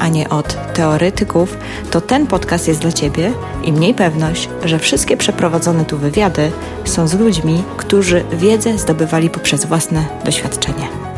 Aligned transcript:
a 0.00 0.08
nie 0.08 0.28
od 0.28 0.72
teoretyków, 0.74 1.56
to 1.90 2.00
ten 2.00 2.26
podcast 2.26 2.68
jest 2.68 2.80
dla 2.80 2.92
Ciebie 2.92 3.32
i 3.62 3.72
mniej 3.72 3.94
pewność, 3.94 4.48
że 4.64 4.78
wszystkie 4.78 5.16
przeprowadzone 5.16 5.84
tu 5.84 5.98
wywiady 5.98 6.52
są 6.84 7.08
z 7.08 7.14
ludźmi, 7.14 7.62
którzy 7.76 8.24
wiedzę 8.32 8.78
zdobywali 8.78 9.30
poprzez 9.30 9.64
własne 9.64 10.04
doświadczenie. 10.24 11.09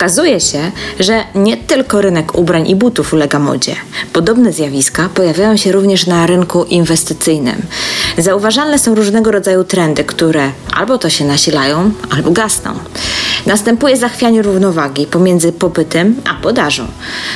Okazuje 0.00 0.40
się, 0.40 0.72
że 1.00 1.24
nie 1.34 1.56
tylko 1.56 2.00
rynek 2.00 2.38
ubrań 2.38 2.68
i 2.68 2.76
butów 2.76 3.12
ulega 3.12 3.38
modzie. 3.38 3.76
Podobne 4.12 4.52
zjawiska 4.52 5.08
pojawiają 5.14 5.56
się 5.56 5.72
również 5.72 6.06
na 6.06 6.26
rynku 6.26 6.64
inwestycyjnym. 6.64 7.62
Zauważalne 8.18 8.78
są 8.78 8.94
różnego 8.94 9.30
rodzaju 9.30 9.64
trendy, 9.64 10.04
które 10.04 10.50
albo 10.72 10.98
to 10.98 11.10
się 11.10 11.24
nasilają, 11.24 11.92
albo 12.10 12.30
gasną. 12.30 12.70
Następuje 13.46 13.96
zachwianie 13.96 14.42
równowagi 14.42 15.06
pomiędzy 15.06 15.52
popytem 15.52 16.16
a 16.30 16.34
podażą, 16.34 16.86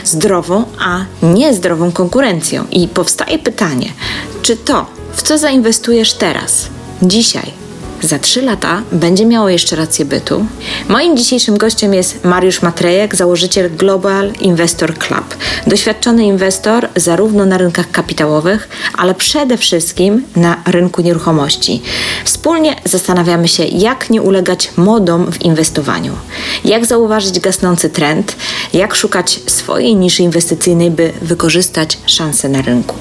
zdrową 0.04 0.64
a 0.78 1.04
niezdrową 1.22 1.92
konkurencją 1.92 2.64
i 2.70 2.88
powstaje 2.88 3.38
pytanie, 3.38 3.88
czy 4.42 4.56
to, 4.56 4.86
w 5.12 5.22
co 5.22 5.38
zainwestujesz 5.38 6.12
teraz, 6.12 6.68
dzisiaj, 7.02 7.63
za 8.02 8.18
trzy 8.18 8.42
lata 8.42 8.82
będzie 8.92 9.26
miało 9.26 9.48
jeszcze 9.48 9.76
rację 9.76 10.04
bytu. 10.04 10.46
Moim 10.88 11.16
dzisiejszym 11.16 11.58
gościem 11.58 11.94
jest 11.94 12.24
Mariusz 12.24 12.62
Matrejek, 12.62 13.16
założyciel 13.16 13.70
Global 13.76 14.32
Investor 14.40 14.98
Club. 14.98 15.36
Doświadczony 15.66 16.24
inwestor 16.24 16.88
zarówno 16.96 17.46
na 17.46 17.58
rynkach 17.58 17.90
kapitałowych, 17.90 18.68
ale 18.98 19.14
przede 19.14 19.56
wszystkim 19.56 20.24
na 20.36 20.62
rynku 20.66 21.02
nieruchomości. 21.02 21.82
Wspólnie 22.24 22.76
zastanawiamy 22.84 23.48
się, 23.48 23.64
jak 23.64 24.10
nie 24.10 24.22
ulegać 24.22 24.70
modom 24.76 25.32
w 25.32 25.42
inwestowaniu, 25.42 26.12
jak 26.64 26.86
zauważyć 26.86 27.40
gasnący 27.40 27.90
trend, 27.90 28.36
jak 28.72 28.94
szukać 28.94 29.40
swojej 29.46 29.96
niszy 29.96 30.22
inwestycyjnej, 30.22 30.90
by 30.90 31.12
wykorzystać 31.22 31.98
szanse 32.06 32.48
na 32.48 32.62
rynku. 32.62 32.94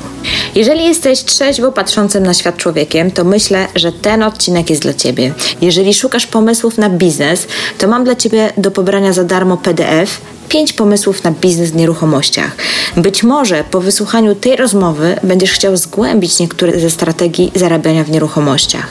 Jeżeli 0.55 0.85
jesteś 0.85 1.23
trzeźwo 1.23 1.71
patrzącym 1.71 2.23
na 2.23 2.33
świat 2.33 2.57
człowiekiem, 2.57 3.11
to 3.11 3.23
myślę, 3.23 3.67
że 3.75 3.91
ten 3.91 4.23
odcinek 4.23 4.69
jest 4.69 4.81
dla 4.81 4.93
Ciebie. 4.93 5.33
Jeżeli 5.61 5.93
szukasz 5.93 6.27
pomysłów 6.27 6.77
na 6.77 6.89
biznes, 6.89 7.47
to 7.77 7.87
mam 7.87 8.03
dla 8.03 8.15
Ciebie 8.15 8.53
do 8.57 8.71
pobrania 8.71 9.13
za 9.13 9.23
darmo 9.23 9.57
PDF 9.57 10.21
5 10.49 10.73
pomysłów 10.73 11.23
na 11.23 11.31
biznes 11.31 11.71
w 11.71 11.75
nieruchomościach. 11.75 12.55
Być 12.97 13.23
może 13.23 13.63
po 13.71 13.81
wysłuchaniu 13.81 14.35
tej 14.35 14.55
rozmowy 14.55 15.15
będziesz 15.23 15.51
chciał 15.51 15.77
zgłębić 15.77 16.39
niektóre 16.39 16.79
ze 16.79 16.89
strategii 16.89 17.51
zarabiania 17.55 18.03
w 18.03 18.09
nieruchomościach. 18.11 18.87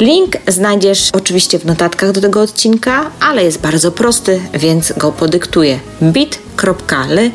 Link 0.00 0.36
znajdziesz 0.48 1.10
oczywiście 1.12 1.58
w 1.58 1.66
notatkach 1.66 2.12
do 2.12 2.20
tego 2.20 2.40
odcinka, 2.40 3.10
ale 3.20 3.44
jest 3.44 3.60
bardzo 3.60 3.92
prosty, 3.92 4.40
więc 4.54 4.92
go 4.96 5.12
podyktuję. 5.12 5.80
bit.ly 6.02 7.30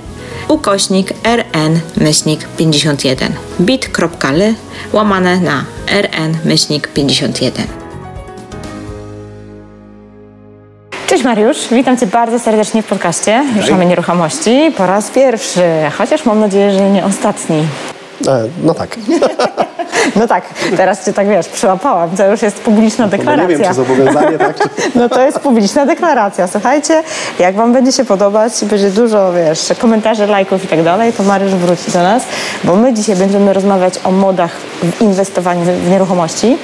ukośnik 0.47 1.13
rn 1.23 1.79
myślnik 1.97 2.47
51 2.57 3.31
bit.ly 3.59 4.55
łamane 4.93 5.39
na 5.39 5.65
rn 5.87 6.37
myślnik 6.45 6.87
51 6.87 7.65
Cześć 11.07 11.23
Mariusz, 11.23 11.57
witam 11.71 11.97
Cię 11.97 12.07
bardzo 12.07 12.39
serdecznie 12.39 12.83
w 12.83 12.85
podcaście 12.85 13.45
Ruszamy 13.55 13.85
Nieruchomości 13.85 14.71
po 14.77 14.87
raz 14.87 15.09
pierwszy, 15.09 15.61
chociaż 15.97 16.25
mam 16.25 16.39
nadzieję, 16.39 16.71
że 16.71 16.89
nie 16.89 17.05
ostatni. 17.05 17.67
E, 18.27 18.47
no 18.63 18.73
tak. 18.73 18.97
No 20.15 20.27
tak, 20.27 20.43
teraz 20.77 21.05
Cię 21.05 21.13
tak 21.13 21.27
wiesz, 21.27 21.47
przyłapałam. 21.47 22.09
To 22.17 22.27
już 22.31 22.41
jest 22.41 22.61
publiczna 22.61 23.07
deklaracja. 23.07 23.43
No 23.43 23.49
nie 23.49 23.57
wiem, 23.57 23.67
czy 23.67 23.73
zobowiązanie, 23.73 24.37
tak? 24.37 24.55
No 24.95 25.09
to 25.09 25.21
jest 25.21 25.39
publiczna 25.39 25.85
deklaracja. 25.85 26.47
Słuchajcie, 26.47 27.03
jak 27.39 27.55
Wam 27.55 27.73
będzie 27.73 27.91
się 27.91 28.05
podobać, 28.05 28.53
będzie 28.65 28.91
dużo, 28.91 29.33
wiesz, 29.33 29.73
komentarzy, 29.79 30.27
lajków 30.27 30.63
i 30.63 30.67
tak 30.67 30.83
dalej, 30.83 31.13
to 31.13 31.23
Mariusz 31.23 31.51
wróci 31.51 31.91
do 31.91 32.03
nas, 32.03 32.23
bo 32.63 32.75
my 32.75 32.93
dzisiaj 32.93 33.15
będziemy 33.15 33.53
rozmawiać 33.53 33.93
o 34.03 34.11
modach 34.11 34.51
w 34.83 35.01
inwestowaniu 35.01 35.61
w 35.65 35.89
nieruchomości 35.89 36.57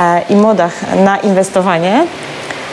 e, 0.00 0.22
i 0.28 0.36
modach 0.36 0.72
na 1.04 1.16
inwestowanie 1.16 2.06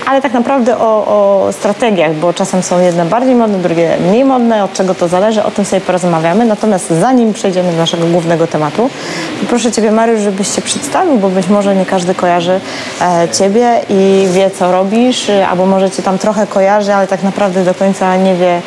ale 0.06 0.22
tak 0.22 0.34
naprawdę 0.34 0.78
o, 0.78 1.06
o, 1.08 1.48
strategiach, 1.52 2.14
bo 2.14 2.34
czasem 2.34 2.64
są 2.64 2.82
jedne 2.82 3.06
bardziej 3.06 3.36
modne, 3.36 3.58
drugie 3.58 3.98
mniej 4.10 4.26
modne, 4.26 4.64
od 4.64 4.74
czego 4.74 4.96
to 4.96 5.08
zależy, 5.08 5.44
o 5.44 5.52
tym 5.52 5.66
sobie 5.66 5.82
porozmawiamy. 5.82 6.46
Natomiast 6.46 6.90
zanim 6.90 7.34
przejdziemy 7.34 7.72
do 7.72 7.78
naszego 7.78 8.06
głównego 8.08 8.48
tematu, 8.48 8.90
proszę 9.50 9.72
Ciebie 9.72 9.92
Mariusz, 9.92 10.22
żebyś 10.22 10.56
się 10.56 10.62
przedstawił, 10.62 11.18
bo 11.18 11.30
być 11.30 11.48
może 11.48 11.76
nie 11.76 11.86
każdy 11.86 12.16
kojarzy 12.16 12.60
e, 13.02 13.28
Ciebie 13.30 13.82
i 13.90 14.28
wie, 14.32 14.52
co 14.52 14.72
robisz, 14.72 15.32
albo 15.50 15.66
może 15.66 15.92
Cię 15.92 16.04
tam 16.04 16.18
trochę 16.18 16.48
kojarzy, 16.48 16.94
ale 16.94 17.08
tak 17.08 17.24
naprawdę 17.24 17.64
do 17.64 17.74
końca 17.74 18.16
nie 18.18 18.36
wie, 18.36 18.62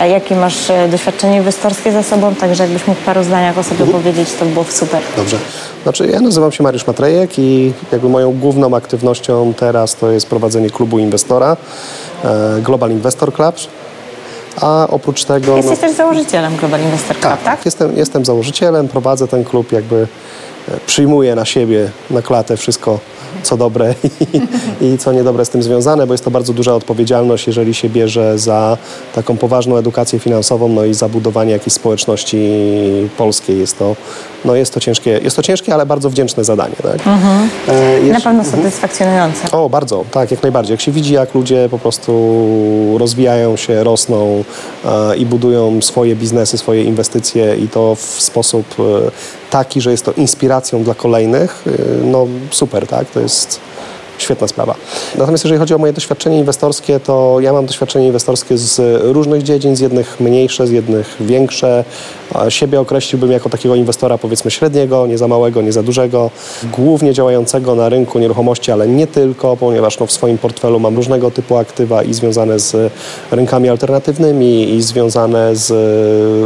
e, 0.00 0.08
jakie 0.08 0.36
masz 0.36 0.70
e, 0.70 0.88
doświadczenie 0.88 1.36
inwestorskie 1.36 1.92
za 1.92 2.02
sobą, 2.02 2.34
także 2.34 2.62
jakbyś 2.62 2.86
mógł 2.86 3.00
paru 3.00 3.22
zdaniach 3.22 3.58
o 3.58 3.62
sobie 3.62 3.84
mhm. 3.84 4.02
powiedzieć, 4.02 4.32
to 4.32 4.44
by 4.44 4.50
było 4.50 4.64
super. 4.64 5.02
Dobrze. 5.16 5.36
Znaczy, 5.82 6.06
ja 6.06 6.20
nazywam 6.20 6.52
się 6.52 6.62
Mariusz 6.62 6.86
Matrejek 6.86 7.38
i 7.38 7.72
jakby 7.92 8.08
moją 8.08 8.32
główną 8.38 8.76
aktywnością 8.76 9.54
teraz 9.56 9.96
to 9.96 10.10
jest 10.10 10.26
prowadzenie 10.26 10.70
klubu 10.70 10.98
inwestora, 10.98 11.56
e, 12.24 12.60
Global 12.62 12.90
Investor 12.90 13.32
Club. 13.32 13.56
A 14.60 14.86
oprócz 14.90 15.24
tego... 15.24 15.56
Jesteś 15.56 15.80
no, 15.82 15.88
też 15.88 15.96
założycielem 15.96 16.56
Global 16.56 16.80
Investor 16.80 17.16
Club, 17.16 17.32
tak? 17.32 17.42
tak? 17.44 17.64
Jestem, 17.64 17.96
jestem 17.96 18.24
założycielem, 18.24 18.88
prowadzę 18.88 19.28
ten 19.28 19.44
klub, 19.44 19.72
jakby 19.72 20.06
e, 20.68 20.72
przyjmuję 20.86 21.34
na 21.34 21.44
siebie, 21.44 21.90
na 22.10 22.22
klatę 22.22 22.56
wszystko, 22.56 22.98
co 23.42 23.56
dobre 23.56 23.94
i, 24.80 24.86
i, 24.86 24.98
co 24.98 25.12
niedobre 25.12 25.44
z 25.44 25.48
tym 25.48 25.62
związane, 25.62 26.06
bo 26.06 26.14
jest 26.14 26.24
to 26.24 26.30
bardzo 26.30 26.52
duża 26.52 26.74
odpowiedzialność, 26.74 27.46
jeżeli 27.46 27.74
się 27.74 27.88
bierze 27.88 28.38
za 28.38 28.76
taką 29.14 29.36
poważną 29.36 29.76
edukację 29.76 30.18
finansową, 30.18 30.68
no 30.68 30.84
i 30.84 30.94
za 30.94 31.08
budowanie 31.08 31.52
jakiejś 31.52 31.72
społeczności 31.72 32.38
polskiej. 33.16 33.58
Jest 33.58 33.78
to, 33.78 33.96
no 34.44 34.54
jest 34.54 34.74
to, 34.74 34.80
ciężkie, 34.80 35.20
jest 35.22 35.36
to 35.36 35.42
ciężkie, 35.42 35.74
ale 35.74 35.86
bardzo 35.86 36.10
wdzięczne 36.10 36.44
zadanie. 36.44 36.76
Tak? 36.82 36.94
Mhm. 36.94 37.48
E, 37.68 38.12
Na 38.12 38.20
pewno 38.20 38.42
mhm. 38.42 38.56
satysfakcjonujące. 38.56 39.50
O, 39.50 39.68
bardzo, 39.68 40.04
tak, 40.10 40.30
jak 40.30 40.42
najbardziej. 40.42 40.72
Jak 40.72 40.80
się 40.80 40.92
widzi, 40.92 41.14
jak 41.14 41.34
ludzie 41.34 41.68
po 41.70 41.78
prostu 41.78 42.12
rozwijają 42.98 43.56
się, 43.56 43.84
rosną 43.84 44.44
e, 44.84 45.16
i 45.16 45.26
budują 45.26 45.82
swoje 45.82 46.16
biznesy, 46.16 46.58
swoje 46.58 46.84
inwestycje 46.84 47.56
i 47.56 47.68
to 47.68 47.94
w 47.94 48.00
sposób 48.00 48.66
e, 48.78 49.10
taki, 49.50 49.80
że 49.80 49.90
jest 49.90 50.04
to 50.04 50.12
inspiracją 50.12 50.82
dla 50.82 50.94
kolejnych, 50.94 51.64
e, 51.66 52.04
no 52.04 52.26
super, 52.50 52.86
tak? 52.86 53.10
To 53.10 53.20
jest 53.20 53.60
świetna 54.22 54.48
sprawa. 54.48 54.74
Natomiast 55.18 55.44
jeżeli 55.44 55.60
chodzi 55.60 55.74
o 55.74 55.78
moje 55.78 55.92
doświadczenie 55.92 56.38
inwestorskie, 56.38 57.00
to 57.00 57.36
ja 57.40 57.52
mam 57.52 57.66
doświadczenie 57.66 58.06
inwestorskie 58.06 58.58
z 58.58 59.02
różnych 59.04 59.42
dziedzin, 59.42 59.76
z 59.76 59.80
jednych 59.80 60.20
mniejsze, 60.20 60.66
z 60.66 60.70
jednych 60.70 61.16
większe. 61.20 61.84
Siebie 62.48 62.80
określiłbym 62.80 63.30
jako 63.30 63.48
takiego 63.48 63.74
inwestora 63.74 64.18
powiedzmy 64.18 64.50
średniego, 64.50 65.06
nie 65.06 65.18
za 65.18 65.28
małego, 65.28 65.62
nie 65.62 65.72
za 65.72 65.82
dużego, 65.82 66.30
głównie 66.72 67.12
działającego 67.12 67.74
na 67.74 67.88
rynku 67.88 68.18
nieruchomości, 68.18 68.72
ale 68.72 68.88
nie 68.88 69.06
tylko, 69.06 69.56
ponieważ 69.56 69.98
no, 69.98 70.06
w 70.06 70.12
swoim 70.12 70.38
portfelu 70.38 70.80
mam 70.80 70.96
różnego 70.96 71.30
typu 71.30 71.56
aktywa 71.56 72.02
i 72.02 72.14
związane 72.14 72.58
z 72.58 72.92
rynkami 73.30 73.68
alternatywnymi 73.68 74.74
i 74.74 74.82
związane 74.82 75.56
z 75.56 75.72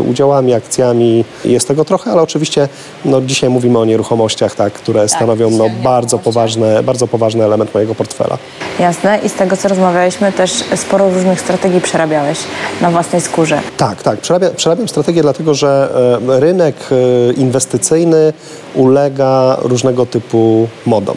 udziałami, 0.08 0.54
akcjami. 0.54 1.24
Jest 1.44 1.68
tego 1.68 1.84
trochę, 1.84 2.10
ale 2.10 2.22
oczywiście 2.22 2.68
no, 3.04 3.20
dzisiaj 3.20 3.50
mówimy 3.50 3.78
o 3.78 3.84
nieruchomościach, 3.84 4.54
tak, 4.54 4.72
które 4.72 5.00
tak, 5.00 5.10
stanowią 5.10 5.50
no, 5.50 5.64
bardzo, 5.82 6.18
poważne, 6.18 6.82
bardzo 6.82 7.08
poważny 7.08 7.44
element 7.62 7.74
mojego 7.74 7.94
portfela. 7.94 8.38
Jasne 8.80 9.18
i 9.24 9.28
z 9.28 9.34
tego 9.34 9.56
co 9.56 9.68
rozmawialiśmy 9.68 10.32
też 10.32 10.50
sporo 10.76 11.10
różnych 11.10 11.40
strategii 11.40 11.80
przerabiałeś 11.80 12.38
na 12.80 12.90
własnej 12.90 13.20
skórze. 13.20 13.60
Tak, 13.76 14.02
tak. 14.02 14.20
Przerabiam, 14.20 14.54
przerabiam 14.54 14.88
strategię 14.88 15.22
dlatego, 15.22 15.54
że 15.54 15.88
E, 16.28 16.40
rynek 16.40 16.76
e, 16.90 17.32
inwestycyjny 17.32 18.32
ulega 18.74 19.56
różnego 19.62 20.06
typu 20.06 20.68
modom. 20.86 21.16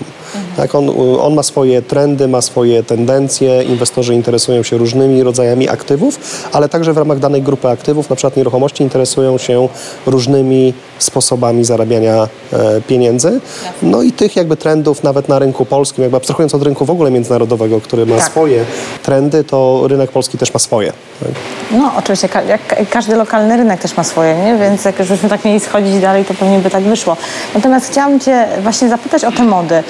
Tak, 0.58 0.76
on, 0.76 0.90
on 1.22 1.34
ma 1.34 1.44
swoje 1.44 1.82
trendy, 1.82 2.28
ma 2.28 2.42
swoje 2.42 2.84
tendencje, 2.84 3.64
inwestorzy 3.64 4.14
interesują 4.14 4.64
się 4.64 4.78
różnymi 4.78 5.24
rodzajami 5.24 5.70
aktywów, 5.70 6.20
ale 6.52 6.70
także 6.70 6.94
w 6.94 6.98
ramach 6.98 7.20
danej 7.20 7.42
grupy 7.42 7.68
aktywów, 7.68 8.10
na 8.10 8.16
przykład 8.16 8.38
nieruchomości, 8.38 8.84
interesują 8.84 9.38
się 9.38 9.68
różnymi 10.06 10.74
sposobami 11.00 11.66
zarabiania 11.66 12.28
e, 12.54 12.82
pieniędzy. 12.88 13.40
No 13.82 14.02
i 14.02 14.12
tych 14.12 14.36
jakby 14.36 14.58
trendów 14.58 15.04
nawet 15.04 15.30
na 15.30 15.40
rynku 15.40 15.66
polskim, 15.66 16.02
jakby 16.02 16.18
abstrahując 16.18 16.56
od 16.56 16.64
rynku 16.64 16.86
w 16.86 16.90
ogóle 16.90 17.12
międzynarodowego, 17.12 17.82
który 17.82 18.06
ma 18.06 18.16
Tak. 18.18 18.26
swoje 18.26 18.66
trendy, 19.04 19.44
to 19.44 19.84
rynek 19.88 20.12
polski 20.12 20.38
też 20.38 20.54
ma 20.54 20.60
swoje. 20.60 20.94
Tak? 21.20 21.30
No 21.72 21.92
oczywiście, 21.98 22.30
jak 22.48 22.90
każdy 22.90 23.16
lokalny 23.16 23.58
rynek 23.58 23.80
też 23.82 23.98
ma 23.98 24.04
swoje, 24.04 24.36
nie? 24.36 24.56
więc 24.58 24.86
jak 24.86 25.00
już 25.00 25.08
byśmy 25.10 25.30
tak 25.30 25.46
mieli 25.46 25.60
schodzić 25.60 26.00
dalej, 26.00 26.26
to 26.26 26.34
pewnie 26.34 26.60
by 26.60 26.70
tak 26.70 26.84
wyszło. 26.84 27.18
Natomiast 27.56 27.92
chciałam 27.92 28.20
Cię 28.20 28.48
właśnie 28.64 28.90
zapytać 28.90 29.24
o 29.26 29.32
te 29.32 29.44
mody. 29.44 29.84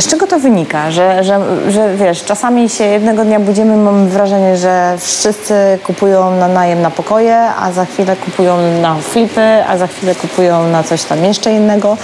Z 0.00 0.06
czego 0.06 0.26
to 0.26 0.38
wynika, 0.38 0.90
że, 0.90 1.24
że, 1.24 1.40
że 1.68 1.96
wiesz, 1.96 2.24
czasami 2.24 2.68
się 2.68 2.84
jednego 2.84 3.24
dnia 3.24 3.40
budzimy, 3.40 3.76
mamy 3.76 4.08
wrażenie, 4.08 4.56
że 4.56 4.96
wszyscy 5.00 5.54
kupują 5.86 6.36
na 6.36 6.48
najem 6.48 6.82
na 6.82 6.90
pokoje, 6.90 7.36
a 7.36 7.72
za 7.72 7.84
chwilę 7.84 8.16
kupują 8.16 8.56
na 8.82 8.94
flipy, 8.94 9.64
a 9.68 9.76
za 9.78 9.86
chwilę 9.86 10.14
kupują 10.22 10.68
na 10.68 10.82
coś 10.82 11.04
tam 11.04 11.24
jeszcze 11.24 11.52
innego. 11.52 11.96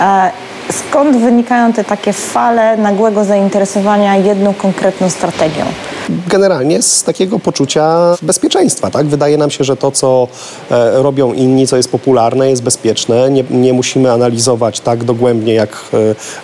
E, 0.00 0.30
Skąd 0.72 1.16
wynikają 1.16 1.72
te 1.72 1.84
takie 1.84 2.12
fale 2.12 2.76
nagłego 2.76 3.24
zainteresowania 3.24 4.16
jedną 4.16 4.54
konkretną 4.54 5.10
strategią? 5.10 5.64
Generalnie 6.28 6.82
z 6.82 7.02
takiego 7.02 7.38
poczucia 7.38 8.16
bezpieczeństwa. 8.22 8.90
Tak? 8.90 9.06
Wydaje 9.06 9.36
nam 9.36 9.50
się, 9.50 9.64
że 9.64 9.76
to, 9.76 9.90
co 9.90 10.28
e, 10.70 11.02
robią 11.02 11.32
inni, 11.32 11.66
co 11.66 11.76
jest 11.76 11.90
popularne, 11.90 12.50
jest 12.50 12.62
bezpieczne. 12.62 13.30
Nie, 13.30 13.44
nie 13.50 13.72
musimy 13.72 14.12
analizować 14.12 14.80
tak 14.80 15.04
dogłębnie 15.04 15.54
jak 15.54 15.84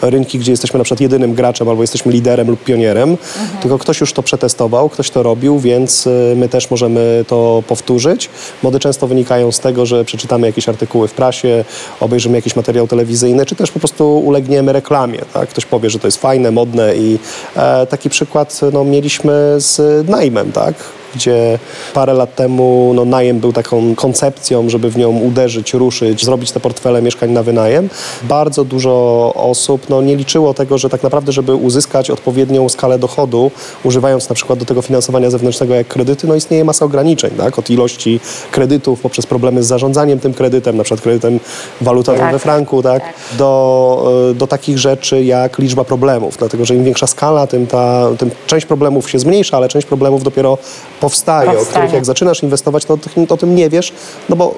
e, 0.02 0.10
rynki, 0.10 0.38
gdzie 0.38 0.50
jesteśmy 0.50 0.78
na 0.78 0.84
przykład 0.84 1.00
jedynym 1.00 1.34
graczem 1.34 1.68
albo 1.68 1.82
jesteśmy 1.82 2.12
liderem 2.12 2.50
lub 2.50 2.64
pionierem, 2.64 3.16
tylko 3.62 3.78
ktoś 3.78 4.00
już 4.00 4.12
to 4.12 4.22
przetestował, 4.22 4.88
ktoś 4.88 5.10
to 5.10 5.22
robił, 5.22 5.58
więc 5.58 6.06
e, 6.06 6.10
my 6.36 6.48
też 6.48 6.70
możemy 6.70 7.24
to 7.28 7.62
powtórzyć. 7.68 8.30
Mody 8.62 8.78
często 8.78 9.06
wynikają 9.06 9.52
z 9.52 9.60
tego, 9.60 9.86
że 9.86 10.04
przeczytamy 10.04 10.46
jakieś 10.46 10.68
artykuły 10.68 11.08
w 11.08 11.12
prasie, 11.12 11.64
obejrzymy 12.00 12.38
jakiś 12.38 12.56
materiał 12.56 12.86
telewizyjny, 12.86 13.46
czy 13.46 13.56
też 13.56 13.70
po 13.70 13.78
prostu 13.78 14.18
ulegniemy 14.18 14.72
reklamie. 14.72 15.18
Tak? 15.34 15.48
Ktoś 15.48 15.66
powie, 15.66 15.90
że 15.90 15.98
to 15.98 16.06
jest 16.06 16.20
fajne, 16.20 16.50
modne 16.50 16.96
i 16.96 17.18
e, 17.56 17.86
taki 17.86 18.10
przykład 18.10 18.60
no, 18.72 18.84
mieliśmy 18.84 19.55
z 19.60 19.80
najmem, 20.08 20.52
tak? 20.52 20.74
Gdzie 21.16 21.58
parę 21.94 22.14
lat 22.14 22.34
temu 22.34 22.92
no, 22.94 23.04
najem 23.04 23.40
był 23.40 23.52
taką 23.52 23.94
koncepcją, 23.94 24.68
żeby 24.68 24.90
w 24.90 24.96
nią 24.96 25.10
uderzyć, 25.10 25.74
ruszyć, 25.74 26.24
zrobić 26.24 26.52
te 26.52 26.60
portfele 26.60 27.02
mieszkań 27.02 27.30
na 27.30 27.42
wynajem. 27.42 27.88
Bardzo 28.22 28.64
dużo 28.64 29.32
osób 29.34 29.88
no, 29.88 30.02
nie 30.02 30.16
liczyło 30.16 30.54
tego, 30.54 30.78
że 30.78 30.88
tak 30.88 31.02
naprawdę, 31.02 31.32
żeby 31.32 31.54
uzyskać 31.54 32.10
odpowiednią 32.10 32.68
skalę 32.68 32.98
dochodu, 32.98 33.50
używając 33.84 34.28
na 34.28 34.34
przykład 34.34 34.58
do 34.58 34.64
tego 34.64 34.82
finansowania 34.82 35.30
zewnętrznego 35.30 35.74
jak 35.74 35.88
kredyty, 35.88 36.26
no 36.26 36.34
istnieje 36.34 36.64
masa 36.64 36.84
ograniczeń, 36.84 37.30
tak? 37.30 37.58
od 37.58 37.70
ilości 37.70 38.20
kredytów 38.50 39.00
poprzez 39.00 39.26
problemy 39.26 39.62
z 39.62 39.66
zarządzaniem 39.66 40.18
tym 40.18 40.34
kredytem, 40.34 40.76
na 40.76 40.84
przykład 40.84 41.00
kredytem 41.00 41.40
walutowym 41.80 42.20
Tak. 42.20 42.32
we 42.32 42.38
franku, 42.38 42.82
tak? 42.82 43.02
Do, 43.38 44.30
e, 44.30 44.34
do 44.34 44.46
takich 44.46 44.78
rzeczy 44.78 45.24
jak 45.24 45.58
liczba 45.58 45.84
problemów, 45.84 46.36
dlatego 46.38 46.64
że 46.64 46.74
im 46.74 46.84
większa 46.84 47.06
skala, 47.06 47.46
tym, 47.46 47.66
ta, 47.66 48.08
tym 48.18 48.30
część 48.46 48.66
problemów 48.66 49.10
się 49.10 49.18
zmniejsza, 49.18 49.56
ale 49.56 49.68
część 49.68 49.86
problemów 49.86 50.22
dopiero 50.22 50.58
powstaje, 51.06 51.50
o 51.50 51.52
Powstanie. 51.52 51.72
których 51.72 51.92
jak 51.92 52.04
zaczynasz 52.04 52.42
inwestować, 52.42 52.84
to 52.84 52.94
o 52.94 53.34
o 53.34 53.36
tym 53.36 53.54
nie 53.54 53.70
wiesz, 53.70 53.92
no 54.28 54.36
bo 54.36 54.54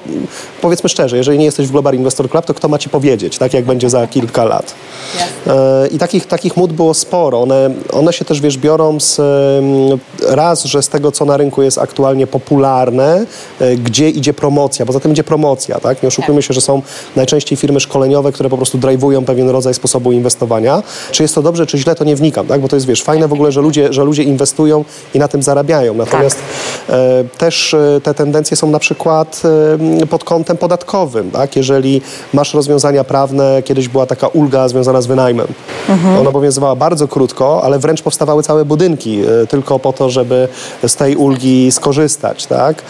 powiedzmy 0.61 0.89
szczerze, 0.89 1.17
jeżeli 1.17 1.37
nie 1.39 1.45
jesteś 1.45 1.67
w 1.67 1.71
Global 1.71 1.95
Investor 1.95 2.29
Club, 2.29 2.45
to 2.45 2.53
kto 2.53 2.67
ma 2.67 2.77
ci 2.77 2.89
powiedzieć, 2.89 3.37
tak 3.37 3.53
jak 3.53 3.65
będzie 3.65 3.89
za 3.89 4.07
kilka 4.07 4.43
lat. 4.43 4.73
E, 5.47 5.87
I 5.87 5.97
takich, 5.97 6.25
takich 6.25 6.57
mód 6.57 6.73
było 6.73 6.93
sporo. 6.93 7.41
One, 7.41 7.69
one 7.93 8.13
się 8.13 8.25
też, 8.25 8.41
wiesz, 8.41 8.57
biorą 8.57 8.99
z 8.99 9.21
raz, 10.27 10.63
że 10.63 10.81
z 10.81 10.89
tego, 10.89 11.11
co 11.11 11.25
na 11.25 11.37
rynku 11.37 11.61
jest 11.61 11.77
aktualnie 11.77 12.27
popularne, 12.27 13.25
e, 13.59 13.75
gdzie 13.75 14.09
idzie 14.09 14.33
promocja, 14.33 14.85
bo 14.85 14.93
za 14.93 14.99
tym 14.99 15.11
idzie 15.11 15.23
promocja, 15.23 15.79
tak? 15.79 16.03
Nie 16.03 16.07
oszukujmy 16.07 16.41
się, 16.41 16.53
że 16.53 16.61
są 16.61 16.81
najczęściej 17.15 17.57
firmy 17.57 17.79
szkoleniowe, 17.79 18.31
które 18.31 18.49
po 18.49 18.57
prostu 18.57 18.77
drive'ują 18.77 19.25
pewien 19.25 19.49
rodzaj 19.49 19.73
sposobu 19.73 20.11
inwestowania. 20.11 20.83
Czy 21.11 21.23
jest 21.23 21.35
to 21.35 21.41
dobrze, 21.41 21.65
czy 21.65 21.77
źle, 21.77 21.95
to 21.95 22.03
nie 22.03 22.15
wnikam, 22.15 22.47
tak? 22.47 22.61
Bo 22.61 22.67
to 22.67 22.75
jest, 22.75 22.85
wiesz, 22.87 23.03
fajne 23.03 23.27
w 23.27 23.33
ogóle, 23.33 23.51
że 23.51 23.61
ludzie, 23.61 23.93
że 23.93 24.03
ludzie 24.03 24.23
inwestują 24.23 24.85
i 25.13 25.19
na 25.19 25.27
tym 25.27 25.43
zarabiają. 25.43 25.93
Natomiast 25.93 26.28
e, 26.89 27.23
też 27.37 27.73
e, 27.73 28.01
te 28.03 28.13
tendencje 28.13 28.57
są 28.57 28.69
na 28.69 28.79
przykład 28.79 29.41
e, 30.01 30.07
pod 30.07 30.23
kątem 30.23 30.57
podatkowym, 30.57 31.31
tak? 31.31 31.55
Jeżeli 31.55 32.01
masz 32.33 32.53
rozwiązania 32.53 33.03
prawne, 33.03 33.63
kiedyś 33.63 33.87
była 33.87 34.05
taka 34.05 34.27
ulga 34.27 34.67
związana 34.67 35.01
z 35.01 35.07
wynajmem. 35.07 35.47
Ona 36.19 36.29
obowiązywała 36.29 36.75
bardzo 36.75 37.07
krótko, 37.07 37.63
ale 37.63 37.79
wręcz 37.79 38.01
powstawały 38.01 38.43
całe 38.43 38.65
budynki 38.65 39.21
tylko 39.49 39.79
po 39.79 39.93
to, 39.93 40.09
żeby 40.09 40.47
z 40.87 40.95
tej 40.95 41.15
ulgi 41.15 41.71
skorzystać, 41.71 42.45
tak? 42.45 42.81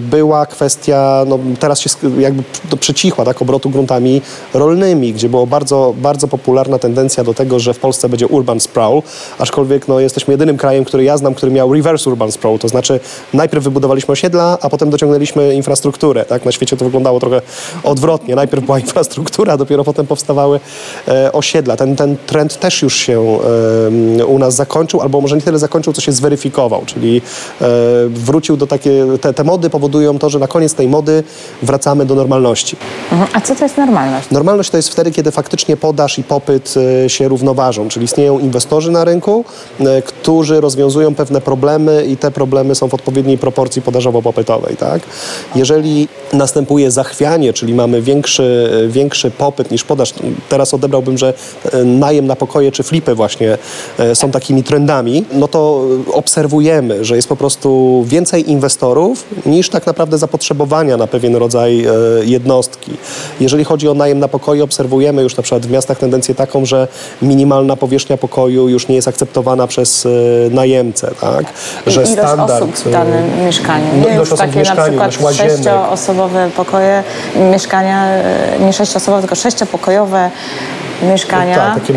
Była 0.00 0.46
kwestia, 0.46 1.24
no 1.26 1.38
teraz 1.60 1.80
się 1.80 1.90
jakby 2.18 2.42
to 2.70 2.76
przycichła, 2.76 3.24
tak? 3.24 3.42
Obrotu 3.42 3.70
gruntami 3.70 4.22
rolnymi, 4.54 5.12
gdzie 5.12 5.28
była 5.28 5.46
bardzo, 5.46 5.94
bardzo 5.96 6.28
popularna 6.28 6.78
tendencja 6.78 7.24
do 7.24 7.34
tego, 7.34 7.58
że 7.58 7.74
w 7.74 7.78
Polsce 7.78 8.08
będzie 8.08 8.26
urban 8.26 8.60
sprawl, 8.60 9.00
aczkolwiek 9.38 9.88
no, 9.88 10.00
jesteśmy 10.00 10.34
jedynym 10.34 10.56
krajem, 10.56 10.84
który 10.84 11.04
ja 11.04 11.16
znam, 11.16 11.34
który 11.34 11.52
miał 11.52 11.74
reverse 11.74 12.09
urban 12.10 12.32
sprawl, 12.32 12.58
to 12.58 12.68
znaczy 12.68 13.00
najpierw 13.34 13.64
wybudowaliśmy 13.64 14.12
osiedla, 14.12 14.58
a 14.60 14.70
potem 14.70 14.90
dociągnęliśmy 14.90 15.54
infrastrukturę, 15.54 16.24
tak? 16.24 16.44
Na 16.44 16.52
świecie 16.52 16.76
to 16.76 16.84
wyglądało 16.84 17.20
trochę 17.20 17.42
odwrotnie. 17.84 18.34
Najpierw 18.34 18.64
była 18.64 18.78
infrastruktura, 18.86 19.56
dopiero 19.56 19.84
potem 19.84 20.06
powstawały 20.06 20.60
e, 21.08 21.32
osiedla. 21.32 21.76
Ten, 21.76 21.96
ten 21.96 22.16
trend 22.26 22.60
też 22.60 22.82
już 22.82 22.96
się 22.96 23.38
e, 24.20 24.26
u 24.26 24.38
nas 24.38 24.54
zakończył, 24.54 25.00
albo 25.00 25.20
może 25.20 25.36
nie 25.36 25.42
tyle 25.42 25.58
zakończył, 25.58 25.92
co 25.92 26.00
się 26.00 26.12
zweryfikował, 26.12 26.82
czyli 26.86 27.22
e, 27.60 27.66
wrócił 28.08 28.56
do 28.56 28.66
takie, 28.66 29.06
te, 29.20 29.32
te 29.32 29.44
mody 29.44 29.70
powodują 29.70 30.18
to, 30.18 30.30
że 30.30 30.38
na 30.38 30.46
koniec 30.46 30.74
tej 30.74 30.88
mody 30.88 31.24
wracamy 31.62 32.06
do 32.06 32.14
normalności. 32.14 32.76
Mhm. 33.12 33.30
A 33.32 33.40
co 33.40 33.54
to 33.54 33.64
jest 33.64 33.76
normalność? 33.76 34.30
Normalność 34.30 34.70
to 34.70 34.76
jest 34.76 34.88
wtedy, 34.88 35.10
kiedy 35.10 35.30
faktycznie 35.30 35.76
podaż 35.76 36.18
i 36.18 36.24
popyt 36.24 36.74
e, 37.04 37.10
się 37.10 37.28
równoważą, 37.28 37.88
czyli 37.88 38.04
istnieją 38.04 38.38
inwestorzy 38.38 38.90
na 38.90 39.04
rynku, 39.04 39.44
e, 39.80 40.02
którzy 40.02 40.60
rozwiązują 40.60 41.14
pewne 41.14 41.40
problemy 41.40 41.99
i 42.06 42.16
te 42.16 42.30
problemy 42.30 42.74
są 42.74 42.88
w 42.88 42.94
odpowiedniej 42.94 43.38
proporcji 43.38 43.82
podażowo-popytowej. 43.82 44.76
Tak? 44.76 45.02
Jeżeli 45.54 46.08
następuje 46.32 46.90
zachwianie, 46.90 47.52
czyli 47.52 47.74
mamy 47.74 48.02
większy, 48.02 48.70
większy 48.88 49.30
popyt 49.30 49.70
niż 49.70 49.84
podaż, 49.84 50.14
teraz 50.48 50.74
odebrałbym, 50.74 51.18
że 51.18 51.34
e, 51.72 51.84
najem 51.84 52.26
na 52.26 52.36
pokoje 52.36 52.72
czy 52.72 52.82
flipy 52.82 53.14
właśnie 53.14 53.58
e, 53.98 54.14
są 54.14 54.30
takimi 54.30 54.62
trendami, 54.62 55.24
no 55.32 55.48
to 55.48 55.86
obserwujemy, 56.12 57.04
że 57.04 57.16
jest 57.16 57.28
po 57.28 57.36
prostu 57.36 58.04
więcej 58.06 58.50
inwestorów 58.50 59.24
niż 59.46 59.68
tak 59.68 59.86
naprawdę 59.86 60.18
zapotrzebowania 60.18 60.96
na 60.96 61.06
pewien 61.06 61.36
rodzaj 61.36 61.84
e, 61.84 61.90
jednostki. 62.24 62.92
Jeżeli 63.40 63.64
chodzi 63.64 63.88
o 63.88 63.94
najem 63.94 64.18
na 64.18 64.28
pokoje, 64.28 64.64
obserwujemy 64.64 65.22
już 65.22 65.36
na 65.36 65.42
przykład 65.42 65.66
w 65.66 65.70
miastach 65.70 65.98
tendencję 65.98 66.34
taką, 66.34 66.64
że 66.64 66.88
minimalna 67.22 67.76
powierzchnia 67.76 68.16
pokoju 68.16 68.68
już 68.68 68.88
nie 68.88 68.94
jest 68.94 69.08
akceptowana 69.08 69.66
przez 69.66 70.08
najemcę, 70.50 71.10
tak? 71.20 71.52
Że 71.90 72.02
ilość 72.02 72.38
osób 72.50 72.74
w 72.76 72.90
danym 72.90 73.44
mieszkaniu. 73.44 73.84
No, 73.92 74.08
Nie 74.08 74.14
ilość 74.14 74.18
już 74.18 74.32
osób 74.32 74.36
w 74.36 74.40
takie 74.40 74.52
na 74.52 74.58
mieszkaniu, 74.60 74.82
przykład 74.82 75.12
ilość 75.12 75.20
łazienek. 75.22 75.50
sześcioosobowe 75.56 76.50
pokoje, 76.56 77.02
mieszkania, 77.50 78.04
e, 78.06 78.58
nie 78.60 78.72
sześcioosobowe, 78.72 79.22
tylko 79.22 79.34
sześciopokojowe 79.34 80.30
mieszkania. 81.02 81.56
Tak, 81.56 81.74
takie 81.74 81.94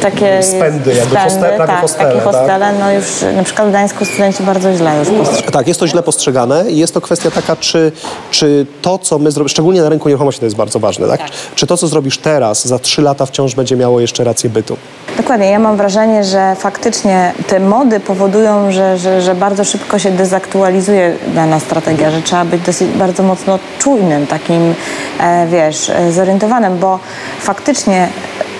takie 0.00 0.42
spędy, 0.42 0.94
jakby 0.94 1.16
hostel- 1.16 1.56
prawie 1.56 1.72
tak, 1.72 1.80
hostele, 1.80 2.10
takie 2.10 2.24
tak? 2.24 2.34
hostele, 2.34 2.72
no 2.80 2.92
już 2.92 3.04
na 3.36 3.42
przykład 3.42 3.68
w 3.68 3.70
Gdańsku 3.70 4.04
studenci 4.04 4.42
bardzo 4.42 4.76
źle 4.76 4.98
już 4.98 5.08
postrzegają. 5.08 5.50
Tak, 5.52 5.68
jest 5.68 5.80
to 5.80 5.86
źle 5.86 6.02
postrzegane 6.02 6.70
i 6.70 6.78
jest 6.78 6.94
to 6.94 7.00
kwestia 7.00 7.30
taka, 7.30 7.56
czy, 7.56 7.92
czy 8.30 8.66
to, 8.82 8.98
co 8.98 9.18
my 9.18 9.30
zrobimy, 9.30 9.48
szczególnie 9.48 9.82
na 9.82 9.88
rynku 9.88 10.08
nieruchomości 10.08 10.40
to 10.40 10.46
jest 10.46 10.56
bardzo 10.56 10.78
ważne, 10.78 11.08
tak? 11.08 11.20
Czy 11.54 11.66
to, 11.66 11.76
co 11.76 11.86
zrobisz 11.86 12.18
teraz, 12.18 12.64
za 12.64 12.78
trzy 12.78 13.02
lata 13.02 13.26
wciąż 13.26 13.54
będzie 13.54 13.76
miało 13.76 14.00
jeszcze 14.00 14.24
rację 14.24 14.50
bytu? 14.50 14.76
Dokładnie, 15.16 15.50
ja 15.50 15.58
mam 15.58 15.76
wrażenie, 15.76 16.24
że 16.24 16.56
faktycznie 16.58 17.32
te 17.46 17.60
mody 17.60 18.00
powodują, 18.00 18.72
że, 18.72 18.98
że, 18.98 19.22
że 19.22 19.34
bardzo 19.34 19.64
szybko 19.64 19.98
się 19.98 20.10
dezaktualizuje 20.10 21.16
dana 21.34 21.60
strategia, 21.60 22.10
że 22.10 22.22
trzeba 22.22 22.44
być 22.44 22.62
dosyć 22.62 22.88
bardzo 22.88 23.22
mocno 23.22 23.58
czujnym, 23.78 24.26
takim, 24.26 24.74
e, 25.20 25.46
wiesz, 25.46 25.90
e, 25.90 26.12
zorientowanym, 26.12 26.78
bo 26.78 26.98
faktycznie 27.40 28.08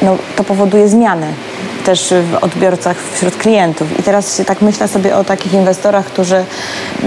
no, 0.03 0.19
to 0.37 0.45
powoduje 0.45 0.89
zmiany 0.89 1.35
też 1.85 2.15
w 2.31 2.45
odbiorcach 2.45 2.97
wśród 3.13 3.37
klientów. 3.37 3.99
I 3.99 4.03
teraz 4.03 4.43
tak 4.47 4.63
myślę 4.63 4.89
sobie 4.89 5.17
o 5.17 5.25
takich 5.25 5.55
inwestorach, 5.55 6.07
którzy, 6.07 6.45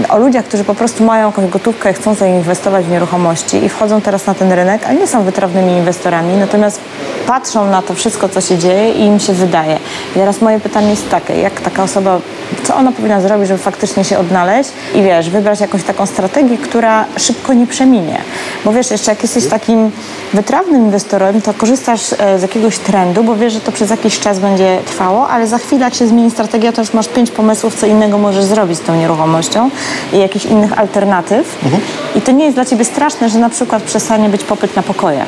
o 0.08 0.18
ludziach, 0.18 0.44
którzy 0.44 0.64
po 0.64 0.74
prostu 0.74 1.04
mają 1.04 1.26
jakąś 1.26 1.50
gotówkę 1.50 1.92
chcą 1.92 2.14
zainwestować 2.14 2.84
w 2.84 2.90
nieruchomości 2.90 3.64
i 3.64 3.68
wchodzą 3.68 4.00
teraz 4.00 4.26
na 4.26 4.34
ten 4.34 4.52
rynek, 4.52 4.84
ale 4.86 4.94
nie 4.94 5.06
są 5.06 5.22
wytrawnymi 5.22 5.72
inwestorami, 5.72 6.36
natomiast 6.36 6.80
patrzą 7.26 7.70
na 7.70 7.82
to 7.82 7.94
wszystko, 7.94 8.28
co 8.28 8.40
się 8.40 8.58
dzieje 8.58 8.92
i 8.92 9.00
im 9.00 9.20
się 9.20 9.32
wydaje. 9.32 9.78
I 10.16 10.18
teraz 10.18 10.40
moje 10.40 10.60
pytanie 10.60 10.90
jest 10.90 11.10
takie, 11.10 11.34
jak 11.40 11.60
taka 11.60 11.82
osoba, 11.82 12.20
co 12.64 12.76
ona 12.76 12.92
powinna 12.92 13.20
zrobić, 13.20 13.48
żeby 13.48 13.58
faktycznie 13.58 14.04
się 14.04 14.18
odnaleźć 14.18 14.70
i 14.94 15.02
wiesz, 15.02 15.30
wybrać 15.30 15.60
jakąś 15.60 15.82
taką 15.82 16.06
strategię, 16.06 16.58
która 16.58 17.04
szybko 17.16 17.52
nie 17.52 17.66
przeminie. 17.66 18.18
Bo 18.64 18.72
wiesz, 18.72 18.90
jeszcze 18.90 19.12
jak 19.12 19.22
jesteś 19.22 19.46
takim 19.46 19.90
wytrawnym 20.34 20.84
inwestorem, 20.84 21.42
to 21.42 21.54
korzystasz 21.54 22.12
e, 22.18 22.38
z 22.38 22.42
jakiegoś 22.42 22.78
trendu, 22.78 23.24
bo 23.24 23.36
wiesz, 23.36 23.52
że 23.52 23.60
to 23.60 23.72
przez 23.72 23.90
jakiś 23.90 24.20
czas 24.20 24.38
będzie 24.38 24.67
trwało, 24.86 25.28
ale 25.28 25.46
za 25.46 25.58
chwilę 25.58 25.84
jak 25.84 25.94
się 25.94 26.06
zmieni 26.06 26.30
strategia, 26.30 26.72
to 26.72 26.80
już 26.80 26.92
masz 26.92 27.08
pięć 27.08 27.30
pomysłów, 27.30 27.74
co 27.74 27.86
innego 27.86 28.18
możesz 28.18 28.44
zrobić 28.44 28.78
z 28.78 28.80
tą 28.80 28.96
nieruchomością 28.96 29.70
i 30.12 30.18
jakichś 30.18 30.44
innych 30.44 30.78
alternatyw. 30.78 31.64
Mhm. 31.64 31.82
I 32.14 32.20
to 32.20 32.32
nie 32.32 32.44
jest 32.44 32.56
dla 32.56 32.64
ciebie 32.64 32.84
straszne, 32.84 33.28
że 33.28 33.38
na 33.38 33.48
przykład 33.48 33.82
przestanie 33.82 34.28
być 34.28 34.44
popyt 34.44 34.76
na 34.76 34.82
pokoje 34.82 35.24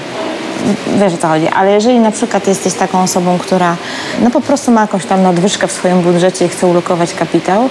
wiesz 1.00 1.14
o 1.14 1.16
co 1.16 1.28
chodzi, 1.28 1.48
ale 1.48 1.72
jeżeli 1.72 2.00
na 2.00 2.10
przykład 2.10 2.48
jesteś 2.48 2.74
taką 2.74 3.02
osobą, 3.02 3.38
która 3.38 3.76
no 4.22 4.30
po 4.30 4.40
prostu 4.40 4.70
ma 4.70 4.80
jakąś 4.80 5.04
tam 5.04 5.22
nadwyżkę 5.22 5.66
w 5.66 5.72
swoim 5.72 6.00
budżecie 6.00 6.44
i 6.44 6.48
chce 6.48 6.66
ulokować 6.66 7.14
kapitał 7.14 7.68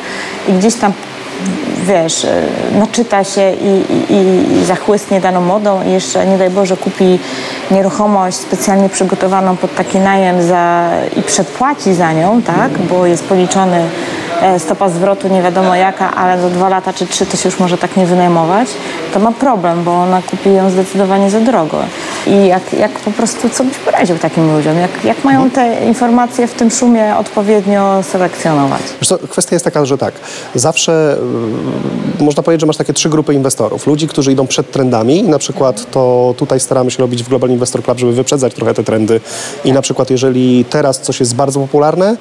i 0.48 0.54
gdzieś 0.54 0.76
tam 0.76 0.94
wiesz, 1.84 2.28
naczyta 2.80 3.24
się 3.24 3.52
i, 3.52 3.94
i, 4.14 4.16
i 4.62 4.66
zachłysnie 4.66 5.22
daną 5.22 5.42
modą 5.42 5.84
i 5.88 5.92
jeszcze, 5.92 6.26
nie 6.26 6.38
daj 6.38 6.50
Boże, 6.50 6.78
kupi 6.78 7.20
nieruchomość 7.72 8.38
specjalnie 8.38 8.90
przygotowaną 8.90 9.58
pod 9.58 9.76
taki 9.76 10.00
najem 10.00 10.44
za, 10.44 10.90
i 11.16 11.24
przedpłaci 11.24 11.94
za 11.94 12.14
nią, 12.14 12.42
tak, 12.42 12.72
bo 12.78 13.06
jest 13.06 13.24
policzony 13.24 13.86
E, 14.42 14.60
stopa 14.60 14.90
zwrotu 14.90 15.28
nie 15.28 15.42
wiadomo 15.42 15.76
jaka, 15.76 16.16
ale 16.16 16.42
za 16.42 16.50
dwa 16.50 16.70
lata 16.70 16.94
czy 16.94 17.08
trzy 17.08 17.26
to 17.26 17.38
się 17.38 17.50
już 17.50 17.60
może 17.60 17.78
tak 17.78 17.98
nie 17.98 18.06
wynajmować, 18.06 18.68
to 19.14 19.20
ma 19.20 19.32
problem, 19.32 19.84
bo 19.84 20.02
ona 20.02 20.22
kupi 20.22 20.54
ją 20.54 20.70
zdecydowanie 20.70 21.30
za 21.30 21.40
drogo. 21.40 21.78
I 22.28 22.48
jak, 22.48 22.74
jak 22.74 22.92
po 22.92 23.12
prostu, 23.12 23.50
co 23.50 23.64
byś 23.64 23.78
poradził 23.78 24.18
takim 24.18 24.56
ludziom? 24.56 24.78
Jak, 24.78 25.06
jak 25.06 25.24
mają 25.24 25.50
te 25.50 25.86
informacje 25.86 26.48
w 26.48 26.54
tym 26.54 26.72
szumie 26.72 27.18
odpowiednio 27.18 28.04
selekcjonować? 28.04 28.82
Co, 29.06 29.18
kwestia 29.18 29.56
jest 29.56 29.66
taka, 29.66 29.86
że 29.86 29.98
tak, 29.98 30.14
zawsze 30.56 31.18
y, 32.20 32.24
można 32.24 32.44
powiedzieć, 32.44 32.62
że 32.62 32.68
masz 32.68 32.78
takie 32.78 32.94
trzy 32.94 33.10
grupy 33.10 33.34
inwestorów. 33.34 33.88
Ludzi, 33.88 34.08
którzy 34.08 34.32
idą 34.32 34.48
przed 34.48 34.72
trendami 34.72 35.24
na 35.24 35.40
przykład 35.40 35.92
to 35.92 36.34
tutaj 36.38 36.60
staramy 36.60 36.92
się 36.92 36.98
robić 36.98 37.24
w 37.24 37.30
Global 37.30 37.50
Investor 37.50 37.84
Club, 37.84 38.00
żeby 38.00 38.14
wyprzedzać 38.14 38.54
trochę 38.54 38.74
te 38.74 38.84
trendy 38.84 39.22
i 39.66 39.72
na 39.72 39.82
przykład 39.82 40.10
jeżeli 40.10 40.66
teraz 40.66 41.02
coś 41.02 41.20
jest 41.20 41.36
bardzo 41.36 41.60
popularne, 41.60 42.18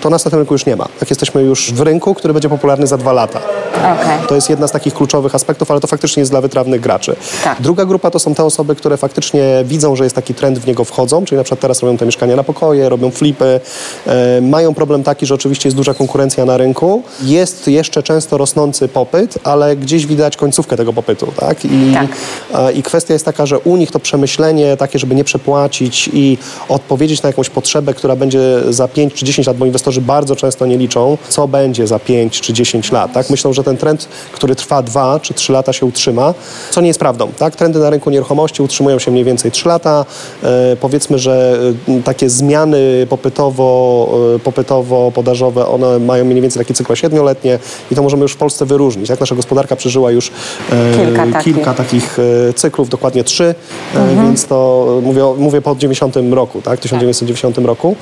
to 0.00 0.10
nas 0.10 0.24
na 0.24 0.30
tym 0.30 0.38
rynku 0.38 0.54
już 0.54 0.66
nie 0.66 0.76
ma. 0.76 0.88
Jak 1.00 1.10
jesteśmy 1.10 1.42
już 1.42 1.72
w 1.72 1.80
rynku, 1.80 2.14
który 2.14 2.34
będzie 2.34 2.48
popularny 2.48 2.86
za 2.86 2.96
dwa 2.96 3.12
lata. 3.12 3.40
Okay. 3.78 4.26
To 4.28 4.34
jest 4.34 4.50
jedna 4.50 4.68
z 4.68 4.72
takich 4.72 4.94
kluczowych 4.94 5.34
aspektów, 5.34 5.70
ale 5.70 5.80
to 5.80 5.86
faktycznie 5.86 6.20
jest 6.20 6.32
dla 6.32 6.40
wytrawnych 6.40 6.80
graczy. 6.80 7.16
Tak. 7.44 7.62
Druga 7.62 7.84
grupa 7.84 8.10
to 8.10 8.18
są 8.18 8.34
te 8.34 8.44
osoby, 8.44 8.74
które 8.74 8.96
faktycznie 8.96 9.62
widzą, 9.64 9.96
że 9.96 10.04
jest 10.04 10.16
taki 10.16 10.34
trend, 10.34 10.58
w 10.58 10.66
niego 10.66 10.84
wchodzą, 10.84 11.24
czyli 11.24 11.36
na 11.36 11.44
przykład 11.44 11.60
teraz 11.60 11.82
robią 11.82 11.96
te 11.96 12.06
mieszkania 12.06 12.36
na 12.36 12.44
pokoje, 12.44 12.88
robią 12.88 13.10
flipy, 13.10 13.60
e, 14.06 14.40
mają 14.40 14.74
problem 14.74 15.02
taki, 15.02 15.26
że 15.26 15.34
oczywiście 15.34 15.68
jest 15.68 15.76
duża 15.76 15.94
konkurencja 15.94 16.44
na 16.44 16.56
rynku, 16.56 17.02
jest 17.22 17.68
jeszcze 17.68 18.02
często 18.02 18.38
rosnący 18.38 18.88
popyt, 18.88 19.38
ale 19.44 19.76
gdzieś 19.76 20.06
widać 20.06 20.36
końcówkę 20.36 20.76
tego 20.76 20.92
popytu, 20.92 21.32
tak? 21.36 21.64
I, 21.64 21.94
tak. 21.94 22.08
E, 22.54 22.72
I 22.72 22.82
kwestia 22.82 23.12
jest 23.12 23.24
taka, 23.24 23.46
że 23.46 23.58
u 23.58 23.76
nich 23.76 23.90
to 23.90 23.98
przemyślenie 23.98 24.76
takie, 24.76 24.98
żeby 24.98 25.14
nie 25.14 25.24
przepłacić 25.24 26.10
i 26.12 26.38
odpowiedzieć 26.68 27.22
na 27.22 27.26
jakąś 27.26 27.50
potrzebę, 27.50 27.94
która 27.94 28.16
będzie 28.16 28.40
za 28.68 28.88
5 28.88 29.14
czy 29.14 29.24
10 29.24 29.46
lat, 29.46 29.56
bo 29.56 29.66
inwestorzy 29.66 29.89
inwestorzy 29.90 30.00
bardzo 30.00 30.36
często 30.36 30.66
nie 30.66 30.78
liczą, 30.78 31.18
co 31.28 31.48
będzie 31.48 31.86
za 31.86 31.98
5 31.98 32.40
czy 32.40 32.52
10 32.52 32.92
lat. 32.92 33.12
Tak? 33.12 33.30
Myślą, 33.30 33.52
że 33.52 33.64
ten 33.64 33.76
trend, 33.76 34.08
który 34.32 34.54
trwa 34.54 34.82
2 34.82 35.20
czy 35.20 35.34
3 35.34 35.52
lata 35.52 35.72
się 35.72 35.86
utrzyma, 35.86 36.34
co 36.70 36.80
nie 36.80 36.88
jest 36.88 37.00
prawdą. 37.00 37.28
Tak? 37.38 37.56
Trendy 37.56 37.78
na 37.78 37.90
rynku 37.90 38.10
nieruchomości 38.10 38.62
utrzymują 38.62 38.98
się 38.98 39.10
mniej 39.10 39.24
więcej 39.24 39.50
3 39.50 39.68
lata. 39.68 40.04
E, 40.42 40.76
powiedzmy, 40.80 41.18
że 41.18 41.58
e, 41.88 42.02
takie 42.02 42.30
zmiany 42.30 43.06
popytowo, 43.08 44.08
e, 44.36 44.38
popytowo-podażowe, 44.38 45.66
one 45.68 45.98
mają 45.98 46.24
mniej 46.24 46.40
więcej 46.40 46.60
takie 46.60 46.74
cykle 46.74 46.96
siedmioletnie 46.96 47.58
i 47.90 47.94
to 47.94 48.02
możemy 48.02 48.22
już 48.22 48.32
w 48.32 48.36
Polsce 48.36 48.66
wyróżnić. 48.66 49.08
Tak? 49.08 49.20
Nasza 49.20 49.34
gospodarka 49.34 49.76
przeżyła 49.76 50.10
już 50.10 50.30
e, 50.72 50.96
kilka, 50.96 51.26
takich. 51.26 51.54
kilka 51.54 51.74
takich 51.74 52.18
e, 52.18 52.52
cyklów, 52.52 52.88
dokładnie 52.88 53.24
trzy, 53.24 53.54
mhm. 53.94 54.26
więc 54.26 54.46
to 54.46 54.86
mówię, 55.02 55.24
mówię 55.38 55.60
po 55.62 55.76
90 55.76 56.16
roku, 56.30 56.62
tak? 56.62 56.80
1990 56.80 57.56
tak. 57.56 57.64
roku 57.64 57.96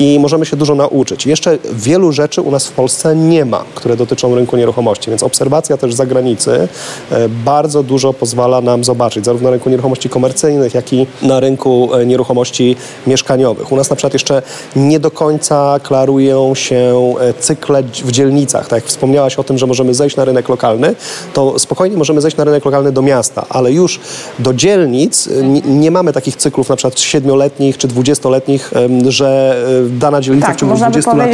i 0.00 0.18
możemy 0.18 0.46
się 0.46 0.56
dużo 0.56 0.74
nauczyć 0.74 1.26
jeszcze 1.26 1.58
wielu 1.72 2.12
rzeczy 2.12 2.42
u 2.42 2.50
nas 2.50 2.66
w 2.66 2.72
Polsce 2.72 3.16
nie 3.16 3.44
ma, 3.44 3.64
które 3.74 3.96
dotyczą 3.96 4.34
rynku 4.34 4.56
nieruchomości, 4.56 5.10
więc 5.10 5.22
obserwacja 5.22 5.76
też 5.76 5.94
z 5.94 5.96
zagranicy 5.96 6.68
e, 7.10 7.28
bardzo 7.28 7.82
dużo 7.82 8.12
pozwala 8.12 8.60
nam 8.60 8.84
zobaczyć, 8.84 9.24
zarówno 9.24 9.48
na 9.48 9.50
rynku 9.50 9.70
nieruchomości 9.70 10.08
komercyjnych, 10.08 10.74
jak 10.74 10.92
i 10.92 11.06
na 11.22 11.40
rynku 11.40 11.94
e, 11.94 12.06
nieruchomości 12.06 12.76
mieszkaniowych. 13.06 13.72
U 13.72 13.76
nas 13.76 13.90
na 13.90 13.96
przykład 13.96 14.12
jeszcze 14.12 14.42
nie 14.76 15.00
do 15.00 15.10
końca 15.10 15.80
klarują 15.82 16.54
się 16.54 17.14
e, 17.20 17.34
cykle 17.34 17.82
w 17.82 18.10
dzielnicach. 18.10 18.68
Tak 18.68 18.76
jak 18.82 18.84
wspomniałaś 18.84 19.36
o 19.36 19.44
tym, 19.44 19.58
że 19.58 19.66
możemy 19.66 19.94
zejść 19.94 20.16
na 20.16 20.24
rynek 20.24 20.48
lokalny, 20.48 20.94
to 21.34 21.58
spokojnie 21.58 21.96
możemy 21.96 22.20
zejść 22.20 22.36
na 22.36 22.44
rynek 22.44 22.64
lokalny 22.64 22.92
do 22.92 23.02
miasta, 23.02 23.46
ale 23.48 23.72
już 23.72 24.00
do 24.38 24.54
dzielnic 24.54 25.28
nie 25.64 25.90
mamy 25.90 26.12
takich 26.12 26.36
cyklów 26.36 26.68
na 26.68 26.76
przykład 26.76 27.00
siedmioletnich 27.00 27.78
czy 27.78 27.88
dwudziestoletnich, 27.88 28.72
że 29.08 29.56
dana 29.98 30.20
dzielnica 30.20 30.46
tak, 30.46 30.56
w 30.56 30.60
ciągu 30.60 30.76
20 30.76 31.14
lat 31.14 31.30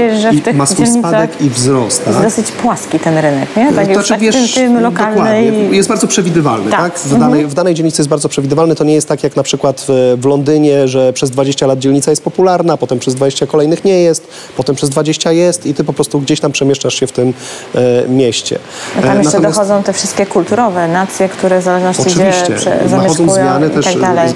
ma 0.55 0.67
swój 0.67 0.87
spadek 0.87 1.41
i 1.41 1.51
wzrost. 1.51 2.05
Tak? 2.05 2.15
Jest 2.15 2.27
dosyć 2.27 2.53
płaski 2.53 2.99
ten 2.99 3.19
rynek, 3.19 3.57
nie? 3.57 3.73
Tak, 3.73 3.87
to 3.87 3.93
już 3.93 4.09
tak 4.09 4.21
wiesz, 4.21 4.55
tym, 4.55 4.83
lokalnej... 4.83 5.77
Jest 5.77 5.89
bardzo 5.89 6.07
przewidywalny, 6.07 6.71
tak? 6.71 6.81
tak? 6.81 6.99
W, 6.99 7.11
danej, 7.11 7.27
mhm. 7.27 7.49
w 7.49 7.55
danej 7.55 7.75
dzielnicy 7.75 8.03
jest 8.03 8.09
bardzo 8.11 8.29
przewidywalny. 8.29 8.75
To 8.75 8.85
nie 8.85 8.95
jest 8.95 9.09
tak 9.09 9.23
jak 9.23 9.37
na 9.37 9.43
przykład 9.43 9.85
w, 9.89 10.17
w 10.21 10.25
Londynie, 10.25 10.89
że 10.89 11.13
przez 11.13 11.31
20 11.31 11.67
lat 11.67 11.79
dzielnica 11.79 12.11
jest 12.11 12.25
popularna, 12.25 12.77
potem 12.77 12.99
przez 12.99 13.15
20 13.15 13.47
kolejnych 13.47 13.85
nie 13.85 14.01
jest, 14.01 14.29
potem 14.57 14.77
przez 14.77 14.91
20 14.91 15.33
jest 15.33 15.67
i 15.67 15.75
ty 15.75 15.85
po 15.85 15.93
prostu 15.93 16.21
gdzieś 16.21 16.41
tam 16.41 16.53
przemieszczasz 16.53 16.95
się 16.95 17.07
w 17.07 17.13
tym 17.13 17.35
e, 17.75 18.09
mieście. 18.09 18.59
No 18.97 19.03
tam 19.03 19.11
e, 19.11 19.15
jeszcze 19.17 19.33
Natomiast... 19.33 19.59
dochodzą 19.59 19.83
te 19.83 19.93
wszystkie 19.93 20.27
kulturowe 20.27 20.89
nacje, 20.89 21.29
które 21.29 21.61
w 21.61 21.63
zależności 21.63 22.03
Oczywiście. 22.03 22.55
gdzie 22.57 22.89
zamieszkują 22.89 23.31
zmiany 23.31 23.71
też, 23.71 23.85
tak 23.85 24.01
dalej. 24.01 24.35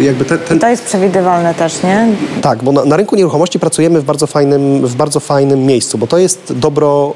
jakby 0.00 0.24
te, 0.24 0.38
ten... 0.38 0.56
I 0.56 0.60
to 0.60 0.68
jest 0.68 0.84
przewidywalne 0.84 1.54
też, 1.54 1.82
nie? 1.82 2.08
Tak, 2.42 2.62
bo 2.62 2.72
na, 2.72 2.84
na 2.84 2.96
rynku 2.96 3.16
nieruchomości 3.16 3.29
pracujemy 3.58 4.00
w 4.00 4.04
bardzo 4.04 4.26
fajnym 4.26 4.86
w 4.86 4.94
bardzo 4.94 5.20
fajnym 5.20 5.66
miejscu, 5.66 5.98
bo 5.98 6.06
to 6.06 6.18
jest 6.18 6.52
dobro 6.56 7.14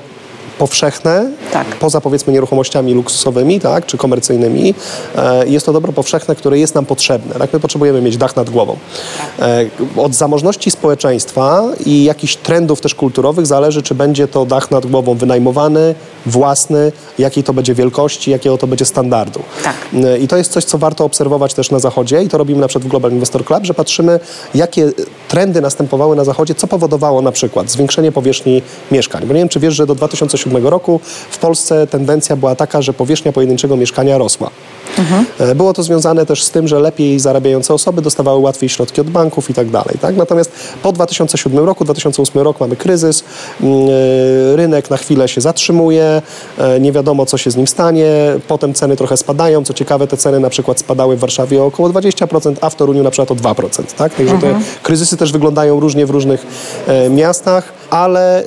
powszechne, 0.58 1.30
tak. 1.52 1.66
poza 1.66 2.00
powiedzmy 2.00 2.32
nieruchomościami 2.32 2.94
luksusowymi, 2.94 3.61
tak, 3.61 3.87
czy 3.87 3.99
komercyjnymi, 3.99 4.75
e, 5.16 5.49
jest 5.49 5.66
to 5.66 5.73
dobro 5.73 5.92
powszechne, 5.92 6.34
które 6.34 6.58
jest 6.58 6.75
nam 6.75 6.87
potrzebne. 6.87 7.34
Tak? 7.34 7.52
My 7.52 7.61
potrzebujemy 7.61 8.02
mieć 8.02 8.16
dach 8.16 8.37
nad 8.37 8.50
głową. 8.50 8.76
E, 9.38 9.64
od 9.96 10.14
zamożności 10.14 10.70
społeczeństwa 10.70 11.62
i 11.87 12.04
jakichś 12.04 12.37
trendów 12.37 12.80
też 12.80 12.94
kulturowych 12.94 13.46
zależy, 13.46 13.82
czy 13.82 13.94
będzie 13.94 14.28
to 14.28 14.46
dach 14.46 14.70
nad 14.70 14.87
głową 14.87 15.14
wynajmowany, 15.14 15.94
własny, 16.26 16.92
jakiej 17.18 17.44
to 17.44 17.52
będzie 17.52 17.75
wielkości, 17.75 18.30
jakiego 18.30 18.58
to 18.58 18.66
będzie 18.66 18.84
standardu. 18.84 19.40
Tak. 19.64 19.75
E, 20.04 20.18
I 20.18 20.28
to 20.28 20.37
jest 20.37 20.52
coś, 20.52 20.64
co 20.64 20.78
warto 20.78 21.04
obserwować 21.04 21.54
też 21.54 21.70
na 21.70 21.78
Zachodzie 21.78 22.23
i 22.23 22.28
to 22.28 22.38
robimy 22.38 22.61
na 22.61 22.68
przykład 22.68 22.84
w 22.84 22.88
Global 22.88 23.12
Investor 23.12 23.44
Club, 23.44 23.64
że 23.64 23.75
patrzymy, 23.75 24.20
jakie 24.54 24.92
trendy 25.28 25.61
następowały 25.61 26.16
na 26.16 26.25
Zachodzie, 26.25 26.54
co 26.54 26.66
powodowało 26.66 27.23
na 27.23 27.32
przykład 27.32 27.70
zwiększenie 27.70 28.12
powierzchni 28.12 28.62
mieszkań. 28.92 29.26
Bo 29.26 29.34
nie 29.34 29.40
wiem, 29.40 29.49
czy 29.49 29.61
wiesz, 29.61 29.75
że 29.75 29.87
do 29.87 29.94
2007 29.94 30.43
roku 30.52 31.00
w 31.30 31.38
Polsce 31.38 31.86
tendencja 31.86 32.36
była 32.36 32.54
taka, 32.54 32.82
że 32.82 32.92
powierzchnia 32.92 33.32
pojedynczego 33.32 33.76
mieszkania 33.76 34.18
rosła. 34.18 34.50
Mhm. 34.98 35.56
Było 35.56 35.72
to 35.72 35.82
związane 35.82 36.26
też 36.26 36.42
z 36.42 36.50
tym, 36.50 36.68
że 36.68 36.80
lepiej 36.80 37.20
zarabiające 37.20 37.74
osoby 37.74 38.02
dostawały 38.02 38.40
łatwiej 38.40 38.68
środki 38.68 39.00
od 39.00 39.10
banków 39.10 39.50
i 39.50 39.54
tak 39.54 39.70
dalej. 39.70 39.98
Tak? 40.00 40.16
Natomiast 40.16 40.52
po 40.82 40.92
2007 40.92 41.58
roku, 41.58 41.84
2008 41.84 42.42
rok 42.42 42.60
mamy 42.60 42.76
kryzys, 42.76 43.24
mm, 43.60 43.88
e, 44.52 44.56
rynek 44.56 44.90
na 44.90 44.96
chwilę 44.96 45.28
się 45.28 45.40
zatrzymuje, 45.40 46.22
e, 46.58 46.80
nie 46.80 46.92
wiadomo 46.92 47.26
co 47.26 47.38
się 47.38 47.50
z 47.50 47.56
nim 47.56 47.66
stanie, 47.66 48.06
potem 48.48 48.74
ceny 48.74 48.96
trochę 48.96 49.16
spadają. 49.16 49.64
Co 49.64 49.74
ciekawe, 49.74 50.06
te 50.06 50.16
ceny 50.16 50.40
na 50.40 50.50
przykład 50.50 50.80
spadały 50.80 51.16
w 51.16 51.20
Warszawie 51.20 51.62
o 51.62 51.66
około 51.66 51.88
20%, 51.88 52.56
a 52.60 52.70
w 52.70 52.74
Toruniu 52.74 53.02
na 53.02 53.10
przykład 53.10 53.30
o 53.30 53.34
2%. 53.34 53.94
Tak? 53.96 54.14
Także 54.14 54.34
mhm. 54.34 54.54
te 54.54 54.60
kryzysy 54.82 55.16
też 55.16 55.32
wyglądają 55.32 55.80
różnie 55.80 56.06
w 56.06 56.10
różnych 56.10 56.46
miastach, 57.10 57.72
ale 57.94 58.44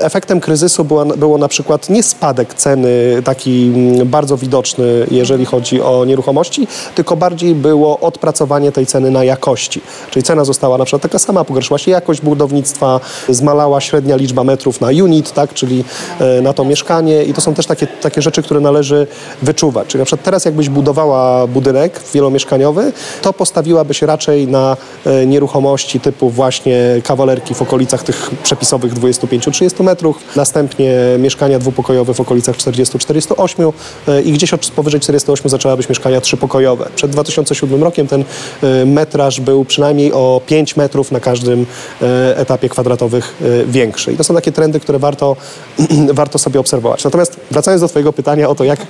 efektem 0.00 0.40
kryzysu 0.40 0.84
było, 0.84 1.04
było 1.04 1.38
na 1.38 1.48
przykład 1.48 1.90
nie 1.90 2.02
spadek 2.02 2.54
ceny 2.54 3.22
taki 3.24 3.72
mm, 3.74 4.08
bardzo 4.08 4.36
widoczny, 4.36 5.06
jeżeli 5.10 5.44
chodzi 5.44 5.82
o 5.82 6.04
nieruchomości, 6.04 6.66
tylko 6.94 7.16
bardziej 7.16 7.54
było 7.54 8.00
odpracowanie 8.00 8.72
tej 8.72 8.86
ceny 8.86 9.10
na 9.10 9.24
jakości. 9.24 9.80
Czyli 10.10 10.22
cena 10.22 10.44
została 10.44 10.78
na 10.78 10.84
przykład 10.84 11.02
taka 11.02 11.18
sama, 11.18 11.44
pogorszyła 11.44 11.78
się 11.78 11.90
jakość 11.90 12.20
budownictwa, 12.20 13.00
zmalała 13.28 13.80
średnia 13.80 14.16
liczba 14.16 14.44
metrów 14.44 14.80
na 14.80 14.88
unit, 14.88 15.32
tak, 15.32 15.54
czyli 15.54 15.84
e, 16.20 16.40
na 16.40 16.52
to 16.52 16.64
mieszkanie 16.64 17.24
i 17.24 17.34
to 17.34 17.40
są 17.40 17.54
też 17.54 17.66
takie, 17.66 17.86
takie 17.86 18.22
rzeczy, 18.22 18.42
które 18.42 18.60
należy 18.60 19.06
wyczuwać. 19.42 19.86
Czyli 19.88 19.98
na 19.98 20.04
przykład 20.04 20.24
teraz 20.24 20.44
jakbyś 20.44 20.68
budowała 20.68 21.46
budynek 21.46 22.00
wielomieszkaniowy, 22.14 22.92
to 23.22 23.32
postawiłabyś 23.32 24.02
raczej 24.02 24.48
na 24.48 24.76
e, 25.06 25.26
nieruchomości 25.26 26.00
typu 26.00 26.30
właśnie 26.30 27.00
kawalerki 27.04 27.54
w 27.54 27.62
okolicach 27.62 28.02
tych 28.02 28.30
przepisowych 28.42 28.87
dwupokojowych 28.94 28.94
25-30 28.94 29.84
metrów, 29.84 30.18
następnie 30.36 30.94
mieszkania 31.18 31.58
dwupokojowe 31.58 32.14
w 32.14 32.20
okolicach 32.20 32.56
40-48 32.56 33.72
e, 34.08 34.22
i 34.22 34.32
gdzieś 34.32 34.54
od 34.54 34.70
powyżej 34.70 35.00
48 35.00 35.50
zaczęła 35.50 35.76
być 35.76 35.88
mieszkania 35.88 36.20
trzypokojowe. 36.20 36.88
Przed 36.94 37.10
2007 37.10 37.82
rokiem 37.82 38.06
ten 38.06 38.24
e, 38.62 38.84
metraż 38.86 39.40
był 39.40 39.64
przynajmniej 39.64 40.12
o 40.12 40.40
5 40.46 40.76
metrów 40.76 41.12
na 41.12 41.20
każdym 41.20 41.66
e, 42.02 42.36
etapie 42.36 42.68
kwadratowych 42.68 43.34
większy. 43.66 44.12
I 44.12 44.16
to 44.16 44.24
są 44.24 44.34
takie 44.34 44.52
trendy, 44.52 44.80
które 44.80 44.98
warto, 44.98 45.36
warto 46.12 46.38
sobie 46.38 46.60
obserwować. 46.60 47.04
Natomiast 47.04 47.36
wracając 47.50 47.80
do 47.80 47.88
Twojego 47.88 48.12
pytania 48.12 48.48
o 48.48 48.54
to, 48.54 48.64
jak, 48.64 48.86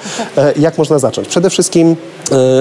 jak 0.56 0.78
można 0.78 0.98
zacząć. 0.98 1.28
Przede 1.28 1.50
wszystkim 1.50 1.96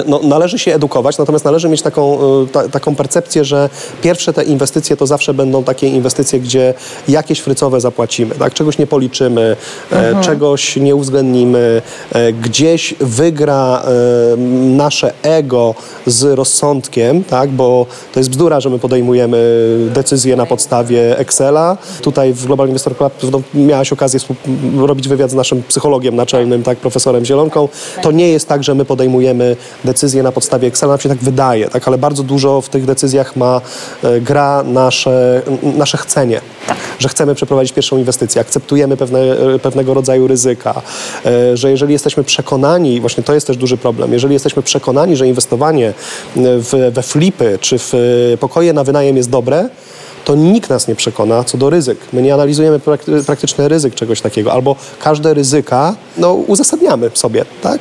no, 0.06 0.20
należy 0.22 0.58
się 0.58 0.74
edukować, 0.74 1.18
natomiast 1.18 1.44
należy 1.44 1.68
mieć 1.68 1.82
taką, 1.82 2.18
ta, 2.52 2.68
taką 2.68 2.94
percepcję, 2.94 3.44
że 3.44 3.70
pierwsze 4.02 4.32
te 4.32 4.44
inwestycje 4.44 4.96
to 4.96 5.06
zawsze 5.06 5.34
będą 5.34 5.64
takie 5.64 5.88
inwestycje, 5.88 6.40
gdzie 6.40 6.74
jakieś 7.28 7.40
frycowe 7.40 7.80
zapłacimy, 7.80 8.34
tak? 8.34 8.54
czegoś 8.54 8.78
nie 8.78 8.86
policzymy, 8.86 9.56
mhm. 9.90 10.22
czegoś 10.24 10.76
nie 10.76 10.96
uwzględnimy, 10.96 11.82
gdzieś 12.42 12.94
wygra 13.00 13.82
nasze 14.76 15.12
ego 15.22 15.74
z 16.06 16.24
rozsądkiem, 16.24 17.24
tak? 17.24 17.50
bo 17.50 17.86
to 18.12 18.20
jest 18.20 18.30
bzdura, 18.30 18.60
że 18.60 18.70
my 18.70 18.78
podejmujemy 18.78 19.38
decyzje 19.94 20.36
na 20.36 20.46
podstawie 20.46 21.18
Excela. 21.18 21.76
Tutaj 22.02 22.32
w 22.32 22.46
Global 22.46 22.68
Investor 22.68 22.96
Club 22.96 23.12
no, 23.32 23.42
miałaś 23.54 23.92
okazję 23.92 24.20
robić 24.78 25.08
wywiad 25.08 25.30
z 25.30 25.34
naszym 25.34 25.62
psychologiem 25.62 26.16
naczelnym, 26.16 26.62
tak, 26.62 26.78
profesorem 26.78 27.24
Zielonką. 27.24 27.68
To 28.02 28.10
nie 28.12 28.28
jest 28.28 28.48
tak, 28.48 28.64
że 28.64 28.74
my 28.74 28.84
podejmujemy 28.84 29.56
decyzje 29.84 30.22
na 30.22 30.32
podstawie 30.32 30.68
Excela, 30.68 30.92
nam 30.92 31.00
się 31.00 31.08
tak 31.08 31.18
wydaje, 31.18 31.68
tak? 31.68 31.88
ale 31.88 31.98
bardzo 31.98 32.22
dużo 32.22 32.60
w 32.60 32.68
tych 32.68 32.84
decyzjach 32.84 33.36
ma 33.36 33.60
e, 34.04 34.20
gra 34.20 34.62
nasze, 34.62 35.42
nasze 35.62 35.98
chcenie. 35.98 36.40
Że 36.98 37.08
chcemy 37.08 37.34
przeprowadzić 37.34 37.72
pierwszą 37.72 37.98
inwestycję, 37.98 38.40
akceptujemy 38.40 38.96
pewne, 38.96 39.20
e, 39.20 39.58
pewnego 39.58 39.94
rodzaju 39.94 40.26
ryzyka, 40.26 40.82
e, 41.26 41.56
że 41.56 41.70
jeżeli 41.70 41.92
jesteśmy 41.92 42.24
przekonani, 42.24 43.00
właśnie 43.00 43.22
to 43.22 43.34
jest 43.34 43.46
też 43.46 43.56
duży 43.56 43.76
problem, 43.76 44.12
jeżeli 44.12 44.34
jesteśmy 44.34 44.62
przekonani, 44.62 45.16
że 45.16 45.28
inwestowanie 45.28 45.92
w, 46.36 46.90
we 46.92 47.02
flipy 47.02 47.58
czy 47.60 47.78
w 47.78 47.92
pokoje 48.40 48.72
na 48.72 48.84
wynajem 48.84 49.16
jest 49.16 49.30
dobre, 49.30 49.68
to 50.28 50.34
nikt 50.34 50.70
nas 50.70 50.88
nie 50.88 50.94
przekona 50.94 51.44
co 51.44 51.58
do 51.58 51.70
ryzyk. 51.70 51.98
My 52.12 52.22
nie 52.22 52.34
analizujemy 52.34 52.80
prakty 52.80 53.24
praktyczne 53.24 53.68
ryzyk 53.68 53.94
czegoś 53.94 54.20
takiego, 54.20 54.52
albo 54.52 54.76
każde 55.02 55.34
ryzyka 55.34 55.94
no, 56.18 56.34
uzasadniamy 56.34 57.10
sobie, 57.14 57.44
tak? 57.62 57.80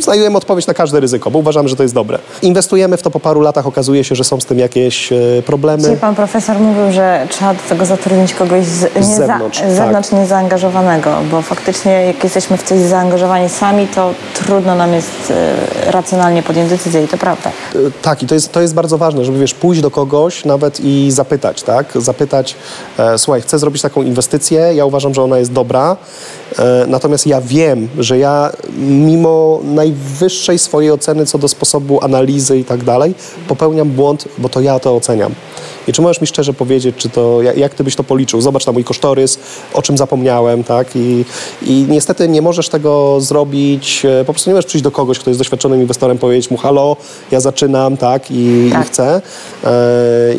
Znajdujemy 0.00 0.36
odpowiedź 0.36 0.66
na 0.66 0.74
każde 0.74 1.00
ryzyko, 1.00 1.30
bo 1.30 1.38
uważamy, 1.38 1.68
że 1.68 1.76
to 1.76 1.82
jest 1.82 1.94
dobre. 1.94 2.18
Inwestujemy 2.42 2.96
w 2.96 3.02
to 3.02 3.10
po 3.10 3.20
paru 3.20 3.40
latach, 3.40 3.66
okazuje 3.66 4.04
się, 4.04 4.14
że 4.14 4.24
są 4.24 4.40
z 4.40 4.44
tym 4.44 4.58
jakieś 4.58 5.12
e, 5.12 5.16
problemy. 5.46 5.82
Dzisiaj 5.82 5.96
pan 5.96 6.14
profesor 6.14 6.58
mówił, 6.58 6.92
że 6.92 7.26
trzeba 7.30 7.54
do 7.54 7.60
tego 7.68 7.84
zatrudnić 7.84 8.34
kogoś 8.34 8.64
z, 8.64 8.96
nie 8.96 9.02
z 9.02 9.16
zewnątrz, 9.16 9.60
za, 9.60 9.70
z 9.70 9.74
zewnątrz 9.74 10.08
tak. 10.08 10.20
niezaangażowanego, 10.20 11.10
bo 11.30 11.42
faktycznie 11.42 11.92
jak 11.92 12.24
jesteśmy 12.24 12.56
w 12.56 12.62
coś 12.62 12.78
zaangażowani 12.78 13.48
sami, 13.48 13.86
to 13.94 14.14
trudno 14.34 14.74
nam 14.74 14.92
jest 14.92 15.30
e, 15.30 15.90
racjonalnie 15.90 16.42
podjąć 16.42 16.70
decyzję 16.70 17.04
i 17.04 17.08
to 17.08 17.18
prawda. 17.18 17.50
E, 17.74 17.78
tak, 18.02 18.22
i 18.22 18.26
to 18.26 18.34
jest, 18.34 18.52
to 18.52 18.60
jest 18.60 18.74
bardzo 18.74 18.98
ważne, 18.98 19.24
żeby 19.24 19.38
wiesz, 19.38 19.54
pójść 19.54 19.82
do 19.82 19.90
kogoś 19.90 20.44
nawet 20.44 20.80
i 20.80 21.10
zapytać, 21.10 21.62
tak? 21.62 21.69
Zapytać, 21.94 22.56
e, 22.98 23.18
słuchaj, 23.18 23.42
chcę 23.42 23.58
zrobić 23.58 23.82
taką 23.82 24.02
inwestycję, 24.02 24.74
ja 24.74 24.84
uważam, 24.84 25.14
że 25.14 25.22
ona 25.22 25.38
jest 25.38 25.52
dobra, 25.52 25.96
e, 26.58 26.84
natomiast 26.88 27.26
ja 27.26 27.40
wiem, 27.40 27.88
że 27.98 28.18
ja 28.18 28.50
mimo 28.78 29.60
najwyższej 29.64 30.58
swojej 30.58 30.90
oceny 30.90 31.26
co 31.26 31.38
do 31.38 31.48
sposobu 31.48 32.04
analizy 32.04 32.58
i 32.58 32.64
tak 32.64 32.84
dalej, 32.84 33.14
popełniam 33.48 33.90
błąd, 33.90 34.28
bo 34.38 34.48
to 34.48 34.60
ja 34.60 34.78
to 34.78 34.96
oceniam. 34.96 35.34
I 35.88 35.92
czy 35.92 36.02
możesz 36.02 36.20
mi 36.20 36.26
szczerze 36.26 36.52
powiedzieć, 36.52 36.96
czy 36.96 37.08
to, 37.08 37.42
jak, 37.42 37.56
jak 37.56 37.74
ty 37.74 37.84
byś 37.84 37.96
to 37.96 38.04
policzył? 38.04 38.40
Zobacz 38.40 38.66
na 38.66 38.72
mój 38.72 38.84
kosztorys, 38.84 39.38
o 39.74 39.82
czym 39.82 39.98
zapomniałem, 39.98 40.64
tak? 40.64 40.96
I, 40.96 41.24
I 41.62 41.86
niestety 41.88 42.28
nie 42.28 42.42
możesz 42.42 42.68
tego 42.68 43.20
zrobić, 43.20 44.04
e, 44.04 44.24
po 44.24 44.32
prostu 44.32 44.50
nie 44.50 44.54
możesz 44.54 44.66
przyjść 44.66 44.84
do 44.84 44.90
kogoś, 44.90 45.18
kto 45.18 45.30
jest 45.30 45.40
doświadczonym 45.40 45.80
inwestorem, 45.80 46.18
powiedzieć 46.18 46.50
mu, 46.50 46.56
halo, 46.56 46.96
ja 47.30 47.40
zaczynam, 47.40 47.96
tak? 47.96 48.30
I, 48.30 48.70
tak. 48.72 48.86
i 48.86 48.88
chcę. 48.88 49.22
E, 49.64 49.70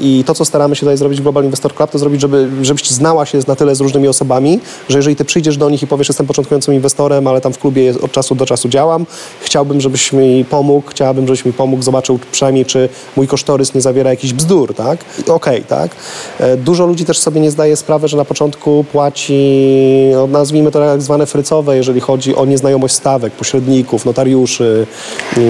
I 0.02 0.24
to, 0.26 0.34
co 0.34 0.46
staramy 0.46 0.76
się 0.76 0.80
tutaj 0.80 0.98
zrobić 0.98 1.20
w 1.20 1.24
Global 1.24 1.44
Investor 1.44 1.76
Club, 1.76 1.92
to 1.92 2.00
zrobić, 2.00 2.22
żeby, 2.22 2.50
żebyś 2.62 2.90
znała 2.90 3.26
się 3.26 3.40
na 3.48 3.56
tyle 3.56 3.76
z 3.76 3.82
różnymi 3.82 4.08
osobami, 4.08 4.60
że 4.90 4.98
jeżeli 4.98 5.16
ty 5.16 5.26
przyjdziesz 5.26 5.58
do 5.58 5.70
nich 5.70 5.84
i 5.84 5.88
powiesz, 5.88 6.10
jestem 6.10 6.28
początkującym 6.28 6.74
inwestorem, 6.74 7.28
ale 7.28 7.42
tam 7.42 7.54
w 7.54 7.60
klubie 7.60 7.94
od 8.02 8.12
czasu 8.12 8.36
do 8.36 8.46
czasu 8.46 8.70
działam, 8.70 9.06
chciałbym, 9.42 9.82
żebyś 9.82 10.14
mi 10.14 10.46
pomógł, 10.46 10.90
chciałabym, 10.90 11.28
żebyś 11.28 11.46
mi 11.46 11.54
pomógł, 11.54 11.84
zobaczył 11.84 12.20
przynajmniej, 12.32 12.66
czy 12.66 12.90
mój 13.16 13.28
kosztorys 13.28 13.74
nie 13.74 13.82
zawiera 13.82 14.10
jakichś 14.10 14.34
bzdur, 14.34 14.76
tak? 14.76 15.00
Okay, 15.34 15.62
tak? 15.62 15.92
E, 16.40 16.58
dużo 16.58 16.86
ludzi 16.86 17.06
też 17.06 17.20
sobie 17.20 17.42
nie 17.42 17.52
zdaje 17.52 17.76
sprawy, 17.76 18.08
że 18.08 18.18
na 18.18 18.26
początku 18.26 18.86
płaci, 18.92 20.12
no, 20.14 20.28
nazwijmy 20.28 20.72
to 20.72 20.80
tak 20.80 21.02
zwane 21.02 21.26
frycowe, 21.26 21.78
jeżeli 21.78 22.00
chodzi 22.00 22.36
o 22.36 22.46
nieznajomość 22.46 22.96
stawek, 22.96 23.34
pośredników, 23.34 24.06
notariuszy, 24.06 24.88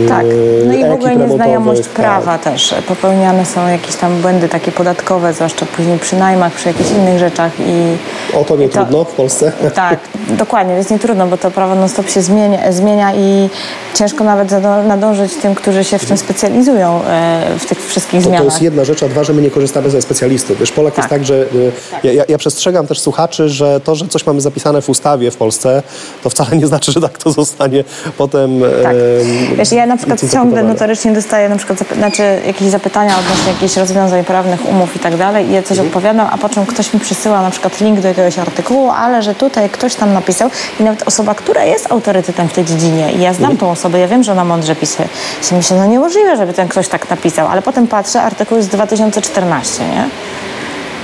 Tak, 0.10 0.26
no 0.68 0.74
i 0.74 0.86
w 0.86 0.92
ogóle 0.92 1.16
nieznajomość 1.16 1.82
tak. 1.82 1.90
prawa 1.90 2.38
też. 2.38 2.76
Popełniane 2.88 3.46
są 3.46 3.68
jakieś 3.68 3.96
tam 3.96 4.22
błędy 4.22 4.50
takie 4.50 4.72
podatkowe, 4.72 5.34
zwłaszcza 5.34 5.66
później 5.66 6.00
przy 6.00 6.16
najmach, 6.16 6.54
przy 6.54 6.68
jakichś 6.68 6.92
innych 6.92 7.20
rzeczach 7.20 7.52
i... 7.60 7.98
O 8.38 8.44
to 8.44 8.56
nie 8.56 8.70
to, 8.70 8.74
trudno 8.74 9.04
w 9.04 9.12
Polsce? 9.12 9.52
Tak, 9.76 10.00
dokładnie, 10.30 10.74
jest 10.74 10.92
nie 10.92 11.00
trudno, 11.00 11.28
bo 11.28 11.38
to 11.38 11.52
prawo 11.52 11.76
non-stop 11.76 12.10
się 12.10 12.22
zmienia, 12.22 12.72
zmienia 12.72 13.14
i 13.16 13.50
ciężko 13.94 14.24
nawet 14.24 14.52
nadążyć 14.88 15.34
tym, 15.34 15.56
którzy 15.56 15.84
się 15.84 16.00
w 16.00 16.06
tym 16.06 16.18
specjalizują, 16.18 17.02
e, 17.08 17.42
w 17.60 17.66
tych 17.66 17.88
wszystkich 17.88 18.20
to, 18.20 18.24
zmianach. 18.24 18.42
To 18.42 18.46
jest 18.46 18.62
jedna 18.62 18.84
rzecz, 18.84 19.04
a 19.04 19.08
dwa, 19.08 19.24
że 19.24 19.34
my 19.34 19.42
nie 19.42 19.52
korzystamy 19.52 19.71
korzystamy 19.72 19.90
ze 19.90 20.02
specjalistów. 20.02 20.60
Wiesz, 20.60 20.72
Polak 20.72 20.94
tak. 20.94 20.98
jest 20.98 21.10
tak, 21.10 21.26
że 21.26 21.46
tak. 21.92 22.04
Ja, 22.04 22.24
ja, 22.28 22.38
przestrzegam 22.38 22.88
też 22.88 23.00
słuchaczy, 23.00 23.50
że 23.50 23.80
to, 23.80 23.96
że 23.96 24.08
coś 24.08 24.26
mamy 24.26 24.42
zapisane 24.42 24.82
w 24.82 24.90
ustawie 24.90 25.32
w 25.32 25.38
Polsce, 25.38 25.84
to 26.24 26.30
wcale 26.30 26.58
nie 26.58 26.68
znaczy, 26.68 26.92
że 26.92 27.02
tak 27.02 27.18
to 27.18 27.32
zostanie 27.32 27.84
potem 28.18 28.62
tak. 28.84 28.96
e, 29.52 29.56
Wiesz, 29.56 29.72
ja 29.72 29.86
na 29.86 29.98
przykład 29.98 30.20
ciągle 30.32 30.64
notorycznie 30.64 31.12
dostaję 31.12 31.50
na 31.50 31.56
przykład 31.56 31.80
znaczy 31.98 32.24
jakieś 32.46 32.68
zapytania 32.68 33.20
odnośnie 33.20 33.52
jakichś 33.52 33.78
rozwiązań 33.78 34.24
prawnych, 34.24 34.70
umów 34.70 34.96
i 34.96 35.00
tak 35.00 35.18
dalej 35.18 35.50
i 35.50 35.54
ja 35.54 35.62
coś 35.62 35.72
mhm. 35.72 35.88
odpowiadam, 35.88 36.28
a 36.32 36.38
po 36.38 36.50
czym 36.50 36.66
ktoś 36.66 36.94
mi 36.94 37.00
przysyła 37.00 37.42
na 37.42 37.52
przykład 37.52 37.82
link 37.82 38.00
do 38.00 38.08
jakiegoś 38.08 38.40
artykułu, 38.40 38.90
ale 38.90 39.24
że 39.24 39.36
tutaj 39.36 39.70
ktoś 39.70 39.96
tam 39.96 40.14
napisał 40.14 40.50
i 40.80 40.84
nawet 40.84 41.08
osoba, 41.08 41.36
która 41.36 41.64
jest 41.64 41.92
autorytetem 41.92 42.48
w 42.48 42.54
tej 42.54 42.66
dziedzinie 42.66 43.12
i 43.12 43.22
ja 43.22 43.34
znam 43.34 43.52
mhm. 43.52 43.58
tą 43.58 43.72
osobę, 43.72 44.00
ja 44.00 44.08
wiem, 44.08 44.24
że 44.24 44.32
ona 44.32 44.46
mądrze 44.46 44.76
pisze, 44.76 45.08
się 45.50 45.56
myślę, 45.56 45.78
no 45.78 45.86
niemożliwe, 45.86 46.38
żeby 46.38 46.54
ten 46.54 46.68
ktoś 46.68 46.88
tak 46.88 47.10
napisał, 47.10 47.48
ale 47.48 47.62
potem 47.62 47.88
patrzę, 47.88 48.22
artykuł 48.22 48.58
jest 48.58 48.70
z 48.70 48.72
2014 48.72 49.61
Masse. 49.62 49.84
Ja? 49.84 50.10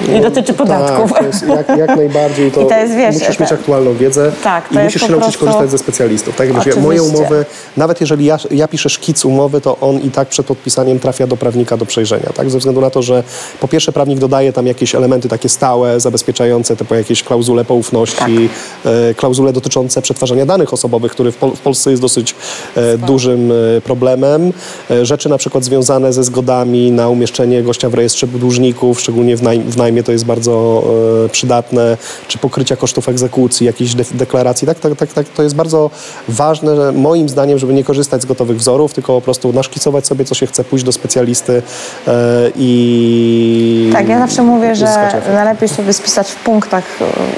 Nie? 0.08 0.18
I 0.18 0.22
dotyczy 0.22 0.48
tak, 0.48 0.56
podatków. 0.56 1.14
Tak, 1.14 1.68
jak, 1.70 1.78
jak, 1.78 1.98
najbardziej 1.98 2.52
to, 2.52 2.62
I 2.66 2.68
to 2.68 2.78
jest, 2.78 2.94
wiesz, 2.96 3.16
musisz 3.16 3.40
mieć 3.40 3.52
aktualną 3.52 3.94
wiedzę 3.94 4.32
tak, 4.44 4.72
i 4.72 4.78
musisz 4.80 5.02
się 5.02 5.12
nauczyć 5.12 5.38
prostu... 5.38 5.46
korzystać 5.46 5.72
ze 5.72 5.78
specjalistów. 5.78 6.36
Tak? 6.36 6.64
Wiesz, 6.64 6.76
moje 6.76 7.04
umowy, 7.04 7.46
nawet 7.78 8.02
jeżeli 8.02 8.26
ja, 8.26 8.38
ja 8.52 8.68
piszę 8.68 8.90
szkic 8.90 9.26
umowy, 9.26 9.62
to 9.62 9.78
on 9.82 10.00
i 10.00 10.12
tak 10.12 10.28
przed 10.28 10.46
podpisaniem 10.46 11.00
trafia 11.00 11.28
do 11.28 11.38
prawnika 11.38 11.78
do 11.78 11.86
przejrzenia. 11.86 12.30
Tak? 12.36 12.50
Ze 12.50 12.58
względu 12.58 12.82
na 12.82 12.90
to, 12.90 13.02
że 13.02 13.24
po 13.60 13.68
pierwsze 13.68 13.92
prawnik 13.92 14.20
dodaje 14.20 14.54
tam 14.54 14.68
jakieś 14.68 14.96
elementy 14.96 15.30
takie 15.30 15.50
stałe, 15.50 16.00
zabezpieczające 16.00 16.76
typu 16.76 16.96
jakieś 16.96 17.24
klauzule 17.24 17.66
poufności, 17.66 18.50
tak. 18.84 18.94
e, 18.94 19.14
klauzule 19.14 19.54
dotyczące 19.54 20.02
przetwarzania 20.02 20.46
danych 20.46 20.74
osobowych, 20.74 21.12
który 21.12 21.32
w, 21.32 21.36
Pol 21.36 21.52
w 21.56 21.60
Polsce 21.60 21.90
jest 21.90 22.02
dosyć 22.02 22.36
e, 22.76 22.98
dużym 22.98 23.52
e, 23.52 23.82
problemem. 23.82 24.54
E, 24.92 25.06
rzeczy 25.06 25.30
na 25.30 25.38
przykład 25.38 25.64
związane 25.64 26.14
ze 26.14 26.24
zgodami 26.24 26.92
na 26.92 27.10
umieszczenie 27.10 27.64
gościa 27.64 27.90
w 27.90 27.94
rejestrze 27.94 28.28
dłużników, 28.28 29.00
szczególnie 29.00 29.38
w, 29.38 29.42
naj 29.42 29.60
w 29.60 29.78
wynajmie 29.88 30.04
to 30.04 30.12
jest 30.12 30.26
bardzo 30.26 30.84
e, 31.26 31.30
przydatne, 31.30 31.98
czy 32.28 32.38
pokrycia 32.38 32.76
kosztów 32.76 33.10
egzekucji, 33.10 33.66
jakiejś 33.66 33.96
de 33.96 34.04
deklaracji. 34.12 34.68
Tak, 34.68 34.80
tak, 34.80 34.96
tak, 34.96 35.14
tak, 35.14 35.30
to 35.30 35.44
jest 35.44 35.56
bardzo 35.56 35.90
ważne, 36.28 36.92
moim 36.92 37.30
zdaniem, 37.30 37.60
żeby 37.60 37.74
nie 37.74 37.84
korzystać 37.84 38.22
z 38.22 38.26
gotowych 38.26 38.58
wzorów, 38.58 38.94
tylko 38.94 39.16
po 39.16 39.22
prostu 39.22 39.54
naszkicować 39.54 40.08
sobie, 40.08 40.26
co 40.26 40.36
się 40.36 40.48
chce, 40.48 40.64
pójść 40.64 40.86
do 40.86 40.92
specjalisty 40.92 41.62
e, 42.08 42.52
i... 42.56 43.90
Tak, 43.94 44.10
ja 44.10 44.20
zawsze 44.20 44.44
mówię, 44.44 44.76
że 44.76 45.22
najlepiej 45.34 45.70
sobie 45.70 45.94
spisać 45.94 46.32
w 46.32 46.36
punktach 46.36 46.84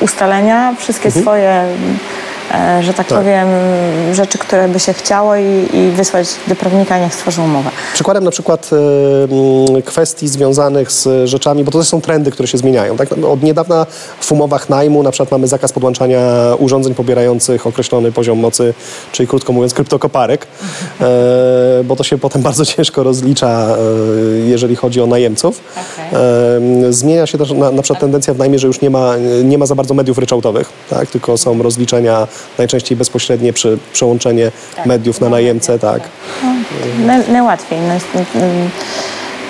ustalenia 0.01 0.75
wszystkie 0.79 1.07
mhm. 1.07 1.23
swoje 1.23 1.63
że 2.81 2.93
tak, 2.93 3.07
tak, 3.07 3.17
powiem, 3.19 3.47
rzeczy, 4.13 4.37
które 4.37 4.67
by 4.67 4.79
się 4.79 4.93
chciało 4.93 5.35
i, 5.35 5.67
i 5.73 5.91
wysłać 5.91 6.27
do 6.47 6.55
prawnika, 6.55 6.99
niech 6.99 7.13
stworzy 7.13 7.41
umowę. 7.41 7.69
Przykładem 7.93 8.23
na 8.23 8.31
przykład 8.31 8.69
y, 9.77 9.81
kwestii 9.81 10.27
związanych 10.27 10.91
z 10.91 11.29
rzeczami, 11.29 11.63
bo 11.63 11.71
to 11.71 11.79
też 11.79 11.87
są 11.87 12.01
trendy, 12.01 12.31
które 12.31 12.47
się 12.47 12.57
zmieniają. 12.57 12.97
Tak? 12.97 13.09
Od 13.11 13.43
niedawna 13.43 13.85
w 14.19 14.31
umowach 14.31 14.69
najmu 14.69 15.03
na 15.03 15.11
przykład 15.11 15.31
mamy 15.31 15.47
zakaz 15.47 15.73
podłączania 15.73 16.21
urządzeń 16.59 16.95
pobierających 16.95 17.67
określony 17.67 18.11
poziom 18.11 18.39
mocy, 18.39 18.73
czyli 19.11 19.27
krótko 19.27 19.53
mówiąc 19.53 19.73
kryptokoparek, 19.73 20.47
e, 21.01 21.83
bo 21.83 21.95
to 21.95 22.03
się 22.03 22.17
potem 22.17 22.41
bardzo 22.49 22.65
ciężko 22.65 23.03
rozlicza, 23.03 23.47
e, 23.47 24.39
jeżeli 24.39 24.75
chodzi 24.75 25.01
o 25.01 25.07
najemców. 25.07 25.61
Okay. 25.73 26.19
E, 26.19 26.93
zmienia 26.93 27.25
się 27.25 27.37
też 27.37 27.51
na, 27.51 27.71
na 27.71 27.81
przykład 27.81 28.01
tendencja 28.01 28.33
w 28.33 28.37
najmie, 28.37 28.59
że 28.59 28.67
już 28.67 28.81
nie 28.81 28.89
ma, 28.89 29.13
nie 29.43 29.57
ma 29.57 29.65
za 29.65 29.75
bardzo 29.75 29.93
mediów 29.93 30.17
ryczałtowych, 30.17 30.69
tak? 30.89 31.09
tylko 31.09 31.37
są 31.37 31.63
rozliczenia 31.63 32.27
najczęściej 32.57 32.97
bezpośrednie 32.97 33.53
przy, 33.53 33.77
przełączenie 33.93 34.51
tak. 34.75 34.85
mediów 34.85 35.21
na 35.21 35.29
najemcę, 35.29 35.79
tak. 35.79 36.01
No, 37.05 37.13
najłatwiej 37.33 37.79
no, 37.79 37.99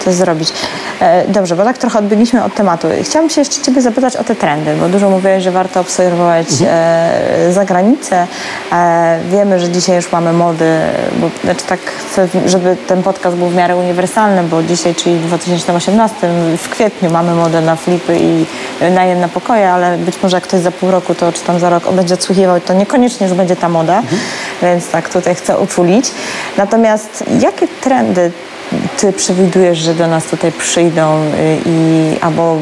to 0.04 0.12
zrobić. 0.12 0.54
E, 1.02 1.28
dobrze, 1.28 1.56
bo 1.56 1.64
tak 1.64 1.78
trochę 1.78 2.00
odbyliśmy 2.00 2.44
od 2.44 2.56
tematu. 2.56 2.88
Chciałam 3.04 3.30
się 3.30 3.42
jeszcze 3.42 3.62
Ciebie 3.62 3.82
zapytać 3.82 4.16
o 4.16 4.24
te 4.24 4.36
trendy, 4.36 4.76
bo 4.80 4.90
dużo 4.90 5.10
mówiłeś, 5.10 5.44
że 5.44 5.52
warto 5.52 5.80
obserwować 5.80 6.48
mhm. 6.52 6.70
e, 6.72 7.54
zagranicę. 7.54 8.28
E, 8.72 9.20
wiemy, 9.32 9.60
że 9.60 9.70
dzisiaj 9.70 9.96
już 9.96 10.12
mamy 10.12 10.34
mody, 10.34 10.80
bo 11.22 11.30
znaczy 11.44 11.64
tak 11.68 11.80
chcę, 11.80 12.28
żeby 12.46 12.78
ten 12.88 13.04
podcast 13.04 13.38
był 13.38 13.48
w 13.48 13.56
miarę 13.56 13.76
uniwersalny, 13.76 14.44
bo 14.44 14.64
dzisiaj, 14.64 14.96
czyli 14.96 15.16
w 15.16 15.28
2018, 15.28 16.16
w 16.58 16.70
kwietniu 16.70 17.12
mamy 17.12 17.36
modę 17.36 17.62
na 17.62 17.76
flipy 17.76 18.18
i 18.20 18.46
najem 18.92 19.20
na 19.20 19.28
pokoje, 19.28 19.72
ale 19.72 19.98
być 19.98 20.24
może 20.24 20.38
jak 20.38 20.44
ktoś 20.44 20.60
za 20.60 20.72
pół 20.72 20.92
roku, 20.92 21.16
to 21.16 21.32
czy 21.32 21.42
tam 21.42 21.60
za 21.60 21.70
rok 21.70 21.94
będzie 21.94 22.14
odsłuchiwał, 22.14 22.62
to 22.62 22.74
niekoniecznie 22.74 23.28
już 23.28 23.36
będzie 23.36 23.56
ta 23.56 23.70
moda, 23.70 23.98
mhm. 23.98 24.22
więc 24.62 24.90
tak 24.90 25.10
tutaj 25.10 25.36
chcę 25.36 25.60
uczulić. 25.60 26.12
Natomiast 26.58 27.24
jakie 27.40 27.68
trendy 27.68 28.32
ty 29.00 29.14
przewidujesz, 29.14 29.78
że 29.78 29.94
do 29.94 30.08
nas 30.08 30.26
tutaj 30.26 30.52
przyjdą 30.52 31.24
y, 31.24 31.32
i 31.66 32.18
albo 32.22 32.58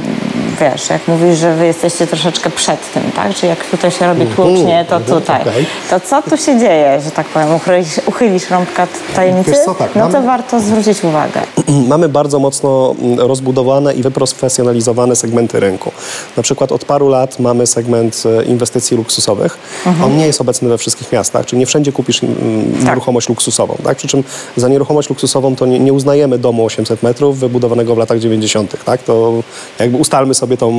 wiesz, 0.61 0.89
jak 0.89 1.07
mówisz, 1.07 1.37
że 1.37 1.55
wy 1.55 1.65
jesteście 1.65 2.07
troszeczkę 2.07 2.49
przed 2.49 2.93
tym, 2.93 3.03
tak? 3.15 3.35
Czy 3.35 3.47
jak 3.47 3.65
tutaj 3.65 3.91
się 3.91 4.07
robi 4.07 4.25
tłucznie, 4.25 4.85
to 4.89 4.95
mhm, 4.95 5.19
tutaj. 5.19 5.41
To 5.89 5.99
co 5.99 6.21
tu 6.21 6.37
się 6.37 6.59
dzieje, 6.59 7.01
że 7.05 7.11
tak 7.11 7.27
powiem? 7.27 7.55
Uchylisz, 7.55 8.01
uchylisz 8.05 8.49
rąbka 8.49 8.87
tajemnicy? 9.15 9.53
Co, 9.65 9.75
tak, 9.75 9.95
no 9.95 10.09
to 10.09 10.21
warto 10.21 10.59
zwrócić 10.59 11.03
uwagę. 11.03 11.41
Mamy 11.87 12.09
bardzo 12.09 12.39
mocno 12.39 12.95
mm, 12.99 13.19
rozbudowane 13.19 13.93
i 13.93 14.01
wyprofesjonalizowane 14.03 15.15
segmenty 15.15 15.59
rynku. 15.59 15.91
Na 16.37 16.43
przykład 16.43 16.71
od 16.71 16.85
paru 16.85 17.09
lat 17.09 17.39
mamy 17.39 17.67
segment 17.67 18.23
e, 18.39 18.43
inwestycji 18.43 18.97
luksusowych. 18.97 19.57
Mhm. 19.85 20.11
On 20.11 20.17
nie 20.17 20.27
jest 20.27 20.41
obecny 20.41 20.69
we 20.69 20.77
wszystkich 20.77 21.11
miastach, 21.11 21.45
czyli 21.45 21.59
nie 21.59 21.65
wszędzie 21.65 21.91
kupisz 21.91 22.23
mm, 22.23 22.73
tak. 22.73 22.85
nieruchomość 22.85 23.29
luksusową. 23.29 23.77
Tak? 23.83 23.97
Przy 23.97 24.07
czym 24.07 24.23
za 24.55 24.67
nieruchomość 24.67 25.09
luksusową 25.09 25.55
to 25.55 25.65
nie, 25.65 25.79
nie 25.79 25.93
uznajemy 25.93 26.37
domu 26.37 26.65
800 26.65 27.03
metrów 27.03 27.39
wybudowanego 27.39 27.95
w 27.95 27.97
latach 27.97 28.19
90. 28.19 28.75
Tak? 28.85 29.03
To 29.03 29.33
jakby 29.79 29.97
ustalmy 29.97 30.26
sobie 30.33 30.47
sobie 30.47 30.57
tą 30.57 30.73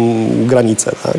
granicę. 0.46 0.92
Tak? 1.02 1.16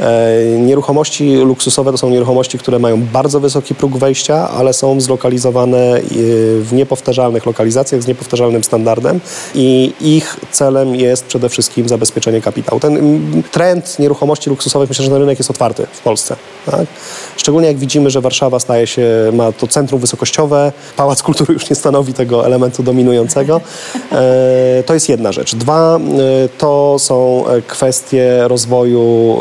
E, 0.00 0.58
nieruchomości 0.58 1.36
luksusowe 1.36 1.92
to 1.92 1.98
są 1.98 2.10
nieruchomości, 2.10 2.58
które 2.58 2.78
mają 2.78 3.02
bardzo 3.02 3.40
wysoki 3.40 3.74
próg 3.74 3.96
wejścia, 3.96 4.48
ale 4.48 4.72
są 4.72 5.00
zlokalizowane 5.00 5.78
e, 5.78 6.00
w 6.60 6.72
niepowtarzalnych 6.72 7.46
lokalizacjach 7.46 8.02
z 8.02 8.06
niepowtarzalnym 8.06 8.64
standardem 8.64 9.20
i 9.54 9.92
ich 10.00 10.36
celem 10.52 10.94
jest 10.94 11.24
przede 11.24 11.48
wszystkim 11.48 11.88
zabezpieczenie 11.88 12.40
kapitału. 12.40 12.80
Ten 12.80 13.20
trend 13.50 13.98
nieruchomości 13.98 14.50
luksusowych, 14.50 14.88
myślę, 14.88 15.04
że 15.04 15.10
ten 15.10 15.20
rynek 15.20 15.38
jest 15.38 15.50
otwarty 15.50 15.86
w 15.92 16.00
Polsce. 16.00 16.36
Tak? 16.66 16.86
Szczególnie 17.36 17.68
jak 17.68 17.78
widzimy, 17.78 18.10
że 18.10 18.20
Warszawa 18.20 18.60
staje 18.60 18.86
się, 18.86 19.06
ma 19.32 19.52
to 19.52 19.66
centrum 19.66 20.00
wysokościowe, 20.00 20.72
Pałac 20.96 21.22
Kultury 21.22 21.54
już 21.54 21.70
nie 21.70 21.76
stanowi 21.76 22.12
tego 22.12 22.46
elementu 22.46 22.82
dominującego. 22.82 23.60
E, 24.12 24.82
to 24.86 24.94
jest 24.94 25.08
jedna 25.08 25.32
rzecz. 25.32 25.54
Dwa, 25.54 26.00
to 26.58 26.96
są 26.98 27.44
kwestie 27.66 28.48
rozwoju 28.48 29.36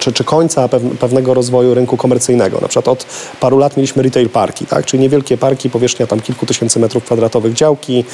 czy, 0.00 0.12
czy 0.12 0.24
końca 0.24 0.68
pewnego 1.00 1.34
rozwoju 1.34 1.74
rynku 1.74 1.96
komercyjnego. 1.96 2.58
Na 2.60 2.68
przykład 2.68 2.88
od 2.88 3.06
paru 3.40 3.58
lat 3.58 3.76
mieliśmy 3.76 4.02
retail 4.02 4.28
parki, 4.28 4.66
tak? 4.66 4.86
czyli 4.86 5.02
niewielkie 5.02 5.38
parki, 5.38 5.70
powierzchnia 5.70 6.06
tam 6.06 6.20
kilku 6.20 6.46
tysięcy 6.46 6.78
metrów 6.78 7.04
kwadratowych 7.04 7.52
działki, 7.52 8.04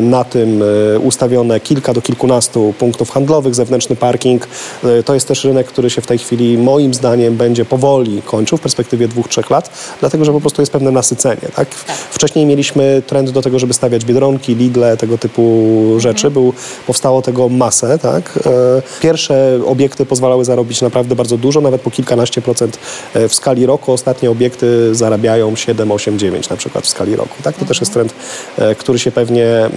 na 0.00 0.24
tym 0.24 0.62
e, 0.62 0.98
ustawione 0.98 1.60
kilka 1.60 1.92
do 1.94 2.02
kilkunastu 2.02 2.74
punktów 2.78 3.10
handlowych, 3.10 3.54
zewnętrzny 3.54 3.96
parking. 3.96 4.48
E, 4.84 5.02
to 5.02 5.14
jest 5.14 5.28
też 5.28 5.44
rynek, 5.44 5.66
który 5.66 5.90
się 5.90 6.00
w 6.00 6.06
tej 6.06 6.18
chwili 6.18 6.58
moim 6.58 6.94
zdaniem 6.94 7.36
będzie 7.36 7.64
powoli 7.64 8.22
kończył 8.22 8.58
w 8.58 8.60
perspektywie 8.60 9.08
dwóch, 9.08 9.28
trzech 9.28 9.50
lat, 9.50 9.70
dlatego 10.00 10.24
że 10.24 10.32
po 10.32 10.40
prostu 10.40 10.62
jest 10.62 10.72
pewne 10.72 10.90
nasycenie. 10.90 11.48
Tak? 11.56 11.68
Wcześniej 12.10 12.46
mieliśmy 12.46 13.02
trend 13.06 13.30
do 13.30 13.42
tego, 13.42 13.58
żeby 13.58 13.74
stawiać 13.74 14.04
biedronki, 14.04 14.54
Lidle, 14.54 14.96
tego 14.96 15.18
typu 15.18 15.74
rzeczy. 15.98 16.30
Był, 16.30 16.52
powstało 16.86 17.22
tego 17.22 17.48
masę. 17.48 17.98
Tak? 17.98 18.38
E, 18.46 18.82
Pierwsze 19.00 19.60
obiekty 19.66 20.06
pozwalały 20.06 20.44
zarobić 20.44 20.82
naprawdę 20.82 21.14
bardzo 21.14 21.38
dużo, 21.38 21.60
nawet 21.60 21.80
po 21.80 21.90
kilkanaście 21.90 22.42
procent 22.42 22.78
e, 23.14 23.28
w 23.28 23.34
skali 23.34 23.66
roku. 23.66 23.92
Ostatnie 23.92 24.30
obiekty 24.30 24.94
zarabiają 24.94 25.56
7, 25.56 25.92
8, 25.92 26.18
9 26.18 26.48
na 26.48 26.56
przykład 26.56 26.84
w 26.84 26.88
skali 26.88 27.16
roku. 27.16 27.34
Tak? 27.42 27.56
To 27.56 27.64
też 27.64 27.80
jest 27.80 27.92
trend, 27.92 28.14
e, 28.58 28.74
który 28.74 28.98
się 28.98 29.12
pewnie 29.12 29.46
mm, 29.46 29.74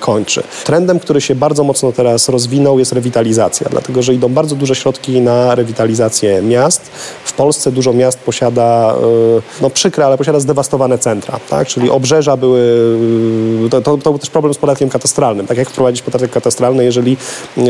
kończy. 0.00 0.42
Trendem, 0.64 1.00
który 1.00 1.20
się 1.20 1.34
bardzo 1.34 1.64
mocno 1.64 1.92
teraz 1.92 2.28
rozwinął 2.28 2.78
jest 2.78 2.92
rewitalizacja, 2.92 3.66
dlatego 3.70 4.02
że 4.02 4.14
idą 4.14 4.28
bardzo 4.28 4.56
duże 4.56 4.74
środki 4.74 5.20
na 5.20 5.54
rewitalizację 5.54 6.42
miast. 6.42 6.82
W 7.24 7.32
Polsce 7.32 7.72
dużo 7.72 7.92
miast 7.92 8.18
posiada, 8.18 8.94
no 9.60 9.70
przykre, 9.70 10.06
ale 10.06 10.18
posiada 10.18 10.40
zdewastowane 10.40 10.98
centra, 10.98 11.40
tak? 11.50 11.68
czyli 11.68 11.90
obrzeża 11.90 12.36
były, 12.36 12.60
to, 13.70 13.80
to, 13.80 13.98
to 13.98 14.10
był 14.10 14.18
też 14.18 14.30
problem 14.30 14.54
z 14.54 14.58
podatkiem 14.58 14.88
katastralnym. 14.88 15.46
Tak 15.46 15.58
jak 15.58 15.70
wprowadzić 15.70 16.02
podatek 16.02 16.30
katastralny, 16.30 16.84
jeżeli 16.84 17.16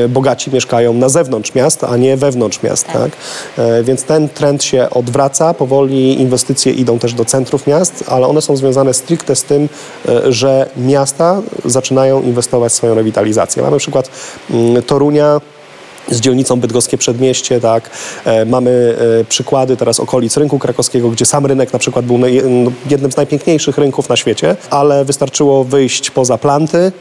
bogaci 0.08 0.35
mieszkają 0.52 0.94
na 0.94 1.08
zewnątrz 1.08 1.54
miast, 1.54 1.84
a 1.84 1.96
nie 1.96 2.16
wewnątrz 2.16 2.62
miast. 2.62 2.86
Tak. 2.86 2.96
tak? 2.96 3.12
E, 3.58 3.82
więc 3.82 4.04
ten 4.04 4.28
trend 4.28 4.64
się 4.64 4.90
odwraca. 4.90 5.54
Powoli 5.54 6.20
inwestycje 6.20 6.72
idą 6.72 6.98
też 6.98 7.14
do 7.14 7.24
centrów 7.24 7.66
miast, 7.66 8.04
ale 8.08 8.26
one 8.26 8.42
są 8.42 8.56
związane 8.56 8.94
stricte 8.94 9.36
z 9.36 9.42
tym, 9.42 9.68
e, 10.08 10.32
że 10.32 10.68
miasta 10.76 11.42
zaczynają 11.64 12.22
inwestować 12.22 12.72
w 12.72 12.74
swoją 12.74 12.94
rewitalizację. 12.94 13.62
Mamy 13.62 13.78
przykład 13.78 14.10
mm, 14.50 14.82
Torunia, 14.82 15.40
z 16.10 16.20
dzielnicą 16.20 16.60
Bydgoskie 16.60 16.98
Przedmieście, 16.98 17.60
tak. 17.60 17.90
E, 18.24 18.44
mamy 18.44 18.96
przykłady 19.28 19.76
teraz 19.76 20.00
okolic 20.00 20.36
rynku 20.36 20.58
krakowskiego, 20.58 21.10
gdzie 21.10 21.26
sam 21.26 21.46
rynek 21.46 21.72
na 21.72 21.78
przykład 21.78 22.04
był 22.04 22.18
jednym 22.90 23.12
z 23.12 23.16
najpiękniejszych 23.16 23.78
rynków 23.78 24.08
na 24.08 24.16
świecie, 24.16 24.56
ale 24.70 25.04
wystarczyło 25.04 25.64
wyjść 25.64 26.10
poza 26.10 26.38
planty, 26.38 26.92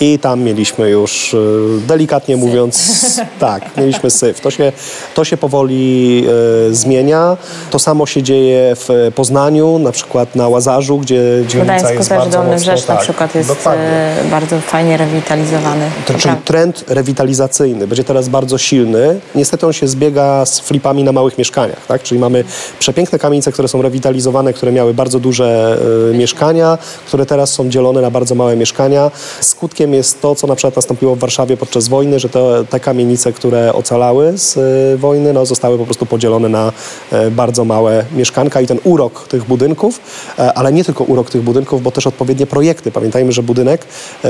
i 0.00 0.18
tam 0.18 0.40
mieliśmy 0.42 0.90
już, 0.90 1.34
e, 1.34 1.38
delikatnie 1.86 2.34
syf. 2.34 2.44
mówiąc, 2.44 3.00
tak, 3.38 3.76
mieliśmy 3.76 4.10
syf. 4.10 4.40
To 4.40 4.50
się, 4.50 4.72
to 5.14 5.24
się 5.24 5.36
powoli 5.36 6.24
e, 6.70 6.74
zmienia. 6.74 7.36
To 7.70 7.78
samo 7.78 8.06
się 8.06 8.22
dzieje 8.22 8.76
w 8.76 9.12
Poznaniu, 9.14 9.78
na 9.78 9.92
przykład 9.92 10.36
na 10.36 10.48
Łazarzu, 10.48 10.98
gdzie 10.98 11.22
dzielnica 11.48 11.74
Gdańsku 11.74 11.94
jest 11.94 12.08
też 12.08 12.18
bardzo 12.18 12.38
Dolny 12.38 12.52
mocno, 12.52 12.76
Rzecz 12.76 12.84
tak, 12.84 12.96
na 12.96 13.02
przykład 13.02 13.34
jest 13.34 13.48
dokładnie. 13.48 13.84
E, 13.84 14.24
bardzo 14.30 14.60
fajnie 14.60 14.96
rewitalizowany. 14.96 15.90
To, 16.06 16.14
czyli 16.14 16.34
trend 16.44 16.84
rewitalizacyjny 16.88 17.86
będzie 17.86 18.04
teraz 18.04 18.28
bardzo 18.28 18.58
silny. 18.58 19.20
Niestety 19.34 19.66
on 19.66 19.72
się 19.72 19.88
zbiega 19.88 20.46
z 20.46 20.60
flipami 20.60 21.04
na 21.04 21.12
małych 21.12 21.38
mieszkaniach, 21.38 21.86
tak? 21.86 22.02
Czyli 22.02 22.20
mamy 22.20 22.44
przepiękne 22.78 23.18
kamienice, 23.18 23.52
które 23.52 23.68
są 23.68 23.82
rewitalizowane, 23.82 24.52
które 24.52 24.72
miały 24.72 24.94
bardzo 24.94 25.20
duże 25.20 25.78
y, 26.10 26.18
mieszkania, 26.18 26.78
które 27.06 27.26
teraz 27.26 27.50
są 27.50 27.68
dzielone 27.68 28.00
na 28.00 28.10
bardzo 28.10 28.34
małe 28.34 28.56
mieszkania. 28.56 29.10
Skutki 29.40 29.89
jest 29.94 30.20
to, 30.20 30.34
co 30.34 30.46
na 30.46 30.56
przykład 30.56 30.76
nastąpiło 30.76 31.16
w 31.16 31.18
Warszawie 31.18 31.56
podczas 31.56 31.88
wojny, 31.88 32.18
że 32.20 32.28
te, 32.28 32.64
te 32.70 32.80
kamienice, 32.80 33.32
które 33.32 33.72
ocalały 33.72 34.38
z 34.38 34.56
y, 34.56 34.98
wojny, 34.98 35.32
no, 35.32 35.46
zostały 35.46 35.78
po 35.78 35.84
prostu 35.84 36.06
podzielone 36.06 36.48
na 36.48 36.72
y, 37.12 37.30
bardzo 37.30 37.64
małe 37.64 38.04
mieszkanka 38.16 38.60
i 38.60 38.66
ten 38.66 38.78
urok 38.84 39.28
tych 39.28 39.44
budynków, 39.44 40.00
y, 40.38 40.42
ale 40.42 40.72
nie 40.72 40.84
tylko 40.84 41.04
urok 41.04 41.30
tych 41.30 41.42
budynków, 41.42 41.82
bo 41.82 41.90
też 41.90 42.06
odpowiednie 42.06 42.46
projekty. 42.46 42.90
Pamiętajmy, 42.90 43.32
że 43.32 43.42
budynek, 43.42 43.86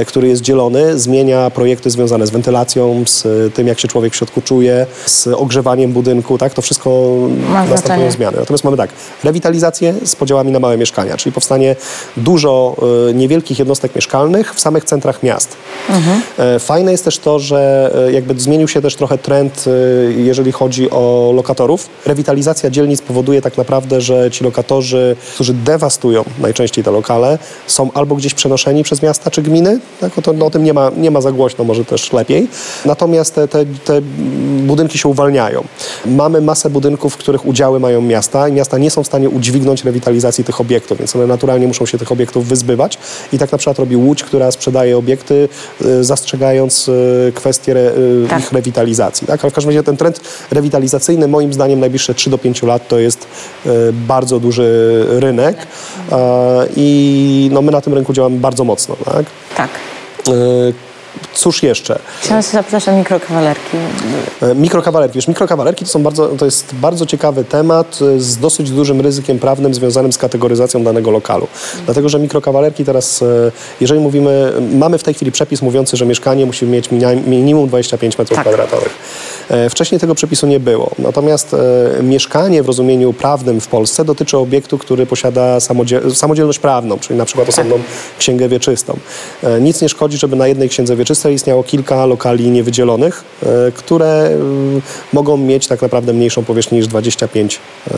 który 0.06 0.28
jest 0.28 0.42
dzielony, 0.42 0.98
zmienia 0.98 1.50
projekty 1.50 1.90
związane 1.90 2.26
z 2.26 2.30
wentylacją, 2.30 3.04
z 3.06 3.54
tym, 3.54 3.66
jak 3.66 3.80
się 3.80 3.88
człowiek 3.88 4.12
w 4.12 4.16
środku 4.16 4.42
czuje, 4.42 4.86
z 5.06 5.26
ogrzewaniem 5.26 5.92
budynku, 5.92 6.38
tak? 6.38 6.54
To 6.54 6.62
wszystko 6.62 7.10
Ma 7.52 7.64
następują 7.64 8.10
zmiany. 8.10 8.36
Natomiast 8.40 8.64
mamy 8.64 8.76
tak, 8.76 8.90
rewitalizację 9.24 9.94
z 10.04 10.16
podziałami 10.16 10.52
na 10.52 10.60
małe 10.60 10.76
mieszkania, 10.76 11.16
czyli 11.16 11.32
powstanie 11.32 11.76
dużo 12.16 12.76
niewielkich 13.14 13.58
jednostek 13.58 13.94
mieszkalnych 13.94 14.54
w 14.54 14.60
samych 14.60 14.84
centrach 14.84 15.22
miast 15.22 15.49
miast. 15.50 15.56
Mhm. 15.90 16.60
Fajne 16.60 16.92
jest 16.92 17.04
też 17.04 17.18
to, 17.18 17.38
że 17.38 17.90
e, 18.08 18.12
jakby 18.12 18.40
zmienił 18.40 18.68
się 18.68 18.82
też 18.82 18.96
trochę 18.96 19.18
trend, 19.18 19.64
e, 19.66 20.12
jeżeli 20.12 20.52
chodzi 20.52 20.90
o 20.90 21.32
lokatorów. 21.34 21.88
Rewitalizacja 22.06 22.70
dzielnic 22.70 23.02
powoduje 23.02 23.42
tak 23.42 23.56
naprawdę, 23.56 24.00
że 24.00 24.30
ci 24.30 24.44
lokatorzy, 24.44 25.16
którzy 25.34 25.54
dewastują 25.54 26.24
najczęściej 26.38 26.84
te 26.84 26.90
lokale, 26.90 27.38
są 27.66 27.92
albo 27.92 28.16
gdzieś 28.16 28.34
przenoszeni 28.34 28.82
przez 28.82 29.02
miasta 29.02 29.30
czy 29.30 29.42
gminy, 29.42 29.80
tak? 30.00 30.18
o, 30.18 30.22
to, 30.22 30.32
no, 30.32 30.46
o 30.46 30.50
tym 30.50 30.64
nie 30.64 30.72
ma, 30.72 30.90
nie 30.96 31.10
ma 31.10 31.20
za 31.20 31.32
głośno, 31.32 31.64
może 31.64 31.84
też 31.84 32.12
lepiej. 32.12 32.48
Natomiast 32.84 33.34
te, 33.34 33.48
te, 33.48 33.64
te 33.84 34.00
budynki 34.62 34.98
się 34.98 35.08
uwalniają. 35.08 35.64
Mamy 36.06 36.40
masę 36.40 36.70
budynków, 36.70 37.16
których 37.16 37.46
udziały 37.46 37.80
mają 37.80 38.00
miasta 38.00 38.48
i 38.48 38.52
miasta 38.52 38.78
nie 38.78 38.90
są 38.90 39.02
w 39.02 39.06
stanie 39.06 39.28
udźwignąć 39.28 39.84
rewitalizacji 39.84 40.44
tych 40.44 40.60
obiektów, 40.60 40.98
więc 40.98 41.16
one 41.16 41.26
naturalnie 41.26 41.66
muszą 41.66 41.86
się 41.86 41.98
tych 41.98 42.12
obiektów 42.12 42.46
wyzbywać. 42.46 42.98
I 43.32 43.38
tak 43.38 43.52
na 43.52 43.58
przykład 43.58 43.78
robi 43.78 43.96
Łódź, 43.96 44.24
która 44.24 44.50
sprzedaje 44.50 44.98
obiekty 44.98 45.39
zastrzegając 46.00 46.88
y, 46.88 47.32
kwestię 47.34 47.72
y, 47.76 48.26
tak. 48.28 48.40
ich 48.40 48.52
rewitalizacji. 48.52 49.26
Tak? 49.26 49.44
Ale 49.44 49.50
w 49.50 49.54
każdym 49.54 49.70
razie 49.70 49.82
ten 49.82 49.96
trend 49.96 50.20
rewitalizacyjny 50.50 51.28
moim 51.28 51.52
zdaniem 51.52 51.80
najbliższe 51.80 52.14
3 52.14 52.30
do 52.30 52.38
5 52.38 52.62
lat 52.62 52.88
to 52.88 52.98
jest 52.98 53.26
bardzo 53.92 54.40
duży 54.40 55.06
rynek 55.08 55.56
i 56.76 57.50
no, 57.52 57.62
my 57.62 57.72
na 57.72 57.80
tym 57.80 57.94
rynku 57.94 58.12
działamy 58.12 58.38
bardzo 58.38 58.64
mocno. 58.64 58.96
Tak. 59.04 59.26
tak. 59.56 59.70
Cóż 61.34 61.62
jeszcze? 61.62 61.98
Chciałam 62.20 62.42
się 62.42 62.48
zapytać 62.50 62.88
o 62.88 62.92
mikrokawalerki. 62.92 63.76
E, 64.42 64.54
Mikrokawalerki. 64.54 65.14
Wiesz, 65.14 65.28
mikrokawalerki 65.28 65.84
to, 65.84 65.90
są 65.90 66.02
bardzo, 66.02 66.28
to 66.28 66.44
jest 66.44 66.74
bardzo 66.74 67.06
ciekawy 67.06 67.44
temat 67.44 67.98
e, 68.16 68.20
z 68.20 68.36
dosyć 68.38 68.70
dużym 68.70 69.00
ryzykiem 69.00 69.38
prawnym 69.38 69.74
związanym 69.74 70.12
z 70.12 70.18
kategoryzacją 70.18 70.84
danego 70.84 71.10
lokalu. 71.10 71.48
Dlatego, 71.84 72.08
że 72.08 72.18
mikrokawalerki 72.18 72.84
teraz, 72.84 73.22
e, 73.22 73.26
jeżeli 73.80 74.00
mówimy, 74.00 74.52
mamy 74.72 74.98
w 74.98 75.02
tej 75.02 75.14
chwili 75.14 75.32
przepis 75.32 75.62
mówiący, 75.62 75.96
że 75.96 76.06
mieszkanie 76.06 76.46
musi 76.46 76.66
mieć 76.66 76.88
minimum 77.26 77.68
25 77.68 78.18
metrów 78.18 78.36
Tak. 78.36 78.46
kwadratowych. 78.46 78.96
E, 79.50 79.70
Wcześniej 79.70 80.00
tego 80.00 80.14
przepisu 80.14 80.46
nie 80.46 80.60
było. 80.60 80.90
Natomiast 80.98 81.54
e, 81.98 82.02
mieszkanie 82.02 82.62
w 82.62 82.66
rozumieniu 82.66 83.12
prawnym 83.12 83.60
w 83.60 83.68
Polsce 83.68 84.04
dotyczy 84.04 84.38
obiektu, 84.38 84.78
który 84.78 85.06
posiada 85.06 85.58
samodzie- 85.60 86.10
samodzielność 86.14 86.58
prawną, 86.58 86.98
czyli 86.98 87.18
na 87.18 87.24
przykład 87.24 87.48
osobną 87.48 87.78
księgę 88.18 88.48
wieczystą. 88.48 88.96
E, 89.44 89.60
Nic 89.60 89.82
nie 89.82 89.88
szkodzi, 89.88 90.18
żeby 90.18 90.36
na 90.36 90.46
jednej 90.46 90.68
księdze 90.68 90.96
wieczystej 90.96 91.34
istniało 91.34 91.62
kilka 91.62 92.06
lokali 92.06 92.50
niewydzielonych, 92.50 93.24
które 93.74 94.26
mm, 94.26 94.82
mogą 95.12 95.36
mieć 95.36 95.66
tak 95.66 95.82
naprawdę 95.82 96.12
mniejszą 96.12 96.44
powierzchnię 96.44 96.78
niż 96.78 96.86
25 96.88 97.60
e, 97.90 97.94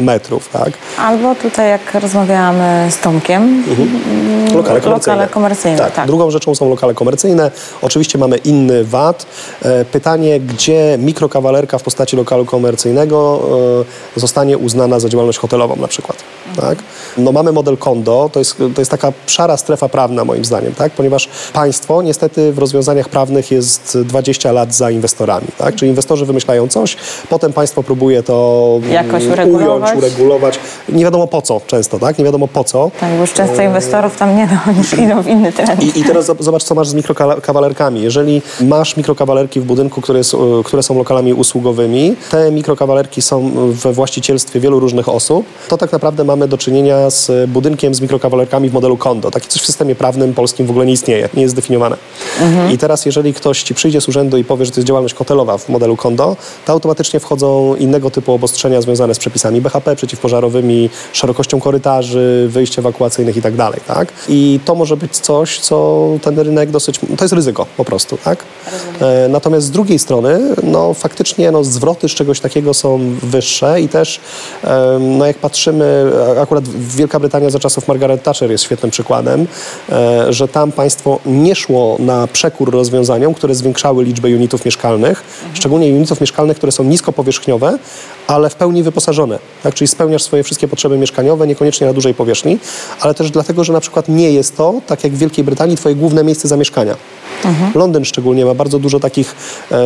metrów. 0.00 0.48
Tak? 0.48 0.72
Albo 0.98 1.34
tutaj, 1.34 1.68
jak 1.68 1.94
rozmawiałam 2.02 2.56
z 2.90 2.98
Tomkiem, 2.98 3.64
Mhm. 3.68 3.88
Lokale 4.56 4.80
komercyjne. 4.80 5.14
lokale 5.16 5.28
komercyjne. 5.28 5.78
Tak. 5.78 5.92
Tak. 5.94 6.06
Drugą 6.06 6.30
rzeczą 6.30 6.54
są 6.54 6.68
lokale 6.70 6.94
komercyjne. 6.94 7.50
Oczywiście 7.82 8.18
mamy 8.18 8.36
inny 8.36 8.84
VAT. 8.84 9.26
Pytanie, 9.92 10.40
gdzie 10.40 10.93
mikrokawalerka 10.98 11.78
w 11.78 11.82
postaci 11.82 12.16
lokalu 12.16 12.44
komercyjnego 12.44 13.40
e, 14.16 14.20
zostanie 14.20 14.58
uznana 14.58 15.00
za 15.00 15.08
działalność 15.08 15.38
hotelową 15.38 15.76
na 15.76 15.88
przykład. 15.88 16.16
Tak? 16.56 16.78
No 17.18 17.32
mamy 17.32 17.52
model 17.52 17.76
kondo, 17.76 18.30
to 18.32 18.38
jest, 18.38 18.56
to 18.74 18.80
jest 18.80 18.90
taka 18.90 19.12
szara 19.26 19.56
strefa 19.56 19.88
prawna 19.88 20.24
moim 20.24 20.44
zdaniem, 20.44 20.74
tak? 20.74 20.92
ponieważ 20.92 21.28
państwo 21.52 22.02
niestety 22.02 22.52
w 22.52 22.58
rozwiązaniach 22.58 23.08
prawnych 23.08 23.50
jest 23.50 23.98
20 24.04 24.52
lat 24.52 24.74
za 24.74 24.90
inwestorami. 24.90 25.46
Tak? 25.58 25.74
Czyli 25.74 25.88
inwestorzy 25.88 26.26
wymyślają 26.26 26.68
coś, 26.68 26.96
potem 27.30 27.52
państwo 27.52 27.82
próbuje 27.82 28.22
to 28.22 28.64
mm, 28.78 28.92
Jakoś 28.92 29.22
ująć, 29.22 29.32
uregulować. 29.32 29.98
uregulować. 29.98 30.58
Nie 30.88 31.04
wiadomo 31.04 31.26
po 31.26 31.42
co 31.42 31.60
często, 31.66 31.98
tak? 31.98 32.18
Nie 32.18 32.24
wiadomo 32.24 32.48
po 32.48 32.64
co. 32.64 32.90
Tak, 33.00 33.12
bo 33.14 33.20
już 33.20 33.32
często 33.32 33.62
inwestorów 33.62 34.16
tam 34.16 34.36
nie 34.36 34.46
ma, 34.46 34.62
oni 34.68 35.04
idą 35.04 35.22
w 35.22 35.28
inny 35.28 35.52
trend. 35.52 35.82
I, 35.82 36.00
I 36.00 36.04
teraz 36.04 36.26
zob- 36.26 36.42
zobacz, 36.42 36.62
co 36.64 36.74
masz 36.74 36.88
z 36.88 36.94
mikrokawalerkami. 36.94 38.02
Jeżeli 38.02 38.42
masz 38.60 38.96
mikrokawalerki 38.96 39.60
w 39.60 39.64
budynku, 39.64 40.00
które, 40.00 40.18
jest, 40.18 40.34
e, 40.34 40.38
które 40.64 40.82
są 40.84 40.98
lokalami 40.98 41.34
usługowymi, 41.34 42.16
te 42.30 42.52
mikrokawalerki 42.52 43.22
są 43.22 43.50
we 43.72 43.92
właścicielstwie 43.92 44.60
wielu 44.60 44.80
różnych 44.80 45.08
osób, 45.08 45.46
to 45.68 45.76
tak 45.76 45.92
naprawdę 45.92 46.24
mamy 46.24 46.48
do 46.48 46.58
czynienia 46.58 47.10
z 47.10 47.50
budynkiem 47.50 47.94
z 47.94 48.00
mikrokawalerkami 48.00 48.68
w 48.70 48.72
modelu 48.72 48.96
kondo. 48.96 49.30
Takie 49.30 49.48
coś 49.48 49.62
w 49.62 49.66
systemie 49.66 49.94
prawnym 49.94 50.34
polskim 50.34 50.66
w 50.66 50.70
ogóle 50.70 50.86
nie 50.86 50.92
istnieje, 50.92 51.28
nie 51.34 51.42
jest 51.42 51.52
zdefiniowane. 51.52 51.96
I 52.72 52.78
teraz, 52.78 53.06
jeżeli 53.06 53.34
ktoś 53.34 53.62
ci 53.62 53.74
przyjdzie 53.74 54.00
z 54.00 54.08
urzędu 54.08 54.36
i 54.36 54.44
powie, 54.44 54.64
że 54.64 54.70
to 54.70 54.80
jest 54.80 54.88
działalność 54.88 55.14
hotelowa 55.14 55.58
w 55.58 55.68
modelu 55.68 55.96
kondo, 55.96 56.36
to 56.66 56.72
automatycznie 56.72 57.20
wchodzą 57.20 57.74
innego 57.74 58.10
typu 58.10 58.32
obostrzenia 58.32 58.80
związane 58.82 59.14
z 59.14 59.18
przepisami 59.18 59.60
BHP, 59.60 59.96
przeciwpożarowymi, 59.96 60.90
szerokością 61.12 61.60
korytarzy, 61.60 62.46
wyjść 62.50 62.78
ewakuacyjnych 62.78 63.36
i 63.36 63.42
tak 63.42 63.56
dalej, 63.56 63.80
tak? 63.86 64.12
I 64.28 64.60
to 64.64 64.74
może 64.74 64.96
być 64.96 65.16
coś, 65.16 65.60
co 65.60 66.08
ten 66.22 66.38
rynek 66.38 66.70
dosyć, 66.70 67.00
to 67.16 67.24
jest 67.24 67.34
ryzyko 67.34 67.66
po 67.76 67.84
prostu, 67.84 68.18
tak? 68.24 68.44
E, 69.00 69.28
natomiast 69.28 69.66
z 69.66 69.70
drugiej 69.70 69.98
strony, 69.98 70.40
no 70.74 70.94
faktycznie 70.94 71.50
no, 71.50 71.64
zwroty 71.64 72.08
z 72.08 72.12
czegoś 72.12 72.40
takiego 72.40 72.74
są 72.74 73.00
wyższe 73.22 73.80
i 73.80 73.88
też, 73.88 74.20
no 75.00 75.26
jak 75.26 75.38
patrzymy, 75.38 76.12
akurat 76.42 76.68
Wielka 76.68 77.20
Brytania 77.20 77.50
za 77.50 77.58
czasów 77.58 77.88
Margaret 77.88 78.22
Thatcher 78.22 78.50
jest 78.50 78.64
świetnym 78.64 78.90
przykładem, 78.90 79.46
e, 79.92 80.32
że 80.32 80.48
tam 80.48 80.72
państwo 80.72 81.18
nie 81.26 81.54
szło 81.54 81.96
na 81.98 82.26
przekór 82.26 82.70
rozwiązaniom, 82.70 83.34
które 83.34 83.54
zwiększały 83.54 84.04
liczbę 84.04 84.28
unitów 84.28 84.64
mieszkalnych, 84.64 85.22
szczególnie 85.54 85.94
unitów 85.94 86.20
mieszkalnych, 86.20 86.56
które 86.56 86.72
są 86.72 86.84
niskopowierzchniowe, 86.84 87.78
ale 88.26 88.50
w 88.50 88.54
pełni 88.54 88.82
wyposażone. 88.82 89.38
Tak? 89.62 89.74
Czyli 89.74 89.88
spełniasz 89.88 90.22
swoje 90.22 90.42
wszystkie 90.42 90.68
potrzeby 90.68 90.98
mieszkaniowe, 90.98 91.46
niekoniecznie 91.46 91.86
na 91.86 91.92
dużej 91.92 92.14
powierzchni, 92.14 92.58
ale 93.00 93.14
też 93.14 93.30
dlatego, 93.30 93.64
że 93.64 93.72
na 93.72 93.80
przykład 93.80 94.08
nie 94.08 94.32
jest 94.32 94.56
to, 94.56 94.74
tak 94.86 95.04
jak 95.04 95.12
w 95.12 95.18
Wielkiej 95.18 95.44
Brytanii, 95.44 95.76
twoje 95.76 95.94
główne 95.94 96.24
miejsce 96.24 96.48
zamieszkania. 96.48 96.96
Londyn 97.74 98.04
szczególnie 98.04 98.44
ma 98.44 98.54
bardzo 98.54 98.78
dużo 98.78 99.00
takich 99.00 99.34
em, 99.70 99.80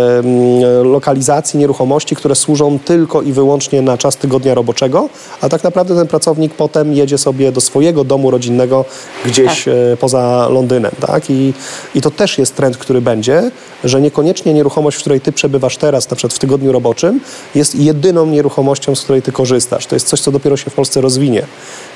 lokalizacji, 0.84 1.58
nieruchomości, 1.58 2.16
które 2.16 2.34
służą 2.34 2.78
tylko 2.78 3.22
i 3.22 3.32
wyłącznie 3.32 3.82
na 3.82 3.98
czas 3.98 4.16
tygodnia 4.16 4.54
roboczego, 4.54 5.08
a 5.40 5.48
tak 5.48 5.64
naprawdę 5.64 5.94
ten 5.94 6.06
pracownik 6.06 6.54
potem 6.54 6.92
jedzie 6.92 7.18
sobie 7.18 7.52
do 7.52 7.60
swojego 7.60 8.04
domu 8.04 8.30
rodzinnego 8.30 8.84
gdzieś 9.26 9.68
e, 9.68 9.74
poza 10.00 10.48
Londynem. 10.48 10.92
Tak? 11.00 11.30
I, 11.30 11.52
I 11.94 12.00
to 12.00 12.10
też 12.10 12.38
jest 12.38 12.56
trend, 12.56 12.76
który 12.76 13.00
będzie, 13.00 13.50
że 13.84 14.00
niekoniecznie 14.00 14.54
nieruchomość, 14.54 14.96
w 14.96 15.00
której 15.00 15.20
ty 15.20 15.32
przebywasz 15.32 15.76
teraz, 15.76 16.10
na 16.10 16.16
przykład 16.16 16.34
w 16.34 16.38
tygodniu 16.38 16.72
roboczym, 16.72 17.20
jest 17.54 17.74
jedyną 17.74 18.26
nieruchomością, 18.26 18.94
z 18.94 19.02
której 19.02 19.22
ty 19.22 19.32
korzystasz. 19.32 19.86
To 19.86 19.96
jest 19.96 20.06
coś, 20.06 20.20
co 20.20 20.32
dopiero 20.32 20.56
się 20.56 20.70
w 20.70 20.74
Polsce 20.74 21.00
rozwinie, 21.00 21.42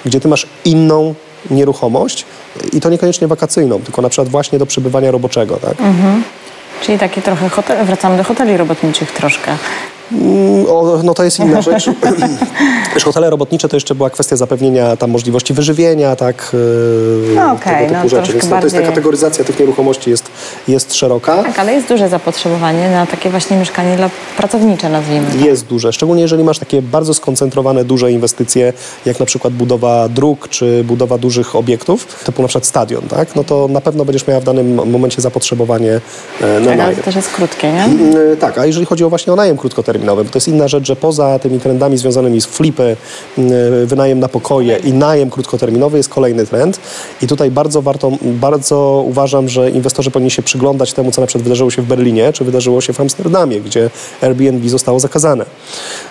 gdzie 0.04 0.20
ty 0.20 0.28
masz 0.28 0.46
inną 0.64 1.14
nieruchomość 1.50 2.24
i 2.72 2.80
to 2.80 2.90
niekoniecznie 2.90 3.28
wakacyjną, 3.28 3.80
tylko 3.80 4.02
na 4.02 4.08
przykład 4.08 4.28
właśnie 4.28 4.58
do 4.58 4.66
przebywania 4.66 5.10
roboczego. 5.10 5.56
Tak? 5.56 5.74
Czyli 6.80 6.98
takie 6.98 7.22
trochę 7.22 7.48
hotel, 7.48 7.84
wracamy 7.86 8.16
do 8.16 8.24
hoteli 8.24 8.56
robotniczych 8.56 9.12
troszkę. 9.12 9.56
Mm, 10.12 10.66
O, 10.68 11.00
no 11.04 11.14
to 11.14 11.24
jest 11.24 11.38
inna 11.38 11.62
rzecz. 11.68 11.86
Wiesz, 12.94 13.04
hotele 13.04 13.30
robotnicze 13.30 13.68
to 13.68 13.76
jeszcze 13.76 13.94
była 13.94 14.10
kwestia 14.10 14.36
zapewnienia 14.36 14.96
tam 14.96 15.10
możliwości 15.10 15.54
wyżywienia, 15.54 16.16
tak, 16.16 16.50
yy, 17.28 17.34
No 17.34 17.52
okej, 17.52 17.74
tego 17.88 17.88
typu 17.88 18.02
no 18.02 18.08
rzeczy. 18.08 18.32
Więc 18.32 18.48
no, 18.48 18.58
to 18.58 18.62
jest 18.66 18.76
ta 18.76 18.82
kategoryzacja 18.82 19.44
tych 19.44 19.60
nieruchomości 19.60 20.10
jest, 20.10 20.24
jest 20.68 20.94
szeroka. 20.94 21.42
Tak, 21.42 21.58
ale 21.58 21.72
jest 21.74 21.88
duże 21.88 22.08
zapotrzebowanie 22.08 22.90
na 22.90 23.06
takie 23.06 23.30
właśnie 23.30 23.56
mieszkanie 23.56 23.96
dla 23.96 24.10
pracownicze, 24.36 24.88
nazwijmy. 24.88 25.26
to. 25.38 25.44
Jest 25.46 25.66
duże, 25.66 25.92
szczególnie 25.92 26.22
jeżeli 26.22 26.44
masz 26.44 26.58
takie 26.58 26.82
bardzo 26.82 27.14
skoncentrowane, 27.14 27.84
duże 27.84 28.12
inwestycje, 28.12 28.72
jak 29.06 29.20
na 29.20 29.26
przykład 29.26 29.52
budowa 29.54 30.08
dróg, 30.08 30.48
czy 30.48 30.84
budowa 30.84 31.18
dużych 31.18 31.56
obiektów, 31.56 32.06
typu 32.24 32.42
na 32.42 32.48
przykład 32.48 32.66
stadion, 32.66 33.02
tak? 33.02 33.36
No 33.36 33.44
to 33.44 33.68
na 33.68 33.80
pewno 33.80 34.04
będziesz 34.04 34.26
miała 34.26 34.40
w 34.40 34.44
danym 34.44 34.90
momencie 34.90 35.22
zapotrzebowanie 35.22 36.00
e, 36.40 36.60
na 36.60 36.66
Tak, 36.66 36.66
ale 36.66 36.76
najem. 36.76 36.96
to 36.96 37.02
też 37.02 37.16
jest 37.16 37.30
krótkie, 37.30 37.72
nie? 37.72 37.84
Mm, 37.84 38.36
Tak, 38.40 38.58
a 38.58 38.66
jeżeli 38.66 38.86
chodzi 38.86 39.04
o 39.04 39.08
właśnie 39.08 39.32
o 39.32 39.36
najem 39.36 39.56
krótkoterminowy, 39.56 40.01
bo 40.06 40.24
to 40.24 40.30
jest 40.34 40.48
inna 40.48 40.68
rzecz, 40.68 40.86
że 40.86 40.96
poza 40.96 41.38
tymi 41.38 41.60
trendami 41.60 41.98
związanymi 41.98 42.40
z 42.40 42.46
flipy, 42.46 42.96
mm, 43.38 43.52
wynajem 43.86 44.20
na 44.20 44.28
pokoje 44.28 44.76
i 44.76 44.92
najem 44.92 45.30
krótkoterminowy 45.30 45.96
jest 45.96 46.08
kolejny 46.08 46.46
trend 46.46 46.80
i 47.22 47.26
tutaj 47.26 47.50
bardzo 47.50 47.82
warto, 47.82 48.12
bardzo 48.22 49.04
uważam, 49.06 49.48
że 49.48 49.70
inwestorzy 49.70 50.10
powinni 50.10 50.30
się 50.30 50.42
przyglądać 50.42 50.92
temu, 50.92 51.12
co 51.12 51.20
na 51.20 51.26
przykład 51.26 51.44
wydarzyło 51.44 51.70
się 51.70 51.82
w 51.82 51.86
Berlinie, 51.86 52.32
czy 52.32 52.44
wydarzyło 52.44 52.80
się 52.80 52.92
w 52.92 53.00
Amsterdamie, 53.00 53.60
gdzie 53.60 53.90
Airbnb 54.20 54.68
zostało 54.68 55.00
zakazane. 55.00 55.44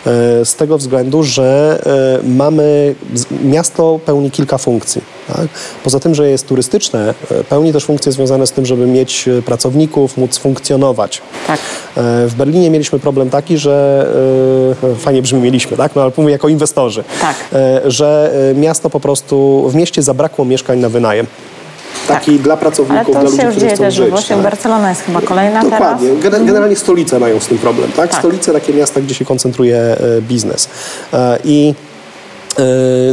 E, 0.06 0.45
Z 0.45 0.56
tego 0.56 0.77
względu, 0.77 1.23
że 1.23 1.80
e, 2.23 2.27
mamy, 2.27 2.95
miasto 3.43 3.99
pełni 4.06 4.32
kilka 4.32 4.58
funkcji. 4.58 5.01
Tak? 5.36 5.48
Poza 5.84 6.00
tym, 6.00 6.15
że 6.15 6.30
jest 6.30 6.48
turystyczne, 6.48 7.13
e, 7.32 7.44
pełni 7.44 7.74
też 7.74 7.86
funkcje 7.86 8.12
związane 8.12 8.48
z 8.48 8.52
tym, 8.52 8.65
żeby 8.65 8.86
mieć 8.88 9.28
e, 9.28 9.41
pracowników, 9.41 10.17
móc 10.17 10.38
funkcjonować. 10.38 11.22
Tak. 11.48 11.60
E, 11.60 11.62
W 12.28 12.34
Berlinie 12.38 12.70
mieliśmy 12.70 13.00
problem 13.00 13.30
taki, 13.30 13.58
że 13.58 14.06
fajnie 15.00 15.22
brzmi 15.22 15.41
mieliśmy, 15.41 15.78
tak? 15.78 15.96
No 15.96 16.02
ale 16.02 16.12
mówię 16.17 16.32
jako 16.32 16.48
inwestorzy, 16.50 17.04
Tak. 17.22 17.36
że 17.86 18.34
miasto 18.56 18.89
po 18.89 19.00
prostu 19.00 19.65
w 19.70 19.76
mieście 19.76 20.02
zabrakło 20.02 20.46
mieszkań 20.46 20.80
na 20.80 20.89
wynajem. 20.89 21.28
Taki 22.08 22.39
dla 22.39 22.54
Ale 22.54 22.62
pracowników, 22.62 23.12
dla 23.12 23.22
ludzi, 23.24 23.38
którzy 23.38 23.60
dzieje 23.60 23.76
chcą 23.76 23.91
żyć. 23.91 24.10
Włoszech. 24.10 24.28
tak? 24.28 24.41
Barcelona 24.41 24.89
jest 24.89 25.02
chyba 25.02 25.22
kolejna 25.22 25.62
Dokładnie. 25.62 26.10
teraz. 26.10 26.24
Gener- 26.24 26.46
Generalnie 26.46 26.76
stolice 26.76 27.20
mają 27.20 27.39
z 27.39 27.48
tym 27.48 27.58
problem, 27.58 27.91
tak? 27.91 28.10
Tak. 28.12 28.20
Stolice, 28.20 28.54
takie 28.54 28.74
miasta, 28.74 29.02
gdzie 29.02 29.15
się 29.15 29.26
koncentruje 29.26 29.96
biznes. 30.22 30.70
I 31.44 31.74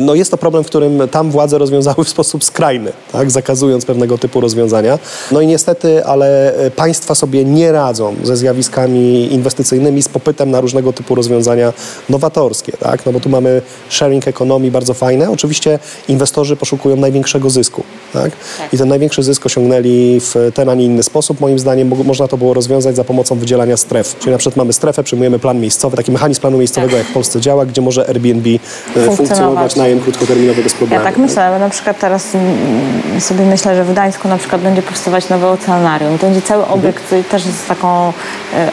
no 0.01 0.15
jest 0.15 0.31
to 0.31 0.37
problem, 0.37 0.65
w 0.65 0.67
którym 0.67 1.09
tam 1.11 1.31
władze 1.31 1.59
rozwiązały 1.59 2.05
w 2.05 2.09
sposób 2.09 2.45
skrajny, 2.45 2.93
tak? 3.13 3.31
zakazując 3.31 3.85
pewnego 3.85 4.19
typu 4.19 4.41
rozwiązania. 4.41 4.99
No 5.33 5.41
i 5.41 5.47
niestety, 5.47 6.05
ale 6.05 6.55
e, 6.55 6.71
państwa 6.71 7.15
sobie 7.15 7.45
nie 7.45 7.73
radzą 7.73 8.15
ze 8.23 8.37
zjawiskami 8.37 9.33
inwestycyjnymi, 9.33 10.03
z 10.03 10.09
popytem 10.09 10.51
na 10.51 10.61
różnego 10.61 10.93
typu 10.93 11.15
rozwiązania 11.15 11.73
nowatorskie. 12.09 12.73
Tak? 12.73 13.07
No 13.07 13.13
bo 13.13 13.21
tu 13.21 13.29
mamy 13.29 13.63
sharing 13.89 14.29
economy 14.29 14.71
bardzo 14.71 14.95
fajne. 14.95 15.31
Oczywiście 15.31 15.79
inwestorzy 16.09 16.57
poszukują 16.57 16.97
największego 16.97 17.51
zysku. 17.51 17.83
Tak? 18.13 18.33
I 18.73 18.79
ten 18.79 18.89
największy 18.89 19.23
zysk 19.23 19.47
osiągnęli 19.47 20.21
w 20.21 20.35
ten, 20.55 20.69
a 20.69 20.75
nie 20.75 20.85
inny 20.85 21.03
sposób. 21.03 21.41
Moim 21.41 21.59
zdaniem 21.59 21.89
mo- 21.89 22.05
można 22.05 22.29
to 22.29 22.37
było 22.37 22.55
rozwiązać 22.55 22.97
za 22.97 23.05
pomocą 23.05 23.39
wydzielania 23.39 23.77
stref. 23.77 24.17
Czyli 24.19 24.33
na 24.33 24.39
przykład 24.39 24.57
mamy 24.57 24.73
strefę, 24.73 25.03
przyjmujemy 25.03 25.39
plan 25.39 25.61
miejscowy, 25.61 25.97
taki 25.97 26.13
mechanizm 26.13 26.41
planu 26.41 26.59
miejscowego, 26.59 26.97
jak 26.97 27.07
w 27.07 27.13
Polsce 27.13 27.41
działa, 27.41 27.67
gdzie 27.67 27.83
może 27.83 28.09
Airbnb 28.09 28.51
e, 28.97 29.17
funkcjonować, 29.39 29.77
najem 29.77 30.01
krótkoterminowy 30.01 30.63
bez 30.63 30.73
Ja 30.73 30.79
problemu. 30.79 31.05
tak 31.05 31.17
myślę, 31.19 31.51
bo 31.53 31.59
na 31.59 31.69
przykład 31.71 31.99
teraz 31.99 32.35
mm, 32.35 33.21
sobie 33.21 33.45
myślę, 33.45 33.77
że 33.77 33.85
w 33.85 33.93
Gdańsku 33.93 34.29
na 34.29 34.39
przykład 34.39 34.63
będzie 34.63 34.83
powstawać 34.83 35.29
nowe 35.29 35.49
oceanarium. 35.49 36.19
To 36.19 36.27
będzie 36.27 36.43
cały 36.43 36.67
obiekt 36.67 37.13
y, 37.13 37.25
też 37.25 37.43
z 37.43 37.67
taką 37.67 38.13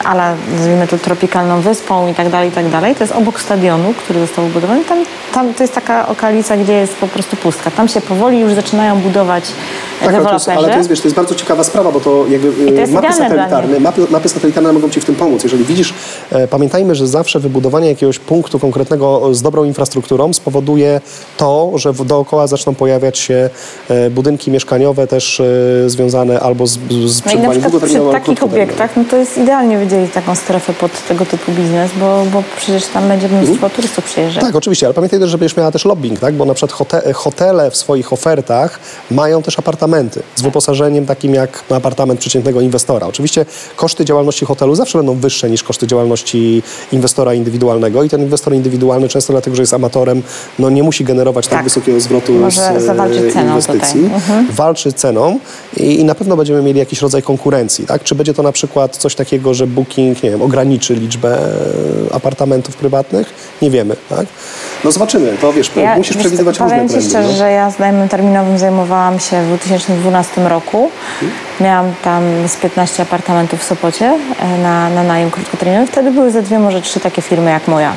ala, 0.04 0.34
nazwijmy 0.52 0.86
to 0.86 0.98
tropikalną 0.98 1.60
wyspą 1.60 2.08
i 2.08 2.14
tak 2.14 2.28
dalej, 2.28 2.48
i 2.48 2.52
tak 2.52 2.68
dalej. 2.68 2.94
To 2.94 3.04
jest 3.04 3.12
obok 3.12 3.40
stadionu, 3.40 3.94
który 3.94 4.20
został 4.20 4.44
wybudowany. 4.44 4.84
Tam, 4.84 4.98
tam 5.34 5.54
to 5.54 5.62
jest 5.62 5.74
taka 5.74 6.08
okolica, 6.08 6.56
gdzie 6.56 6.72
jest 6.72 6.96
po 6.96 7.08
prostu 7.08 7.36
pustka. 7.36 7.70
Tam 7.70 7.88
się 7.88 8.00
powoli 8.00 8.40
już 8.40 8.52
zaczynają 8.52 9.00
budować 9.00 9.44
Tak, 10.00 10.08
ale 10.08 10.24
to, 10.24 10.32
jest, 10.32 10.48
ale 10.48 10.68
to 10.68 10.76
jest, 10.76 10.90
wiesz, 10.90 11.00
to 11.00 11.06
jest 11.06 11.16
bardzo 11.16 11.34
ciekawa 11.34 11.64
sprawa, 11.64 11.92
bo 11.92 12.00
to 12.00 12.26
jakby 12.28 12.52
to 12.52 12.80
jest 12.80 12.92
e, 12.92 12.94
mapy 12.94 13.12
satelitarne, 13.12 13.80
mapy, 13.80 14.06
mapy 14.10 14.28
satelitarne 14.28 14.72
mogą 14.72 14.90
Ci 14.90 15.00
w 15.00 15.04
tym 15.04 15.14
pomóc. 15.14 15.42
Jeżeli 15.42 15.64
widzisz, 15.64 15.94
e, 16.30 16.48
pamiętajmy, 16.48 16.94
że 16.94 17.06
zawsze 17.06 17.40
wybudowanie 17.40 17.88
jakiegoś 17.88 18.18
punktu 18.18 18.58
konkretnego 18.58 19.34
z 19.34 19.42
dobrą 19.42 19.64
infrastrukturą 19.64 20.32
spowoduje 20.32 21.00
to, 21.36 21.72
że 21.74 21.92
dookoła 21.92 22.46
zaczną 22.46 22.74
pojawiać 22.74 23.18
się 23.18 23.50
e, 23.88 24.10
budynki 24.10 24.50
mieszkaniowe 24.50 25.06
też 25.06 25.40
e, 25.40 25.44
związane 25.90 26.40
albo 26.40 26.66
z, 26.66 26.78
z 27.06 27.24
No 27.24 27.32
i 27.32 27.38
na 27.38 27.50
przykład 27.50 27.82
przy 27.82 28.00
takich 28.12 28.42
obiektach, 28.42 28.96
no 28.96 29.04
to 29.10 29.16
jest 29.16 29.38
idealnie 29.38 29.65
wydzielić 29.74 30.12
taką 30.12 30.34
strefę 30.34 30.72
pod 30.74 31.06
tego 31.08 31.26
typu 31.26 31.52
biznes, 31.52 31.90
bo, 32.00 32.24
bo 32.32 32.42
przecież 32.56 32.86
tam 32.86 33.08
będzie 33.08 33.28
mnóstwo 33.28 33.70
turystów 33.70 34.04
przyjeżdżać. 34.04 34.44
Tak, 34.44 34.56
oczywiście, 34.56 34.86
ale 34.86 34.94
pamiętaj 34.94 35.20
też, 35.20 35.30
że 35.30 35.38
będziesz 35.38 35.56
miała 35.56 35.70
też 35.70 35.84
lobbying, 35.84 36.20
tak? 36.20 36.34
bo 36.34 36.44
na 36.44 36.54
przykład 36.54 36.72
hote, 36.72 37.12
hotele 37.12 37.70
w 37.70 37.76
swoich 37.76 38.12
ofertach 38.12 38.80
mają 39.10 39.42
też 39.42 39.58
apartamenty 39.58 40.22
z 40.36 40.42
wyposażeniem 40.42 41.06
takim 41.06 41.34
jak 41.34 41.64
apartament 41.70 42.20
przeciętnego 42.20 42.60
inwestora. 42.60 43.06
Oczywiście 43.06 43.46
koszty 43.76 44.04
działalności 44.04 44.44
hotelu 44.44 44.74
zawsze 44.74 44.98
będą 44.98 45.14
wyższe 45.14 45.50
niż 45.50 45.62
koszty 45.62 45.86
działalności 45.86 46.62
inwestora 46.92 47.34
indywidualnego 47.34 48.02
i 48.02 48.08
ten 48.08 48.22
inwestor 48.22 48.54
indywidualny 48.54 49.08
często 49.08 49.32
dlatego, 49.32 49.56
że 49.56 49.62
jest 49.62 49.74
amatorem, 49.74 50.22
no 50.58 50.70
nie 50.70 50.82
musi 50.82 51.04
generować 51.04 51.46
tak, 51.46 51.54
Tak. 51.54 51.64
wysokiego 51.64 52.00
zwrotu 52.00 52.32
Może 52.32 52.60
z 52.60 52.64
e, 52.64 52.80
zawalczyć 52.80 53.32
ceną 53.32 53.48
inwestycji. 53.48 54.04
Mhm. 54.04 54.46
Walczy 54.50 54.92
ceną 54.92 55.38
i, 55.76 56.00
i 56.00 56.04
na 56.04 56.14
pewno 56.14 56.36
będziemy 56.36 56.62
mieli 56.62 56.78
jakiś 56.78 57.02
rodzaj 57.02 57.22
konkurencji. 57.22 57.86
Tak? 57.86 58.04
Czy 58.04 58.14
będzie 58.14 58.34
to 58.34 58.42
na 58.42 58.52
przykład 58.52 58.96
coś 58.96 59.14
takiego, 59.14 59.54
że 59.56 59.66
Booking 59.66 60.22
nie 60.22 60.30
wiem, 60.30 60.42
ograniczy 60.42 60.94
liczbę 60.94 61.38
e, 61.38 62.14
apartamentów 62.14 62.76
prywatnych? 62.76 63.34
Nie 63.62 63.70
wiemy. 63.70 63.96
Tak? 64.08 64.26
No 64.84 64.92
zobaczymy. 64.92 65.36
To 65.40 65.52
wiesz, 65.52 65.70
musisz 65.96 66.16
wiesz, 66.16 66.24
przewidywać 66.26 66.58
różne 66.60 66.74
Powiem 66.74 66.88
Ci 66.88 66.94
trendy. 66.94 67.10
szczerze, 67.10 67.28
no. 67.28 67.38
że 67.38 67.50
ja 67.50 67.70
z 67.70 67.78
najmem 67.78 68.08
terminowym 68.08 68.58
zajmowałam 68.58 69.20
się 69.20 69.42
w 69.42 69.46
2012 69.46 70.48
roku. 70.48 70.90
Miałam 71.60 71.92
tam 72.04 72.22
z 72.48 72.56
15 72.56 73.02
apartamentów 73.02 73.60
w 73.60 73.64
Sopocie 73.64 74.18
e, 74.40 74.58
na, 74.62 74.90
na 74.90 75.02
najem 75.02 75.30
krótkoterminowy. 75.30 75.86
Wtedy 75.86 76.10
były 76.10 76.30
ze 76.30 76.42
dwie, 76.42 76.58
może 76.58 76.82
trzy 76.82 77.00
takie 77.00 77.22
firmy 77.22 77.50
jak 77.50 77.68
moja, 77.68 77.92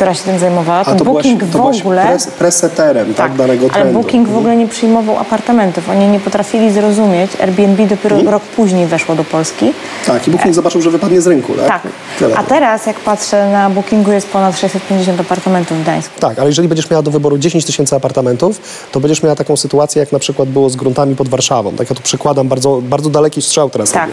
która 0.00 0.14
się 0.14 0.24
tym 0.24 0.38
zajmowała. 0.38 0.84
To 0.84 0.94
byłaś, 0.94 1.06
Booking 1.24 1.40
to 1.40 1.46
w 1.46 1.50
byłaś 1.50 1.80
ogóle... 1.80 2.02
pres, 2.06 2.26
preseterem 2.26 3.14
tak, 3.14 3.36
danego 3.36 3.64
ale 3.64 3.72
trendu. 3.72 4.00
Booking 4.00 4.28
w 4.28 4.36
ogóle 4.36 4.56
nie 4.56 4.68
przyjmował 4.68 5.18
apartamentów. 5.18 5.88
Oni 5.88 6.08
nie 6.08 6.20
potrafili 6.20 6.72
zrozumieć. 6.72 7.30
Airbnb 7.40 7.86
dopiero 7.86 8.16
Mhm. 8.16 8.32
rok 8.34 8.42
później 8.42 8.86
weszło 8.86 9.14
do 9.14 9.24
Polski. 9.24 9.72
Tak, 10.06 10.28
i 10.28 10.30
Booking 10.30 10.54
zobaczył, 10.54 10.82
że 10.82 10.90
wypadnie 10.90 11.20
z 11.20 11.26
rynku. 11.26 11.52
Tak, 11.54 11.66
Tak. 11.68 11.82
Tyle. 12.18 12.36
A 12.36 12.42
teraz, 12.42 12.86
jak 12.86 13.00
patrzę 13.00 13.50
na 13.50 13.70
Bookingu, 13.70 14.12
jest 14.12 14.28
ponad 14.28 14.58
650 14.58 15.20
apartamentów 15.20 15.78
w 15.78 15.82
Gdańsku. 15.82 16.20
Tak, 16.20 16.38
ale 16.38 16.48
jeżeli 16.48 16.68
będziesz 16.68 16.90
miała 16.90 17.02
do 17.02 17.10
wyboru 17.10 17.38
10 17.38 17.64
tysięcy 17.64 17.96
apartamentów, 17.96 18.60
to 18.92 19.00
będziesz 19.00 19.22
miała 19.22 19.36
taką 19.36 19.56
sytuację, 19.56 20.00
jak 20.00 20.12
na 20.12 20.18
przykład 20.18 20.48
było 20.48 20.70
z 20.70 20.76
gruntami 20.76 21.16
pod 21.16 21.28
Warszawą. 21.28 21.72
Tak, 21.72 21.90
ja 21.90 21.96
tu 21.96 22.02
przykładam 22.02 22.48
bardzo, 22.48 22.80
bardzo 22.82 23.10
daleki 23.10 23.42
strzał 23.42 23.70
teraz 23.70 23.90
Tak. 23.90 24.10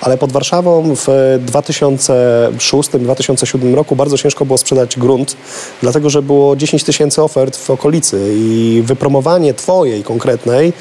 Ale 0.00 0.18
pod 0.18 0.32
Warszawą 0.32 0.94
w 0.96 1.06
2006-2007 1.46 3.74
roku 3.74 3.96
bardzo 3.96 4.18
ciężko 4.18 4.44
było 4.44 4.58
sprzedać 4.58 4.98
grunt, 4.98 5.29
dlatego 5.82 6.10
że 6.10 6.22
było 6.22 6.56
10 6.56 6.84
tysięcy 6.84 7.22
ofert 7.22 7.56
w 7.56 7.70
okolicy 7.70 8.34
i 8.36 8.82
wypromowanie 8.86 9.54
twojej 9.54 10.02
konkretnej 10.04 10.72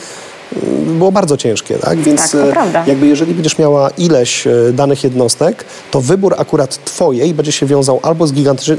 było 0.97 1.11
bardzo 1.11 1.37
ciężkie, 1.37 1.75
tak? 1.75 1.99
Więc 1.99 2.31
Tak, 2.31 2.41
e, 2.41 2.51
prawda. 2.51 2.83
jakby 2.87 3.07
jeżeli 3.07 3.33
będziesz 3.33 3.57
miała 3.57 3.89
ileś 3.89 4.47
e, 4.47 4.51
danych 4.73 5.03
jednostek, 5.03 5.65
to 5.91 6.01
wybór 6.01 6.35
akurat 6.37 6.85
twojej 6.85 7.33
będzie 7.33 7.51
się 7.51 7.65
wiązał 7.65 7.99
albo 8.03 8.27
z, 8.27 8.33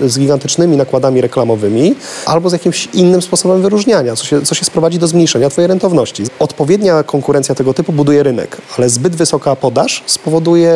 z 0.06 0.18
gigantycznymi 0.18 0.76
nakładami 0.76 1.20
reklamowymi, 1.20 1.94
albo 2.26 2.50
z 2.50 2.52
jakimś 2.52 2.88
innym 2.94 3.22
sposobem 3.22 3.62
wyróżniania, 3.62 4.16
co 4.16 4.24
się, 4.24 4.42
co 4.42 4.54
się 4.54 4.64
sprowadzi 4.64 4.98
do 4.98 5.06
zmniejszenia 5.06 5.50
twojej 5.50 5.68
rentowności. 5.68 6.24
Odpowiednia 6.38 7.02
konkurencja 7.02 7.54
tego 7.54 7.74
typu 7.74 7.92
buduje 7.92 8.22
rynek, 8.22 8.56
ale 8.78 8.88
zbyt 8.88 9.16
wysoka 9.16 9.56
podaż 9.56 10.02
spowoduje 10.06 10.70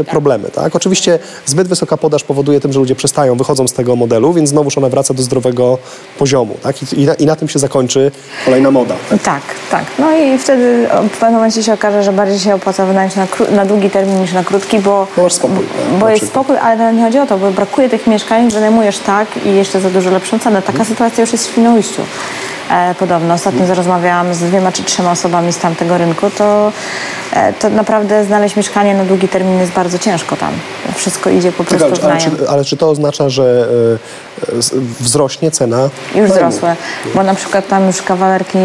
e, 0.00 0.04
problemy, 0.04 0.48
tak? 0.54 0.76
Oczywiście 0.76 1.18
zbyt 1.46 1.68
wysoka 1.68 1.96
podaż 1.96 2.24
powoduje 2.24 2.60
tym, 2.60 2.72
że 2.72 2.78
ludzie 2.80 2.94
przestają, 2.94 3.36
wychodzą 3.36 3.68
z 3.68 3.72
tego 3.72 3.96
modelu, 3.96 4.32
więc 4.32 4.48
znowuż 4.48 4.78
ona 4.78 4.88
wraca 4.88 5.14
do 5.14 5.22
zdrowego 5.22 5.78
poziomu, 6.18 6.56
tak? 6.62 6.82
I, 6.92 7.00
i, 7.02 7.06
na, 7.06 7.14
i 7.14 7.26
na 7.26 7.36
tym 7.36 7.48
się 7.48 7.58
zakończy 7.58 8.10
kolejna 8.44 8.70
moda. 8.70 8.94
Tak? 9.10 9.22
Tak, 9.22 9.42
tak. 9.70 9.84
No 9.98 10.16
i 10.16 10.35
wtedy 10.38 10.88
o, 10.92 11.02
w 11.02 11.10
pewnym 11.10 11.34
momencie 11.34 11.62
się 11.62 11.72
okaże, 11.72 12.02
że 12.02 12.12
bardziej 12.12 12.38
się 12.38 12.54
opłaca 12.54 12.86
wynająć 12.86 13.16
na, 13.16 13.26
na 13.56 13.64
długi 13.64 13.90
termin 13.90 14.20
niż 14.20 14.32
na 14.32 14.44
krótki, 14.44 14.78
bo, 14.78 15.06
Bo 15.16 15.30
spokój, 15.30 15.64
bo 16.00 16.06
na 16.06 16.12
jest 16.12 16.26
spokój, 16.26 16.56
ale 16.58 16.92
nie 16.92 17.04
chodzi 17.04 17.18
o 17.18 17.26
to, 17.26 17.38
bo 17.38 17.50
brakuje 17.50 17.88
tych 17.88 18.06
mieszkań, 18.06 18.50
wynajmujesz 18.50 18.98
tak 18.98 19.28
i 19.46 19.54
jeszcze 19.54 19.80
za 19.80 19.90
dużo 19.90 20.10
lepszą 20.10 20.38
cenę. 20.38 20.62
Taka 20.62 20.78
Mhm. 20.78 20.88
sytuacja 20.88 21.20
już 21.22 21.32
jest 21.32 21.48
w 21.48 21.52
Świnoujściu. 21.52 22.02
E, 22.70 22.94
podobno. 22.94 23.34
Ostatnio 23.34 23.74
rozmawiałam 23.74 24.34
z 24.34 24.38
dwiema 24.38 24.72
czy 24.72 24.82
trzema 24.82 25.10
osobami 25.10 25.52
z 25.52 25.58
tamtego 25.58 25.98
rynku, 25.98 26.30
to, 26.30 26.72
e, 27.32 27.52
to 27.52 27.70
naprawdę 27.70 28.24
znaleźć 28.24 28.56
mieszkanie 28.56 28.94
na 28.94 29.04
długi 29.04 29.28
termin 29.28 29.58
jest 29.60 29.72
bardzo 29.72 29.98
ciężko 29.98 30.36
tam. 30.36 30.52
Wszystko 30.94 31.30
idzie 31.30 31.52
po 31.52 31.64
prostu 31.64 31.96
Czekaj, 31.96 32.00
w 32.00 32.04
ale, 32.04 32.20
czy, 32.20 32.48
ale 32.48 32.64
czy 32.64 32.76
to 32.76 32.90
oznacza, 32.90 33.28
że 33.28 33.68
e, 34.52 34.52
wzrośnie 35.00 35.50
cena? 35.50 35.88
Już 36.14 36.14
najmu? 36.14 36.34
wzrosłe, 36.34 36.76
bo 37.14 37.22
na 37.22 37.34
przykład 37.34 37.68
tam 37.68 37.86
już 37.86 38.02
kawalerki 38.02 38.58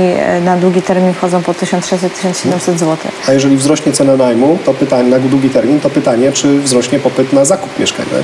na 0.46 0.58
długi 0.58 0.82
termin 0.82 1.14
wchodzą 1.14 1.44
po 1.44 1.52
1600-1700 1.52 2.60
zł. 2.60 2.98
A 3.28 3.32
jeżeli 3.32 3.58
wzrośnie 3.58 3.92
cena 3.92 4.16
najmu, 4.18 4.58
to 4.66 4.74
pytanie 4.74 5.10
na 5.10 5.20
długi 5.20 5.50
termin, 5.50 5.80
to 5.80 5.90
pytanie, 5.90 6.32
czy 6.32 6.60
wzrośnie 6.60 7.00
popyt 7.00 7.34
na 7.34 7.46
zakup 7.46 7.80
mieszkań, 7.80 8.06
tak? 8.06 8.24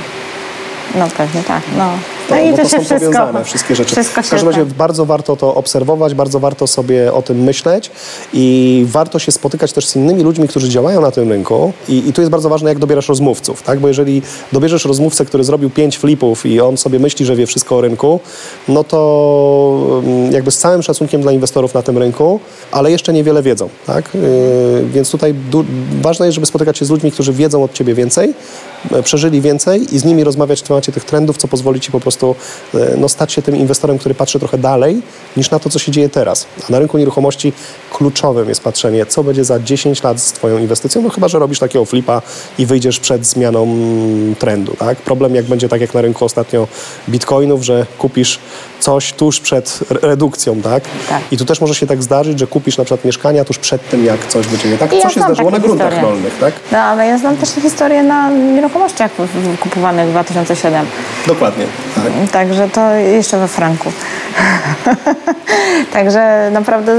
No 0.94 1.08
pewnie 1.16 1.42
tak. 1.42 1.62
No, 1.78 1.90
To, 2.28 2.34
no 2.34 2.40
i 2.40 2.50
bo 2.50 2.56
to 2.56 2.62
to 2.62 2.68
się 2.68 2.76
są 2.76 2.84
wszystko, 2.84 3.10
powiązane 3.10 3.44
wszystkie 3.44 3.74
rzeczy. 3.74 3.92
Wszystko 3.92 4.22
w 4.22 4.30
każdym 4.30 4.48
razie 4.48 4.64
tak. 4.64 4.74
bardzo 4.74 5.06
warto 5.06 5.36
to 5.36 5.54
obserwować, 5.54 6.14
bardzo 6.14 6.40
warto 6.40 6.66
sobie 6.66 7.12
o 7.12 7.22
tym 7.22 7.42
myśleć 7.42 7.90
i 8.32 8.84
warto 8.88 9.18
się 9.18 9.32
spotykać 9.32 9.72
też 9.72 9.86
z 9.86 9.96
innymi 9.96 10.22
ludźmi, 10.22 10.48
którzy 10.48 10.68
działają 10.68 11.00
na 11.00 11.10
tym 11.10 11.28
rynku 11.28 11.72
i, 11.88 12.08
i 12.08 12.12
tu 12.12 12.20
jest 12.20 12.30
bardzo 12.30 12.48
ważne, 12.48 12.68
jak 12.68 12.78
dobierasz 12.78 13.08
rozmówców, 13.08 13.62
tak? 13.62 13.80
Bo 13.80 13.88
jeżeli 13.88 14.22
dobierzesz 14.52 14.84
rozmówcę, 14.84 15.24
który 15.24 15.44
zrobił 15.44 15.70
pięć 15.70 15.98
flipów 15.98 16.46
i 16.46 16.60
on 16.60 16.76
sobie 16.76 16.98
myśli, 16.98 17.26
że 17.26 17.36
wie 17.36 17.46
wszystko 17.46 17.76
o 17.76 17.80
rynku, 17.80 18.20
no 18.68 18.84
to 18.84 20.00
mm, 20.04 20.32
jakby 20.32 20.50
z 20.50 20.58
całym 20.58 20.82
szacunkiem 20.82 21.22
dla 21.22 21.32
inwestorów 21.32 21.74
na 21.74 21.82
tym 21.82 21.98
rynku, 21.98 22.40
ale 22.72 22.90
jeszcze 22.90 23.12
niewiele 23.12 23.42
wiedzą, 23.42 23.68
tak? 23.86 24.14
Yy, 24.14 24.20
więc 24.92 25.10
tutaj 25.10 25.34
ważne 26.02 26.26
jest, 26.26 26.34
żeby 26.34 26.46
spotykać 26.46 26.78
się 26.78 26.84
z 26.84 26.90
ludźmi, 26.90 27.12
którzy 27.12 27.32
wiedzą 27.32 27.64
od 27.64 27.72
ciebie 27.72 27.94
więcej, 27.94 28.34
e, 28.92 29.02
przeżyli 29.02 29.40
więcej 29.40 29.94
i 29.94 29.98
z 29.98 30.04
nimi 30.04 30.24
rozmawiać 30.24 30.60
w 30.60 30.62
temacie 30.62 30.92
tych 30.92 31.04
trendów, 31.04 31.36
co 31.36 31.48
pozwoli 31.48 31.80
ci 31.80 31.92
po 31.92 32.00
prostu 32.00 32.17
e, 32.24 32.78
no, 32.96 33.08
stać 33.08 33.32
się 33.32 33.42
tym 33.42 33.56
inwestorem, 33.56 33.98
który 33.98 34.14
patrzy 34.14 34.38
trochę 34.38 34.58
dalej 34.58 35.02
niż 35.36 35.50
na 35.50 35.58
to, 35.58 35.70
co 35.70 35.78
się 35.78 35.92
dzieje 35.92 36.08
teraz. 36.08 36.46
A 36.68 36.72
na 36.72 36.78
rynku 36.78 36.98
nieruchomości 36.98 37.52
kluczowym 37.92 38.48
jest 38.48 38.62
patrzenie, 38.62 39.06
co 39.06 39.24
będzie 39.24 39.44
za 39.44 39.60
10 39.60 40.02
lat 40.02 40.20
z 40.20 40.32
twoją 40.32 40.58
inwestycją, 40.58 41.02
no 41.02 41.08
chyba, 41.10 41.28
że 41.28 41.38
robisz 41.38 41.58
takiego 41.58 41.84
flipa 41.84 42.22
i 42.58 42.66
wyjdziesz 42.66 43.00
przed 43.00 43.26
zmianą 43.26 43.62
mm, 43.62 44.34
trendu. 44.34 44.76
Tak? 44.78 44.98
Problem 44.98 45.34
jak 45.34 45.44
będzie 45.44 45.68
tak 45.68 45.80
jak 45.80 45.94
na 45.94 46.00
rynku 46.00 46.24
ostatnio 46.24 46.68
bitcoinów, 47.08 47.62
że 47.62 47.86
kupisz 47.98 48.38
coś 48.80 49.12
tuż 49.12 49.40
przed 49.40 49.78
re- 49.90 50.00
redukcją, 50.02 50.62
tak? 50.62 50.84
Tak. 51.08 51.22
I 51.30 51.36
tu 51.36 51.44
też 51.44 51.60
może 51.60 51.74
się 51.74 51.86
tak 51.86 52.02
zdarzyć, 52.02 52.38
że 52.38 52.46
kupisz 52.46 52.78
na 52.78 52.84
przykład 52.84 53.04
mieszkania 53.04 53.44
tuż 53.44 53.58
przed 53.58 53.88
tym, 53.88 54.04
jak 54.04 54.26
coś 54.26 54.46
będzie 54.46 54.68
nie 54.68 54.78
tak. 54.78 54.92
I 54.92 54.96
ja 54.96 55.02
Co 55.02 55.08
się 55.08 55.14
znam 55.14 55.28
zdarzyło 55.28 55.50
na 55.50 55.58
gruntach 55.58 55.88
historie. 55.90 56.12
rolnych, 56.12 56.38
tak? 56.40 56.54
No, 56.72 56.78
ale 56.78 57.06
ja 57.06 57.18
znam 57.18 57.36
też 57.36 57.48
historię 57.48 58.02
na 58.02 58.30
nieruchomościach 58.30 59.10
kupowanych 59.60 60.06
w 60.08 60.10
2007. 60.10 60.86
Dokładnie. 61.26 61.64
Tak. 61.94 62.07
Także 62.32 62.68
to 62.68 62.94
jeszcze 62.94 63.38
we 63.38 63.48
franku. 63.48 63.92
Także 65.92 66.50
naprawdę 66.52 66.92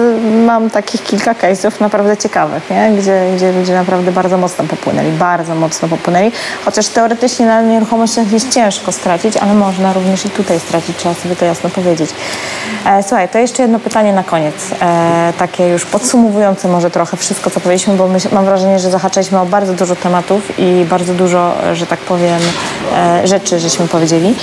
mam 0.46 0.70
takich 0.70 1.04
kilka 1.04 1.34
case'ów 1.34 1.72
naprawdę 1.82 2.18
ciekawych, 2.18 2.70
nie? 2.70 2.92
Gdzie, 2.98 3.22
gdzie 3.36 3.52
ludzie 3.52 3.74
naprawdę 3.74 4.12
bardzo 4.12 4.38
mocno 4.38 4.66
popłynęli, 4.66 5.12
bardzo 5.12 5.56
mocno 5.56 5.88
popłynęli. 5.88 6.32
Chociaż 6.66 6.88
teoretycznie 6.88 7.46
na 7.46 7.62
nieruchomościach 7.62 8.32
jest 8.32 8.54
ciężko 8.54 8.92
stracić, 8.92 9.38
ale 9.38 9.54
można 9.54 9.94
również 9.94 10.26
i 10.26 10.30
tutaj 10.30 10.60
stracić, 10.60 10.98
trzeba 10.98 11.16
sobie 11.16 11.36
to 11.36 11.46
jasno 11.46 11.70
powiedzieć. 11.70 12.10
E, 12.86 13.04
słuchaj, 13.04 13.30
to 13.30 13.38
jeszcze 13.38 13.62
jedno 13.62 13.80
pytanie 13.80 14.14
na 14.14 14.24
koniec. 14.24 14.56
E, 14.82 15.34
takie 15.38 15.68
już 15.68 15.86
podsumowujące 15.86 16.68
może 16.68 16.92
trochę 16.92 17.18
wszystko, 17.18 17.50
co 17.50 17.60
powiedzieliśmy, 17.60 17.94
bo 17.94 18.10
mam 18.32 18.46
wrażenie, 18.46 18.80
że 18.80 18.92
zahaczaliśmy 18.92 19.40
o 19.40 19.46
bardzo 19.46 19.74
dużo 19.74 19.96
tematów 19.96 20.60
i 20.60 20.86
bardzo 20.90 21.14
dużo, 21.14 21.54
że 21.74 21.86
tak 21.86 22.00
powiem, 22.00 22.40
e, 22.96 23.28
rzeczy, 23.28 23.60
żeśmy 23.60 23.88
powiedzieli. 23.88 24.36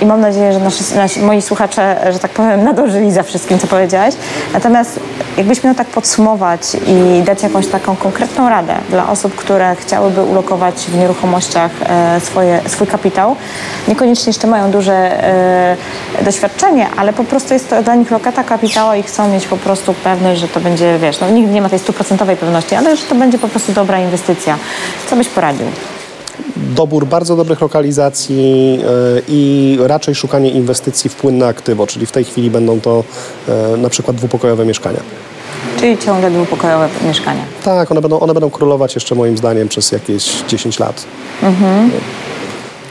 I 0.00 0.06
mam 0.06 0.20
nadzieję, 0.20 0.52
że 0.52 0.58
nasi, 0.58 0.94
nasi, 0.94 1.20
moi 1.20 1.42
słuchacze, 1.42 1.96
że 2.12 2.18
tak 2.18 2.30
powiem, 2.30 2.64
nadążyli 2.64 3.12
za 3.12 3.22
wszystkim, 3.22 3.58
co 3.58 3.66
powiedziałeś. 3.66 4.14
Natomiast 4.52 5.00
jakbyś 5.38 5.64
miał 5.64 5.74
tak 5.74 5.86
podsumować 5.86 6.60
i 6.86 7.22
dać 7.22 7.42
jakąś 7.42 7.66
taką 7.66 7.96
konkretną 7.96 8.48
radę 8.48 8.74
dla 8.90 9.10
osób, 9.10 9.34
które 9.34 9.76
chciałyby 9.76 10.22
ulokować 10.22 10.74
w 10.74 10.96
nieruchomościach 10.96 11.70
e, 11.82 12.20
swoje, 12.20 12.60
swój 12.66 12.86
kapitał, 12.86 13.36
niekoniecznie 13.88 14.30
jeszcze 14.30 14.46
mają 14.46 14.70
duże 14.70 14.92
e, 14.92 15.76
doświadczenie, 16.24 16.86
ale 16.96 17.12
po 17.12 17.24
prostu 17.24 17.54
jest 17.54 17.70
to 17.70 17.82
dla 17.82 17.94
nich 17.94 18.10
lokata 18.10 18.44
kapitału 18.44 18.94
i 18.94 19.02
chcą 19.02 19.28
mieć 19.28 19.46
po 19.46 19.56
prostu 19.56 19.94
pewność, 19.94 20.40
że 20.40 20.48
to 20.48 20.60
będzie, 20.60 20.98
wiesz, 20.98 21.20
no 21.20 21.30
nigdy 21.30 21.52
nie 21.52 21.62
ma 21.62 21.68
tej 21.68 21.78
stuprocentowej 21.78 22.36
pewności, 22.36 22.74
ale 22.74 22.96
że 22.96 23.02
to 23.02 23.14
będzie 23.14 23.38
po 23.38 23.48
prostu 23.48 23.72
dobra 23.72 23.98
inwestycja. 23.98 24.58
Co 25.10 25.16
byś 25.16 25.28
poradził? 25.28 25.66
Dobór 26.56 27.06
bardzo 27.06 27.36
dobrych 27.36 27.60
lokalizacji 27.60 28.80
e, 28.82 29.22
i 29.28 29.78
raczej 29.80 30.14
szukanie 30.14 30.50
inwestycji 30.50 31.10
w 31.10 31.14
płynne 31.14 31.46
aktywo, 31.46 31.86
czyli 31.86 32.06
w 32.06 32.12
tej 32.12 32.24
chwili 32.24 32.50
będą 32.50 32.80
to 32.80 33.04
e, 33.48 33.76
na 33.76 33.88
przykład 33.88 34.16
dwupokojowe 34.16 34.64
mieszkania. 34.64 35.00
Czyli 35.80 35.98
ciągle 35.98 36.30
dwupokojowe 36.30 36.88
mieszkania. 37.06 37.42
Tak, 37.64 37.90
one 37.90 38.00
będą, 38.00 38.20
one 38.20 38.34
będą 38.34 38.50
królować 38.50 38.94
jeszcze 38.94 39.14
moim 39.14 39.38
zdaniem 39.38 39.68
przez 39.68 39.92
jakieś 39.92 40.42
10 40.48 40.78
lat. 40.78 41.04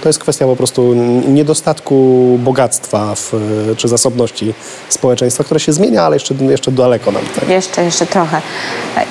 To 0.01 0.09
jest 0.09 0.19
kwestia 0.19 0.45
po 0.45 0.55
prostu 0.55 0.93
niedostatku 1.27 2.39
bogactwa 2.43 3.15
w, 3.15 3.33
czy 3.77 3.87
zasobności 3.87 4.53
społeczeństwa, 4.89 5.43
które 5.43 5.59
się 5.59 5.73
zmienia, 5.73 6.03
ale 6.03 6.15
jeszcze, 6.15 6.35
jeszcze 6.35 6.71
daleko 6.71 7.11
nam. 7.11 7.21
Tak. 7.39 7.49
Jeszcze, 7.49 7.83
jeszcze 7.83 8.05
trochę. 8.05 8.41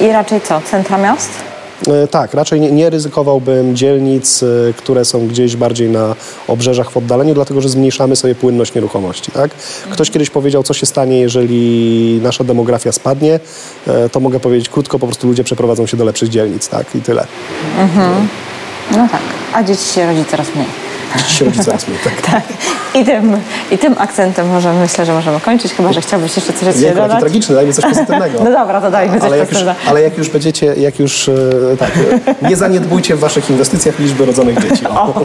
I 0.01 0.09
raczej 0.09 0.40
co? 0.40 0.61
Centra 0.61 0.99
miast? 0.99 1.31
E, 1.88 2.07
Tak, 2.07 2.35
raczej 2.35 2.61
nie, 2.61 2.72
nie 2.72 2.90
ryzykowałbym 2.90 3.77
dzielnic, 3.77 4.42
e, 4.42 4.46
które 4.72 5.05
są 5.05 5.27
gdzieś 5.29 5.57
bardziej 5.57 5.88
na 5.88 6.14
obrzeżach 6.49 6.90
w 6.90 6.96
oddaleniu, 6.96 7.35
dlatego 7.35 7.61
że 7.61 7.68
zmniejszamy 7.68 8.16
sobie 8.16 8.35
płynność 8.35 8.75
nieruchomości. 8.75 9.33
Tak? 9.33 9.51
Ktoś 9.90 10.11
kiedyś 10.11 10.31
powiedział, 10.31 10.63
co 10.63 10.75
się 10.75 10.87
stanie, 10.87 11.21
jeżeli 11.21 12.21
nasza 12.23 12.44
demografia 12.44 12.92
spadnie, 12.92 13.40
e, 13.87 14.08
to 14.08 14.21
mogę 14.21 14.40
powiedzieć 14.40 14.69
krótko, 14.69 14.98
po 14.98 15.06
prostu 15.06 15.27
ludzie 15.29 15.44
przeprowadzą 15.44 15.87
się 15.87 15.96
do 15.96 16.04
lepszych 16.04 16.29
dzielnic, 16.29 16.69
tak? 16.69 16.94
I 16.94 17.00
tyle. 17.00 17.27
No 18.90 19.08
tak. 19.13 19.23
A 19.52 19.63
dzieci 19.63 19.85
się 19.94 20.06
rodzi 20.06 20.25
coraz 20.31 20.46
mniej. 20.54 20.86
Dzieci 21.17 21.35
się 21.35 21.44
rodzi 21.44 21.61
coraz 21.61 21.88
mniej, 21.88 21.98
tak. 22.04 22.21
Tak. 22.23 22.42
I 22.94 23.04
tym, 23.04 23.37
I 23.71 23.79
tym 23.79 23.94
akcentem 23.98 24.48
może, 24.48 24.73
myślę, 24.73 25.07
że 25.07 25.13
możemy 25.13 25.40
kończyć, 25.40 25.73
chyba 25.75 25.92
że 25.92 26.00
chciałbyś 26.00 26.37
jeszcze 26.37 26.52
coś 26.52 26.81
jaki 26.81 26.96
dodać. 26.96 27.21
tragiczny, 27.21 27.54
dajmy 27.54 27.73
coś 27.73 27.85
pozytywnego. 27.85 28.38
No 28.44 28.50
dobra, 28.50 28.81
to 28.81 28.90
dajmy 28.90 29.21
coś 29.21 29.29
Ale 29.29 29.38
jak, 29.38 29.52
już, 29.52 29.61
ale 29.87 30.02
jak 30.02 30.19
już 30.19 30.29
będziecie, 30.29 30.75
jak 30.75 30.98
już, 30.98 31.29
e, 31.29 31.33
tak, 31.79 31.90
e, 32.42 32.48
nie 32.48 32.57
zaniedbujcie 32.57 33.17
w 33.17 33.19
waszych 33.19 33.50
inwestycjach 33.50 33.98
liczby 33.98 34.25
rodzonych 34.27 34.63
dzieci. 34.69 34.85
O. 34.96 35.25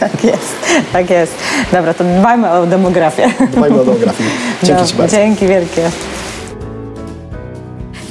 Tak 0.00 0.24
jest, 0.24 0.54
tak 0.92 1.10
jest. 1.10 1.32
Dobra, 1.72 1.94
to 1.94 2.04
dbajmy 2.04 2.50
o 2.50 2.66
demografię. 2.66 3.28
Dbajmy 3.52 3.80
o 3.80 3.84
demografii. 3.84 4.30
Dzięki 4.62 4.72
Dobra, 4.72 4.86
Ci 4.86 4.94
bardzo. 4.94 5.16
Dzięki 5.16 5.46
wielkie. 5.46 5.90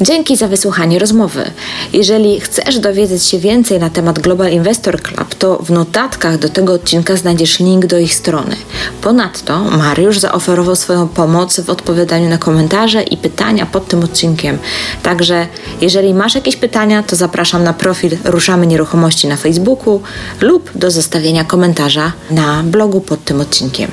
Dzięki 0.03 0.37
za 0.37 0.47
wysłuchanie 0.47 0.99
rozmowy. 0.99 1.51
Jeżeli 1.93 2.39
chcesz 2.39 2.79
dowiedzieć 2.79 3.23
się 3.23 3.39
więcej 3.39 3.79
na 3.79 3.89
temat 3.89 4.19
Global 4.19 4.51
Investor 4.51 5.01
Club, 5.01 5.35
to 5.35 5.57
w 5.57 5.71
notatkach 5.71 6.37
do 6.37 6.49
tego 6.49 6.73
odcinka 6.73 7.15
znajdziesz 7.15 7.59
link 7.59 7.85
do 7.85 7.99
ich 7.99 8.15
strony. 8.15 8.55
Ponadto 9.01 9.59
Mariusz 9.59 10.19
zaoferował 10.19 10.75
swoją 10.75 11.07
pomoc 11.07 11.59
w 11.59 11.69
odpowiadaniu 11.69 12.29
na 12.29 12.37
komentarze 12.37 13.03
i 13.03 13.17
pytania 13.17 13.65
pod 13.65 13.87
tym 13.87 14.03
odcinkiem. 14.03 14.57
Także 15.03 15.47
jeżeli 15.81 16.13
masz 16.13 16.35
jakieś 16.35 16.55
pytania, 16.55 17.03
to 17.03 17.15
zapraszam 17.15 17.63
na 17.63 17.73
profil 17.73 18.17
Ruszamy 18.23 18.67
Nieruchomości 18.67 19.27
na 19.27 19.37
Facebooku 19.37 20.01
lub 20.41 20.71
do 20.75 20.91
zostawienia 20.91 21.43
komentarza 21.43 22.11
na 22.31 22.63
blogu 22.63 23.01
pod 23.01 23.23
tym 23.23 23.41
odcinkiem. 23.41 23.91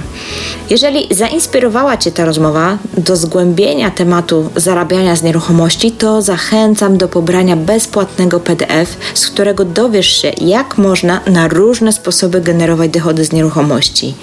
Jeżeli 0.71 1.15
zainspirowała 1.15 1.97
Cię 1.97 2.13
ta 2.13 2.25
rozmowa 2.25 2.79
do 2.99 3.17
zgłębienia 3.17 3.91
tematu 3.91 4.51
zarabiania 4.57 5.17
z 5.17 5.23
nieruchomości, 5.23 5.93
to 6.01 6.23
zachęcam 6.23 6.99
do 6.99 7.09
pobrania 7.09 7.57
bezpłatnego 7.57 8.41
PDF, 8.41 8.97
z 9.15 9.27
którego 9.27 9.65
dowiesz 9.65 10.23
się, 10.23 10.33
jak 10.41 10.79
można 10.79 11.21
na 11.27 11.49
różne 11.49 11.93
sposoby 11.93 12.41
generować 12.41 12.91
dochody 12.91 13.25
z 13.25 13.33
nieruchomości. 13.33 14.15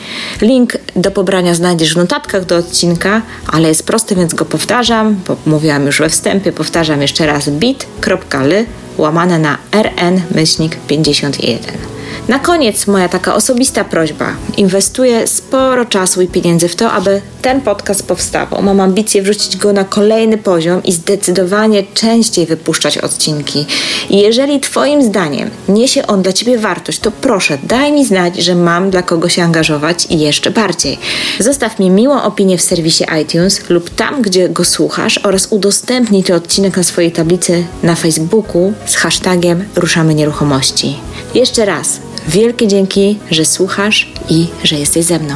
Link 0.42 0.78
do 0.96 1.12
pobrania 1.12 1.56
znajdziesz 1.56 1.94
w 1.94 1.98
notatkach 1.98 2.46
do 2.46 2.58
odcinka, 2.58 3.22
ale 3.48 3.68
jest 3.68 3.86
prosty, 3.86 4.16
więc 4.16 4.34
go 4.34 4.46
powtarzam, 4.46 5.16
bo 5.28 5.38
mówiłam 5.46 5.86
już 5.86 6.00
we 6.00 6.10
wstępie, 6.10 6.52
powtarzam 6.52 7.02
jeszcze 7.02 7.26
raz 7.26 7.50
bit.ly 7.50 8.66
łamane 8.98 9.40
na 9.40 9.58
rn-51. 9.72 11.97
Na 12.28 12.40
koniec 12.40 12.88
moja 12.88 13.10
taka 13.10 13.36
osobista 13.36 13.84
prośba. 13.84 14.36
Inwestuję 14.58 15.28
sporo 15.28 15.86
czasu 15.86 16.22
i 16.22 16.28
pieniędzy 16.28 16.68
w 16.68 16.76
to, 16.76 16.92
aby 16.92 17.22
ten 17.42 17.62
podcast 17.62 18.08
powstawał. 18.08 18.62
Mam 18.62 18.80
ambicje 18.80 19.22
wrzucić 19.22 19.58
go 19.58 19.74
na 19.74 19.84
kolejny 19.84 20.38
poziom 20.38 20.84
i 20.84 20.92
zdecydowanie 20.92 21.84
częściej 21.94 22.46
wypuszczać 22.46 22.98
odcinki. 22.98 23.66
Jeżeli 24.10 24.60
Twoim 24.60 25.04
zdaniem 25.04 25.50
niesie 25.70 26.08
on 26.08 26.22
dla 26.22 26.34
Ciebie 26.34 26.58
wartość, 26.58 27.00
to 27.00 27.12
proszę 27.12 27.58
daj 27.64 27.92
mi 27.92 28.06
znać, 28.06 28.38
że 28.38 28.56
mam 28.56 28.90
dla 28.90 29.02
kogo 29.02 29.30
się 29.30 29.44
angażować 29.44 30.06
i 30.10 30.20
jeszcze 30.20 30.52
bardziej. 30.52 30.98
Zostaw 31.40 31.80
mi 31.80 31.90
miłą 31.90 32.22
opinię 32.22 32.58
w 32.58 32.62
serwisie 32.62 33.06
iTunes 33.22 33.70
lub 33.70 33.90
tam, 33.90 34.22
gdzie 34.22 34.50
go 34.50 34.66
słuchasz 34.66 35.20
oraz 35.24 35.48
udostępnij 35.50 36.24
ten 36.24 36.36
odcinek 36.36 36.78
na 36.78 36.84
swojej 36.84 37.12
tablicy 37.12 37.66
na 37.84 37.96
Facebooku 37.96 38.74
z 38.86 38.96
hashtagiem 38.96 39.66
Ruszamy 39.76 40.16
Nieruchomości. 40.16 40.96
Jeszcze 41.36 41.66
raz, 41.66 42.00
wielkie 42.28 42.68
dzięki, 42.68 43.20
że 43.32 43.46
słuchasz 43.46 44.14
i 44.30 44.48
że 44.64 44.76
jesteś 44.76 45.06
ze 45.06 45.20
mną. 45.20 45.36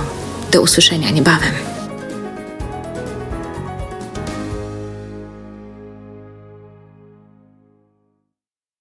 Do 0.52 0.62
usłyszenia 0.62 1.10
niebawem. 1.12 1.71